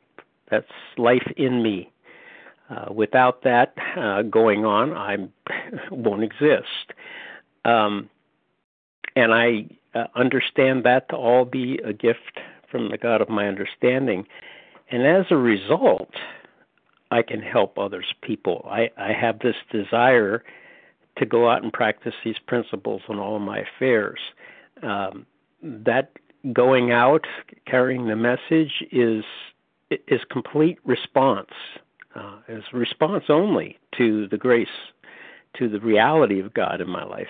That's 0.50 0.66
life 0.96 1.26
in 1.36 1.62
me. 1.62 1.92
Uh, 2.68 2.92
without 2.92 3.42
that 3.42 3.74
uh, 3.96 4.22
going 4.22 4.64
on, 4.64 4.92
I 4.92 5.16
won't 5.90 6.22
exist. 6.22 6.92
Um, 7.64 8.08
and 9.16 9.34
I 9.34 9.66
uh, 9.94 10.06
understand 10.14 10.84
that 10.84 11.08
to 11.08 11.16
all 11.16 11.44
be 11.44 11.78
a 11.84 11.92
gift 11.92 12.38
from 12.70 12.90
the 12.90 12.98
God 12.98 13.20
of 13.20 13.28
my 13.28 13.48
understanding. 13.48 14.26
And 14.90 15.06
as 15.06 15.26
a 15.30 15.36
result, 15.36 16.10
I 17.10 17.22
can 17.22 17.40
help 17.40 17.78
others 17.78 18.06
people. 18.22 18.66
I, 18.70 18.90
I 18.96 19.12
have 19.12 19.40
this 19.40 19.56
desire 19.72 20.44
to 21.18 21.26
go 21.26 21.50
out 21.50 21.62
and 21.62 21.72
practice 21.72 22.14
these 22.24 22.38
principles 22.46 23.02
in 23.08 23.18
all 23.18 23.38
my 23.40 23.64
affairs. 23.76 24.20
Um, 24.82 25.26
that 25.62 26.12
going 26.52 26.92
out, 26.92 27.26
carrying 27.66 28.06
the 28.06 28.16
message 28.16 28.84
is 28.92 29.24
is 29.90 30.20
complete 30.30 30.78
response, 30.84 31.50
uh, 32.14 32.36
is 32.48 32.64
response 32.72 33.24
only 33.28 33.78
to 33.98 34.28
the 34.28 34.38
grace, 34.38 34.68
to 35.58 35.68
the 35.68 35.80
reality 35.80 36.40
of 36.40 36.54
God 36.54 36.80
in 36.80 36.88
my 36.88 37.04
life. 37.04 37.28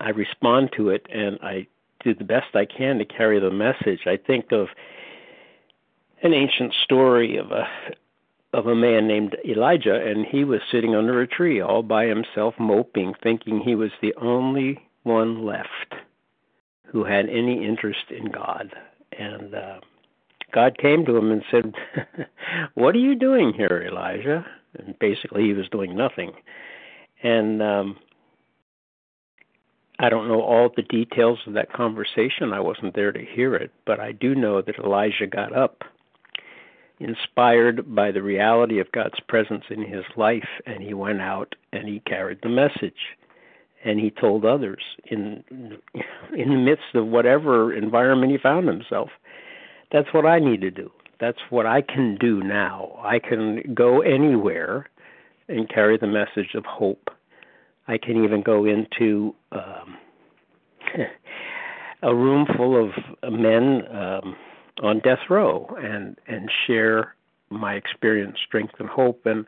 I 0.00 0.10
respond 0.10 0.70
to 0.76 0.90
it 0.90 1.06
and 1.12 1.38
I 1.42 1.66
do 2.04 2.14
the 2.14 2.24
best 2.24 2.54
I 2.54 2.66
can 2.66 2.98
to 2.98 3.04
carry 3.04 3.40
the 3.40 3.50
message. 3.50 4.06
I 4.06 4.16
think 4.16 4.52
of 4.52 4.68
an 6.22 6.34
ancient 6.34 6.74
story 6.84 7.36
of 7.36 7.50
a 7.50 7.66
of 8.52 8.66
a 8.66 8.74
man 8.74 9.06
named 9.06 9.36
Elijah, 9.44 9.96
and 9.96 10.24
he 10.24 10.42
was 10.42 10.60
sitting 10.72 10.94
under 10.94 11.20
a 11.20 11.26
tree 11.26 11.60
all 11.60 11.82
by 11.82 12.06
himself, 12.06 12.54
moping, 12.58 13.12
thinking 13.22 13.60
he 13.60 13.74
was 13.74 13.90
the 14.00 14.14
only 14.14 14.88
one 15.02 15.44
left 15.44 15.94
who 16.86 17.04
had 17.04 17.28
any 17.28 17.66
interest 17.66 18.10
in 18.10 18.30
God. 18.30 18.72
And 19.18 19.54
uh, 19.54 19.80
God 20.56 20.78
came 20.78 21.04
to 21.04 21.14
him 21.14 21.30
and 21.30 21.42
said, 21.50 21.74
"What 22.74 22.94
are 22.94 22.98
you 22.98 23.14
doing 23.14 23.52
here, 23.54 23.84
Elijah?" 23.86 24.46
And 24.78 24.98
basically, 24.98 25.42
he 25.42 25.52
was 25.52 25.68
doing 25.68 25.94
nothing. 25.94 26.32
And 27.22 27.62
um, 27.62 27.98
I 29.98 30.08
don't 30.08 30.28
know 30.28 30.40
all 30.40 30.70
the 30.74 30.82
details 30.82 31.40
of 31.46 31.52
that 31.52 31.74
conversation. 31.74 32.54
I 32.54 32.60
wasn't 32.60 32.94
there 32.94 33.12
to 33.12 33.22
hear 33.22 33.54
it, 33.54 33.70
but 33.84 34.00
I 34.00 34.12
do 34.12 34.34
know 34.34 34.62
that 34.62 34.78
Elijah 34.78 35.26
got 35.26 35.54
up 35.54 35.84
inspired 37.00 37.94
by 37.94 38.10
the 38.10 38.22
reality 38.22 38.80
of 38.80 38.90
God's 38.92 39.20
presence 39.28 39.64
in 39.68 39.82
his 39.82 40.04
life, 40.16 40.48
and 40.64 40.82
he 40.82 40.94
went 40.94 41.20
out 41.20 41.54
and 41.74 41.86
he 41.86 42.00
carried 42.00 42.38
the 42.42 42.48
message, 42.48 43.18
and 43.84 44.00
he 44.00 44.10
told 44.10 44.46
others 44.46 44.82
in 45.10 45.44
in 46.34 46.48
the 46.48 46.56
midst 46.56 46.94
of 46.94 47.06
whatever 47.08 47.74
environment 47.74 48.32
he 48.32 48.38
found 48.38 48.66
himself. 48.66 49.10
That's 49.92 50.08
what 50.12 50.26
I 50.26 50.38
need 50.38 50.60
to 50.62 50.70
do. 50.70 50.90
That's 51.20 51.38
what 51.50 51.66
I 51.66 51.80
can 51.80 52.16
do 52.20 52.42
now. 52.42 52.98
I 53.02 53.18
can 53.18 53.74
go 53.74 54.00
anywhere 54.02 54.88
and 55.48 55.68
carry 55.68 55.96
the 55.96 56.06
message 56.06 56.54
of 56.54 56.64
hope. 56.64 57.08
I 57.88 57.98
can 57.98 58.22
even 58.24 58.42
go 58.42 58.64
into 58.64 59.34
um, 59.52 59.96
a 62.02 62.14
room 62.14 62.46
full 62.56 62.82
of 62.84 63.32
men. 63.32 63.82
Um, 63.90 64.36
on 64.82 65.00
death 65.00 65.30
row 65.30 65.66
and 65.78 66.18
and 66.26 66.50
share 66.66 67.14
my 67.50 67.74
experience, 67.74 68.36
strength, 68.46 68.74
and 68.78 68.88
hope, 68.88 69.24
and 69.26 69.46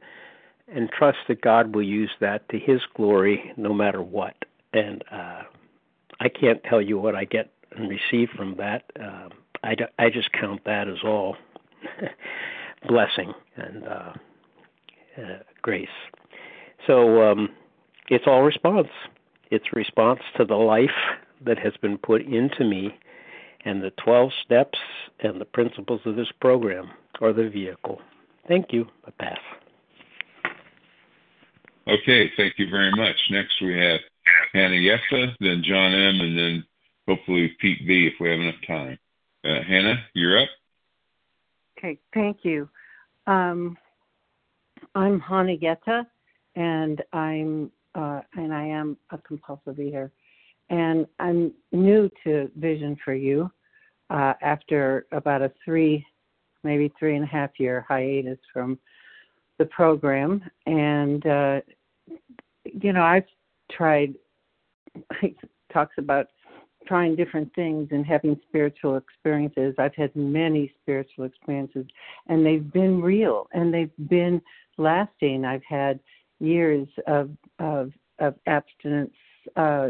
and 0.68 0.91
trust 0.91 1.18
that 1.28 1.41
God 1.41 1.74
will 1.74 1.82
use 1.82 2.11
that 2.20 2.49
to 2.51 2.59
His 2.59 2.80
glory, 2.95 3.53
no 3.57 3.72
matter 3.72 4.03
what. 4.03 4.34
And 4.72 5.03
uh, 5.11 5.43
I 6.20 6.28
can't 6.28 6.62
tell 6.64 6.82
you 6.82 6.99
what 6.99 7.14
I 7.14 7.24
get 7.24 7.51
and 7.72 7.89
receive 7.89 8.28
from 8.36 8.57
that. 8.57 8.84
Uh, 9.01 9.28
I 9.62 9.76
I 9.98 10.11
just 10.11 10.32
count 10.32 10.62
that 10.64 10.88
as 10.88 10.98
all 11.04 11.36
blessing 12.88 13.32
and 13.56 13.84
uh, 13.84 14.12
uh, 15.18 15.38
grace. 15.62 15.88
So 16.86 17.22
um, 17.30 17.50
it's 18.09 18.24
all 18.26 18.42
response. 18.42 18.88
It's 19.50 19.66
response 19.74 20.20
to 20.36 20.44
the 20.44 20.56
life 20.56 20.90
that 21.44 21.59
has 21.59 21.72
been 21.80 21.98
put 21.98 22.22
into 22.22 22.64
me 22.64 22.94
and 23.64 23.82
the 23.82 23.90
12 24.02 24.30
steps 24.44 24.78
and 25.20 25.40
the 25.40 25.44
principles 25.44 26.00
of 26.04 26.16
this 26.16 26.30
program 26.40 26.90
are 27.20 27.32
the 27.32 27.48
vehicle. 27.48 28.00
Thank 28.46 28.72
you. 28.72 28.86
I 29.06 29.11
pass. 29.11 29.38
Okay, 31.86 32.30
thank 32.36 32.54
you 32.59 32.68
very 32.70 32.90
much. 32.92 33.16
Next 33.30 33.61
we 33.62 33.76
have 33.78 34.00
Hannah 34.52 34.76
Yessa, 34.76 35.34
then 35.40 35.62
John 35.64 35.92
M., 35.92 36.20
and 36.20 36.38
then 36.38 36.64
hopefully 37.06 37.56
Pete 37.61 37.86
B. 37.86 38.06
if 38.06 38.20
we 38.20 38.28
have 38.30 38.40
enough 38.40 38.61
time. 38.66 38.98
Uh, 39.45 39.62
Hannah, 39.66 40.05
you're 40.14 40.43
up. 40.43 40.49
Okay, 41.78 41.99
thank 42.12 42.39
you. 42.43 42.68
Um, 43.26 43.76
I'm 44.95 45.20
Hannah 45.20 45.53
Yetta, 45.53 46.07
and 46.57 47.03
I'm 47.12 47.70
uh, 47.95 48.20
and 48.34 48.53
I 48.53 48.66
am 48.66 48.97
a 49.11 49.18
compulsive 49.18 49.80
eater 49.80 50.12
and 50.70 51.07
I'm 51.18 51.53
new 51.72 52.11
to 52.24 52.51
Vision 52.57 52.97
for 53.05 53.14
You 53.14 53.51
uh, 54.11 54.34
after 54.43 55.07
about 55.12 55.43
a 55.43 55.53
three, 55.64 56.05
maybe 56.62 56.93
three 56.99 57.14
and 57.16 57.24
a 57.24 57.28
half 57.28 57.51
year 57.59 57.84
hiatus 57.89 58.39
from 58.53 58.78
the 59.59 59.64
program. 59.66 60.43
And, 60.66 61.26
uh, 61.26 61.61
you 62.64 62.93
know, 62.93 63.03
I've 63.03 63.26
tried, 63.70 64.14
talks 65.72 65.95
about 65.99 66.28
trying 66.89 67.14
different 67.14 67.55
things 67.55 67.89
and 67.91 68.05
having 68.05 68.41
spiritual 68.49 68.97
experiences. 68.97 69.74
I've 69.78 69.95
had 69.95 70.14
many 70.16 70.72
spiritual 70.82 71.24
experiences, 71.24 71.86
and 72.28 72.45
they've 72.45 72.72
been 72.72 73.01
real 73.03 73.49
and 73.53 73.72
they've 73.72 74.09
been 74.09 74.41
lasting. 74.78 75.45
I've 75.45 75.64
had 75.68 76.01
years 76.41 76.89
of, 77.07 77.30
of, 77.59 77.93
of 78.18 78.34
abstinence. 78.47 79.14
Uh, 79.55 79.89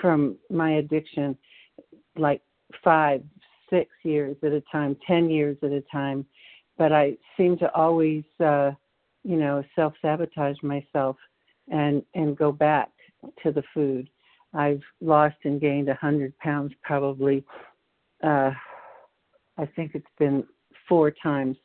from 0.00 0.36
my 0.50 0.72
addiction 0.72 1.36
like 2.16 2.42
five, 2.84 3.22
six 3.70 3.90
years 4.02 4.36
at 4.42 4.52
a 4.52 4.62
time, 4.72 4.96
ten 5.06 5.30
years 5.30 5.56
at 5.62 5.70
a 5.70 5.82
time, 5.92 6.26
but 6.76 6.92
I 6.92 7.16
seem 7.36 7.56
to 7.58 7.74
always, 7.74 8.24
uh, 8.40 8.72
you 9.24 9.36
know, 9.36 9.64
self 9.74 9.94
sabotage 10.02 10.56
myself 10.62 11.16
and 11.70 12.02
and 12.14 12.36
go 12.36 12.52
back 12.52 12.90
to 13.42 13.52
the 13.52 13.62
food. 13.72 14.08
I've 14.54 14.82
lost 15.00 15.36
and 15.44 15.60
gained 15.60 15.88
a 15.88 15.94
hundred 15.94 16.36
pounds 16.38 16.72
probably. 16.82 17.44
Uh, 18.22 18.50
I 19.58 19.66
think 19.76 19.92
it's 19.94 20.06
been 20.18 20.44
four 20.88 21.10
times, 21.10 21.56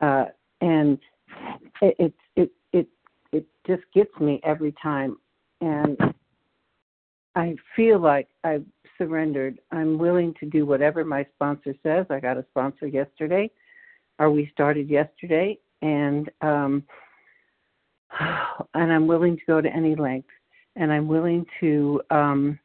uh, 0.00 0.26
and 0.60 0.98
it, 1.80 1.96
it 1.98 2.14
it 2.36 2.50
it 2.72 2.88
it 3.32 3.46
just 3.66 3.82
gets 3.94 4.10
me 4.20 4.40
every 4.44 4.74
time, 4.82 5.16
and 5.60 5.96
I 7.34 7.56
feel 7.74 7.98
like 7.98 8.28
I've 8.44 8.64
surrendered. 8.98 9.58
I'm 9.70 9.98
willing 9.98 10.34
to 10.40 10.46
do 10.46 10.66
whatever 10.66 11.04
my 11.04 11.26
sponsor 11.34 11.74
says. 11.82 12.06
I 12.10 12.20
got 12.20 12.36
a 12.36 12.44
sponsor 12.50 12.86
yesterday, 12.86 13.50
or 14.18 14.30
we 14.30 14.50
started 14.52 14.88
yesterday, 14.88 15.58
and 15.80 16.30
um, 16.40 16.84
and 18.20 18.92
I'm 18.92 19.06
willing 19.06 19.36
to 19.36 19.42
go 19.46 19.60
to 19.60 19.68
any 19.68 19.94
length, 19.94 20.28
and 20.76 20.92
I'm 20.92 21.08
willing 21.08 21.44
to, 21.60 22.00
um, 22.10 22.58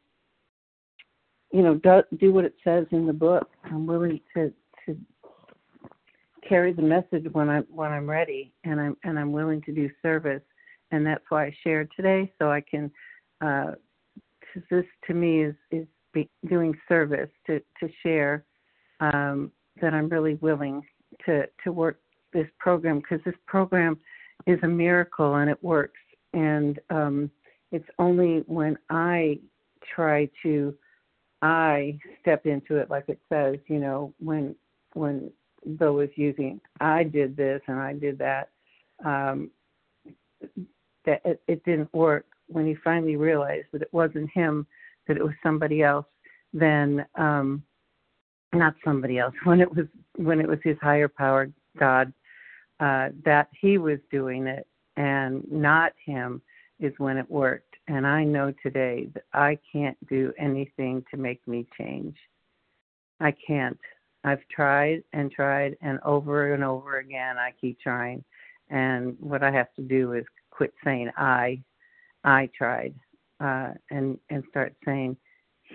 you 1.51 1.61
know, 1.61 1.75
do, 1.75 2.03
do 2.17 2.33
what 2.33 2.45
it 2.45 2.55
says 2.63 2.85
in 2.91 3.05
the 3.05 3.13
book. 3.13 3.49
I'm 3.65 3.85
willing 3.85 4.19
to 4.35 4.53
to 4.85 4.97
carry 6.47 6.73
the 6.73 6.81
message 6.81 7.25
when 7.31 7.49
I'm 7.49 7.65
when 7.69 7.91
I'm 7.91 8.09
ready, 8.09 8.53
and 8.63 8.79
I'm 8.79 8.97
and 9.03 9.17
I'm 9.17 9.31
willing 9.31 9.61
to 9.63 9.73
do 9.73 9.89
service, 10.01 10.43
and 10.91 11.05
that's 11.05 11.23
why 11.29 11.45
I 11.45 11.57
shared 11.63 11.89
today, 11.95 12.31
so 12.39 12.51
I 12.51 12.61
can. 12.61 12.91
Uh, 13.41 13.71
this 14.71 14.85
to 15.05 15.13
me 15.13 15.43
is 15.43 15.55
is 15.71 15.85
be, 16.13 16.29
doing 16.49 16.73
service 16.87 17.29
to 17.45 17.59
to 17.79 17.89
share 18.03 18.45
um, 18.99 19.51
that 19.81 19.93
I'm 19.93 20.09
really 20.09 20.35
willing 20.35 20.81
to 21.25 21.45
to 21.63 21.71
work 21.71 21.99
this 22.33 22.47
program 22.59 22.99
because 22.99 23.19
this 23.25 23.35
program 23.45 23.97
is 24.45 24.59
a 24.63 24.67
miracle 24.67 25.35
and 25.35 25.49
it 25.49 25.61
works. 25.63 25.99
And 26.33 26.79
um, 26.89 27.31
it's 27.71 27.87
only 27.99 28.43
when 28.47 28.77
I 28.89 29.39
try 29.95 30.29
to 30.43 30.75
I 31.41 31.99
step 32.21 32.45
into 32.45 32.77
it, 32.77 32.89
like 32.89 33.05
it 33.09 33.19
says, 33.29 33.57
you 33.67 33.79
know, 33.79 34.13
when 34.19 34.55
when 34.93 35.31
Bill 35.77 35.93
was 35.93 36.09
using, 36.15 36.59
I 36.79 37.03
did 37.03 37.35
this 37.35 37.61
and 37.67 37.79
I 37.79 37.93
did 37.93 38.17
that. 38.19 38.49
Um, 39.05 39.51
that 41.05 41.21
it, 41.23 41.41
it 41.47 41.63
didn't 41.63 41.93
work. 41.93 42.25
When 42.47 42.65
he 42.65 42.75
finally 42.83 43.17
realized 43.17 43.67
that 43.73 43.81
it 43.81 43.93
wasn't 43.93 44.29
him, 44.31 44.65
that 45.07 45.17
it 45.17 45.23
was 45.23 45.33
somebody 45.43 45.83
else, 45.83 46.05
then 46.53 47.05
um, 47.15 47.61
not 48.53 48.75
somebody 48.83 49.19
else. 49.19 49.33
When 49.43 49.61
it 49.61 49.73
was 49.73 49.85
when 50.15 50.39
it 50.39 50.47
was 50.47 50.59
his 50.63 50.77
higher 50.81 51.07
power, 51.07 51.51
God, 51.77 52.11
uh, 52.79 53.09
that 53.25 53.49
he 53.59 53.77
was 53.77 53.99
doing 54.11 54.47
it 54.47 54.67
and 54.95 55.43
not 55.51 55.93
him 56.03 56.41
is 56.79 56.93
when 56.97 57.17
it 57.17 57.29
worked. 57.29 57.75
And 57.87 58.05
I 58.05 58.23
know 58.23 58.53
today 58.63 59.07
that 59.13 59.23
I 59.33 59.57
can't 59.71 59.97
do 60.07 60.33
anything 60.37 61.03
to 61.11 61.17
make 61.17 61.45
me 61.47 61.65
change. 61.77 62.15
I 63.19 63.33
can't. 63.45 63.79
I've 64.23 64.45
tried 64.53 65.03
and 65.13 65.31
tried, 65.31 65.77
and 65.81 65.99
over 66.03 66.53
and 66.53 66.63
over 66.63 66.97
again, 66.97 67.37
I 67.37 67.53
keep 67.59 67.79
trying. 67.79 68.23
And 68.69 69.15
what 69.19 69.43
I 69.43 69.51
have 69.51 69.73
to 69.75 69.81
do 69.81 70.13
is 70.13 70.25
quit 70.51 70.73
saying 70.83 71.09
I, 71.17 71.61
I 72.23 72.49
tried, 72.57 72.93
uh, 73.39 73.71
and 73.89 74.19
and 74.29 74.43
start 74.49 74.75
saying 74.85 75.15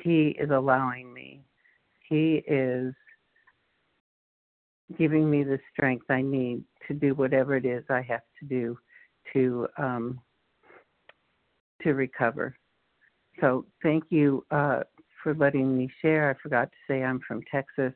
He 0.02 0.36
is 0.38 0.50
allowing 0.50 1.12
me. 1.12 1.40
He 2.08 2.42
is 2.46 2.94
giving 4.98 5.30
me 5.30 5.44
the 5.44 5.58
strength 5.72 6.06
I 6.10 6.20
need 6.20 6.62
to 6.88 6.94
do 6.94 7.14
whatever 7.14 7.56
it 7.56 7.64
is 7.64 7.84
I 7.88 8.02
have 8.02 8.22
to 8.40 8.46
do 8.46 8.78
to 9.32 9.66
um, 9.78 10.20
to 11.84 11.94
recover. 11.94 12.56
So 13.40 13.64
thank 13.82 14.04
you 14.10 14.44
uh, 14.50 14.80
for 15.22 15.34
letting 15.34 15.76
me 15.76 15.90
share. 16.00 16.30
I 16.30 16.34
forgot 16.42 16.70
to 16.70 16.76
say 16.88 17.02
I'm 17.02 17.20
from 17.26 17.42
Texas, 17.50 17.92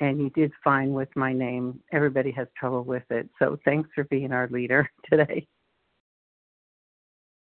and 0.00 0.20
you 0.20 0.30
did 0.30 0.52
fine 0.64 0.92
with 0.92 1.08
my 1.14 1.32
name. 1.32 1.80
Everybody 1.92 2.30
has 2.32 2.48
trouble 2.58 2.84
with 2.84 3.04
it. 3.10 3.28
So 3.38 3.58
thanks 3.64 3.90
for 3.94 4.04
being 4.04 4.32
our 4.32 4.48
leader 4.48 4.90
today. 5.10 5.46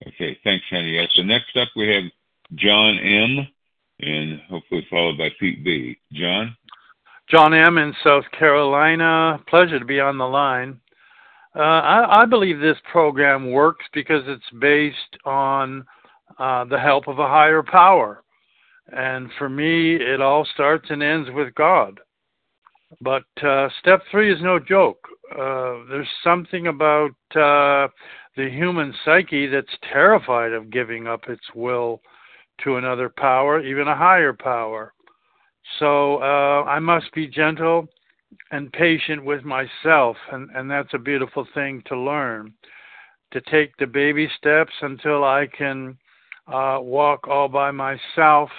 Okay, 0.06 0.38
thanks, 0.42 0.64
Henny. 0.70 1.06
So 1.14 1.22
next 1.22 1.56
up 1.56 1.68
we 1.76 1.88
have 1.88 2.04
John 2.54 2.98
M. 2.98 3.46
and 4.00 4.40
hopefully 4.48 4.86
followed 4.88 5.18
by 5.18 5.28
Pete 5.38 5.62
B. 5.62 5.98
John? 6.12 6.56
John 7.28 7.54
M. 7.54 7.78
in 7.78 7.94
South 8.02 8.24
Carolina. 8.36 9.40
Pleasure 9.46 9.78
to 9.78 9.84
be 9.84 10.00
on 10.00 10.18
the 10.18 10.26
line. 10.26 10.80
Uh, 11.54 11.58
I, 11.58 12.22
I, 12.22 12.26
believe 12.26 12.60
this 12.60 12.76
program 12.92 13.50
works 13.50 13.84
because 13.92 14.22
it's 14.26 14.60
based 14.60 15.16
on 15.24 15.84
uh, 16.38 16.64
the 16.64 16.78
help 16.78 17.08
of 17.08 17.18
a 17.18 17.26
higher 17.26 17.62
power. 17.62 18.22
And 18.92 19.30
for 19.36 19.48
me, 19.48 19.96
it 19.96 20.20
all 20.20 20.46
starts 20.54 20.86
and 20.90 21.02
ends 21.02 21.28
with 21.32 21.52
God. 21.56 21.98
But 23.00 23.24
uh, 23.42 23.68
step 23.80 24.02
three 24.10 24.32
is 24.32 24.40
no 24.42 24.58
joke. 24.58 24.98
Uh, 25.32 25.86
there's 25.88 26.08
something 26.22 26.68
about 26.68 27.10
uh, 27.34 27.88
the 28.36 28.48
human 28.50 28.94
psyche 29.04 29.46
that's 29.46 29.68
terrified 29.92 30.52
of 30.52 30.70
giving 30.70 31.06
up 31.06 31.28
its 31.28 31.44
will 31.54 32.00
to 32.64 32.76
another 32.76 33.08
power, 33.08 33.60
even 33.60 33.88
a 33.88 33.96
higher 33.96 34.32
power. 34.32 34.92
So 35.78 36.16
uh, 36.16 36.64
I 36.64 36.78
must 36.78 37.12
be 37.14 37.26
gentle 37.26 37.88
and 38.50 38.72
patient 38.72 39.24
with 39.24 39.44
myself, 39.44 40.16
and, 40.32 40.50
and 40.54 40.70
that's 40.70 40.94
a 40.94 40.98
beautiful 40.98 41.46
thing 41.54 41.82
to 41.86 41.96
learn. 41.98 42.52
To 43.32 43.40
take 43.42 43.76
the 43.76 43.86
baby 43.86 44.28
steps 44.36 44.72
until 44.82 45.22
I 45.22 45.46
can 45.46 45.96
uh, 46.52 46.78
walk 46.80 47.28
all 47.28 47.48
by 47.48 47.70
myself 47.70 48.50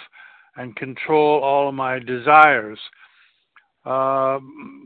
and 0.56 0.76
control 0.76 1.42
all 1.44 1.68
of 1.70 1.76
my 1.76 2.00
desires. 2.00 2.80
Uh, 3.86 4.40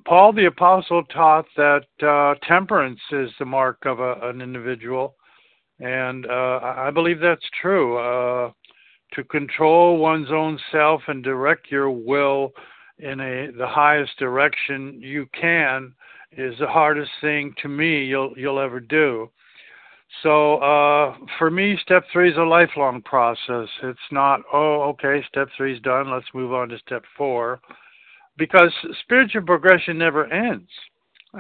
Paul 0.05 0.33
the 0.33 0.45
Apostle 0.45 1.03
taught 1.05 1.45
that 1.57 1.85
uh, 2.01 2.35
temperance 2.47 2.99
is 3.11 3.29
the 3.37 3.45
mark 3.45 3.85
of 3.85 3.99
a, 3.99 4.15
an 4.23 4.41
individual, 4.41 5.15
and 5.79 6.25
uh, 6.25 6.59
I 6.63 6.89
believe 6.91 7.19
that's 7.19 7.47
true. 7.61 7.97
Uh, 7.97 8.51
to 9.13 9.23
control 9.25 9.97
one's 9.97 10.31
own 10.31 10.57
self 10.71 11.01
and 11.07 11.23
direct 11.23 11.71
your 11.71 11.91
will 11.91 12.51
in 12.99 13.19
a 13.19 13.51
the 13.51 13.67
highest 13.67 14.17
direction 14.17 14.99
you 15.01 15.27
can 15.39 15.93
is 16.31 16.57
the 16.59 16.67
hardest 16.67 17.11
thing 17.21 17.53
to 17.61 17.67
me 17.67 18.05
you'll 18.05 18.33
you'll 18.37 18.59
ever 18.59 18.79
do. 18.79 19.29
So 20.23 20.57
uh, 20.57 21.15
for 21.37 21.51
me, 21.51 21.77
step 21.81 22.03
three 22.11 22.31
is 22.31 22.37
a 22.37 22.41
lifelong 22.41 23.01
process. 23.01 23.67
It's 23.83 23.99
not 24.11 24.41
oh 24.53 24.83
okay, 24.89 25.23
step 25.27 25.49
three 25.57 25.75
is 25.75 25.81
done. 25.81 26.11
Let's 26.11 26.33
move 26.33 26.53
on 26.53 26.69
to 26.69 26.77
step 26.79 27.03
four, 27.17 27.59
because 28.37 28.71
spiritual 29.01 29.43
progression 29.43 29.97
never 29.97 30.31
ends. 30.31 30.69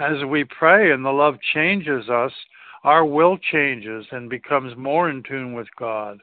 As 0.01 0.25
we 0.27 0.43
pray 0.43 0.91
and 0.91 1.05
the 1.05 1.09
love 1.09 1.35
changes 1.53 2.09
us, 2.09 2.33
our 2.83 3.05
will 3.05 3.37
changes 3.37 4.05
and 4.11 4.29
becomes 4.29 4.75
more 4.77 5.09
in 5.09 5.23
tune 5.23 5.53
with 5.53 5.67
God. 5.79 6.19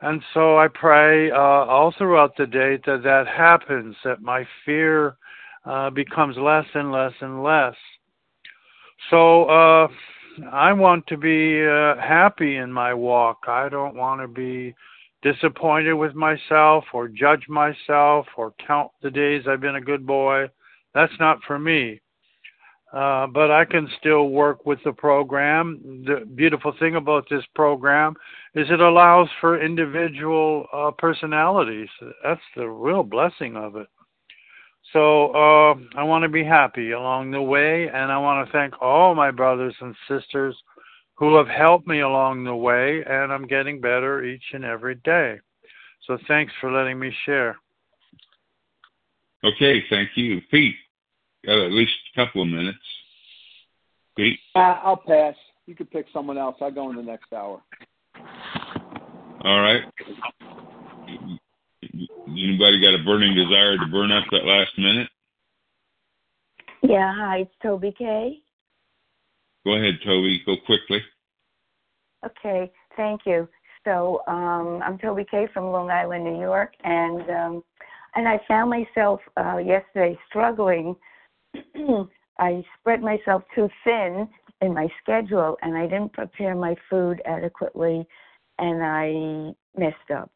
And 0.00 0.22
so 0.32 0.58
I 0.58 0.68
pray 0.68 1.30
uh, 1.30 1.36
all 1.36 1.92
throughout 1.96 2.36
the 2.36 2.46
day 2.46 2.78
that 2.86 3.02
that 3.02 3.26
happens, 3.26 3.96
that 4.04 4.22
my 4.22 4.46
fear 4.64 5.16
uh, 5.64 5.90
becomes 5.90 6.36
less 6.36 6.66
and 6.74 6.92
less 6.92 7.12
and 7.20 7.42
less. 7.42 7.74
So 9.10 9.44
uh, 9.44 9.88
I 10.52 10.72
want 10.72 11.06
to 11.08 11.16
be 11.16 11.66
uh, 11.66 11.96
happy 12.00 12.56
in 12.56 12.72
my 12.72 12.94
walk. 12.94 13.44
I 13.48 13.68
don't 13.68 13.96
want 13.96 14.20
to 14.20 14.28
be 14.28 14.74
disappointed 15.22 15.94
with 15.94 16.14
myself 16.14 16.84
or 16.92 17.08
judge 17.08 17.48
myself 17.48 18.26
or 18.36 18.54
count 18.64 18.90
the 19.02 19.10
days 19.10 19.44
I've 19.48 19.60
been 19.60 19.76
a 19.76 19.80
good 19.80 20.06
boy. 20.06 20.46
That's 20.94 21.12
not 21.18 21.38
for 21.46 21.58
me. 21.58 22.00
Uh, 22.92 23.26
but 23.26 23.50
I 23.50 23.66
can 23.66 23.86
still 23.98 24.30
work 24.30 24.64
with 24.64 24.78
the 24.82 24.92
program. 24.92 26.04
The 26.06 26.24
beautiful 26.24 26.72
thing 26.78 26.96
about 26.96 27.26
this 27.28 27.44
program 27.54 28.14
is 28.54 28.66
it 28.70 28.80
allows 28.80 29.28
for 29.40 29.62
individual 29.62 30.66
uh, 30.72 30.90
personalities. 30.92 31.88
That's 32.24 32.40
the 32.56 32.66
real 32.66 33.02
blessing 33.02 33.56
of 33.56 33.76
it. 33.76 33.88
So 34.94 35.32
uh, 35.32 35.74
I 35.96 36.02
want 36.02 36.22
to 36.22 36.30
be 36.30 36.44
happy 36.44 36.92
along 36.92 37.30
the 37.30 37.42
way, 37.42 37.88
and 37.88 38.10
I 38.10 38.16
want 38.16 38.46
to 38.46 38.52
thank 38.52 38.80
all 38.80 39.14
my 39.14 39.30
brothers 39.30 39.74
and 39.82 39.94
sisters 40.08 40.56
who 41.14 41.36
have 41.36 41.48
helped 41.48 41.86
me 41.86 42.00
along 42.00 42.44
the 42.44 42.54
way, 42.54 43.02
and 43.06 43.30
I'm 43.30 43.46
getting 43.46 43.82
better 43.82 44.24
each 44.24 44.44
and 44.54 44.64
every 44.64 44.94
day. 44.94 45.40
So 46.06 46.16
thanks 46.26 46.54
for 46.60 46.72
letting 46.72 46.98
me 46.98 47.12
share. 47.26 47.58
Okay, 49.44 49.84
thank 49.90 50.10
you. 50.14 50.40
Pete, 50.50 50.74
got 51.44 51.58
at 51.58 51.72
least 51.72 51.92
a 52.14 52.24
couple 52.24 52.42
of 52.42 52.48
minutes. 52.48 52.78
Pete? 54.16 54.38
Uh, 54.54 54.80
I'll 54.82 54.96
pass. 54.96 55.34
You 55.66 55.74
could 55.74 55.90
pick 55.90 56.06
someone 56.12 56.38
else. 56.38 56.56
I'll 56.60 56.70
go 56.70 56.90
in 56.90 56.96
the 56.96 57.02
next 57.02 57.32
hour. 57.32 57.62
All 59.44 59.60
right. 59.60 59.82
Anybody 62.26 62.80
got 62.80 62.94
a 62.94 63.04
burning 63.04 63.34
desire 63.34 63.76
to 63.78 63.86
burn 63.90 64.10
up 64.10 64.24
that 64.30 64.44
last 64.44 64.70
minute? 64.76 65.08
Yeah, 66.82 67.12
hi, 67.14 67.38
it's 67.38 67.54
Toby 67.62 67.94
K. 67.96 68.38
Go 69.64 69.74
ahead, 69.74 69.98
Toby. 70.04 70.42
Go 70.46 70.56
quickly. 70.64 71.02
Okay, 72.24 72.70
thank 72.96 73.22
you. 73.26 73.48
So 73.84 74.22
um, 74.26 74.82
I'm 74.84 74.98
Toby 74.98 75.24
Kay 75.30 75.48
from 75.52 75.72
Long 75.72 75.90
Island, 75.90 76.24
New 76.24 76.40
York, 76.40 76.72
and 76.84 77.30
um, 77.30 77.64
and 78.14 78.28
I 78.28 78.40
found 78.48 78.70
myself 78.70 79.20
uh, 79.36 79.58
yesterday 79.58 80.18
struggling. 80.28 80.96
I 82.38 82.64
spread 82.78 83.02
myself 83.02 83.42
too 83.54 83.68
thin 83.84 84.28
in 84.60 84.74
my 84.74 84.88
schedule, 85.02 85.56
and 85.62 85.76
I 85.76 85.82
didn't 85.82 86.12
prepare 86.12 86.54
my 86.54 86.74
food 86.88 87.20
adequately, 87.24 88.06
and 88.58 88.82
I 88.82 89.54
messed 89.78 90.10
up. 90.14 90.30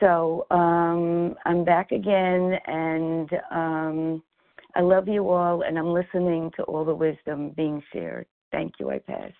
So 0.00 0.46
um, 0.50 1.34
I'm 1.44 1.64
back 1.64 1.92
again, 1.92 2.54
and 2.66 3.30
um, 3.50 4.22
I 4.76 4.80
love 4.80 5.08
you 5.08 5.28
all, 5.28 5.62
and 5.62 5.78
I'm 5.78 5.92
listening 5.92 6.50
to 6.56 6.62
all 6.64 6.84
the 6.84 6.94
wisdom 6.94 7.50
being 7.56 7.82
shared. 7.92 8.26
Thank 8.52 8.74
you. 8.78 8.90
I 8.90 8.98
pass. 8.98 9.32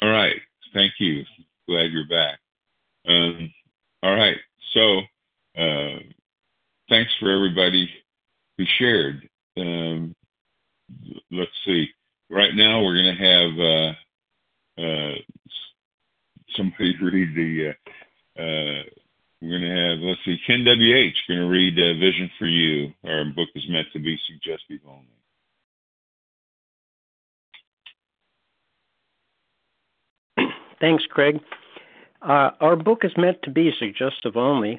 All 0.00 0.08
right. 0.08 0.36
Thank 0.72 0.92
you. 0.98 1.24
Glad 1.68 1.90
you're 1.92 2.08
back. 2.08 2.38
Um, 3.06 3.52
all 4.02 4.14
right. 4.14 4.36
So, 4.72 5.00
uh, 5.60 5.98
thanks 6.90 7.10
for 7.18 7.30
everybody 7.30 7.88
who 8.58 8.64
shared. 8.78 9.26
Um, 9.56 10.14
let's 11.30 11.50
see. 11.64 11.86
Right 12.28 12.54
now, 12.54 12.82
we're 12.82 13.02
going 13.02 13.16
to 13.16 13.24
have 13.24 13.52
uh, 13.58 14.84
uh, 14.86 15.14
somebody 16.56 16.94
read 17.00 17.34
the. 17.34 17.68
Uh, 17.70 18.42
uh, 18.42 18.82
we're 19.40 19.58
going 19.58 19.62
to 19.62 19.90
have, 19.90 19.98
let's 20.00 20.20
see, 20.26 20.36
Ken 20.46 20.64
W.H. 20.64 21.16
going 21.26 21.40
to 21.40 21.46
read 21.46 21.78
uh, 21.78 21.98
Vision 21.98 22.30
for 22.38 22.46
You. 22.46 22.92
Our 23.04 23.24
book 23.24 23.48
is 23.54 23.64
meant 23.70 23.86
to 23.94 23.98
be 23.98 24.18
suggestive 24.26 24.80
only. 24.86 25.06
Thanks, 30.78 31.04
Craig. 31.08 31.40
Uh, 32.20 32.50
our 32.60 32.76
book 32.76 33.00
is 33.02 33.12
meant 33.16 33.38
to 33.44 33.50
be 33.50 33.72
suggestive 33.78 34.36
only. 34.36 34.78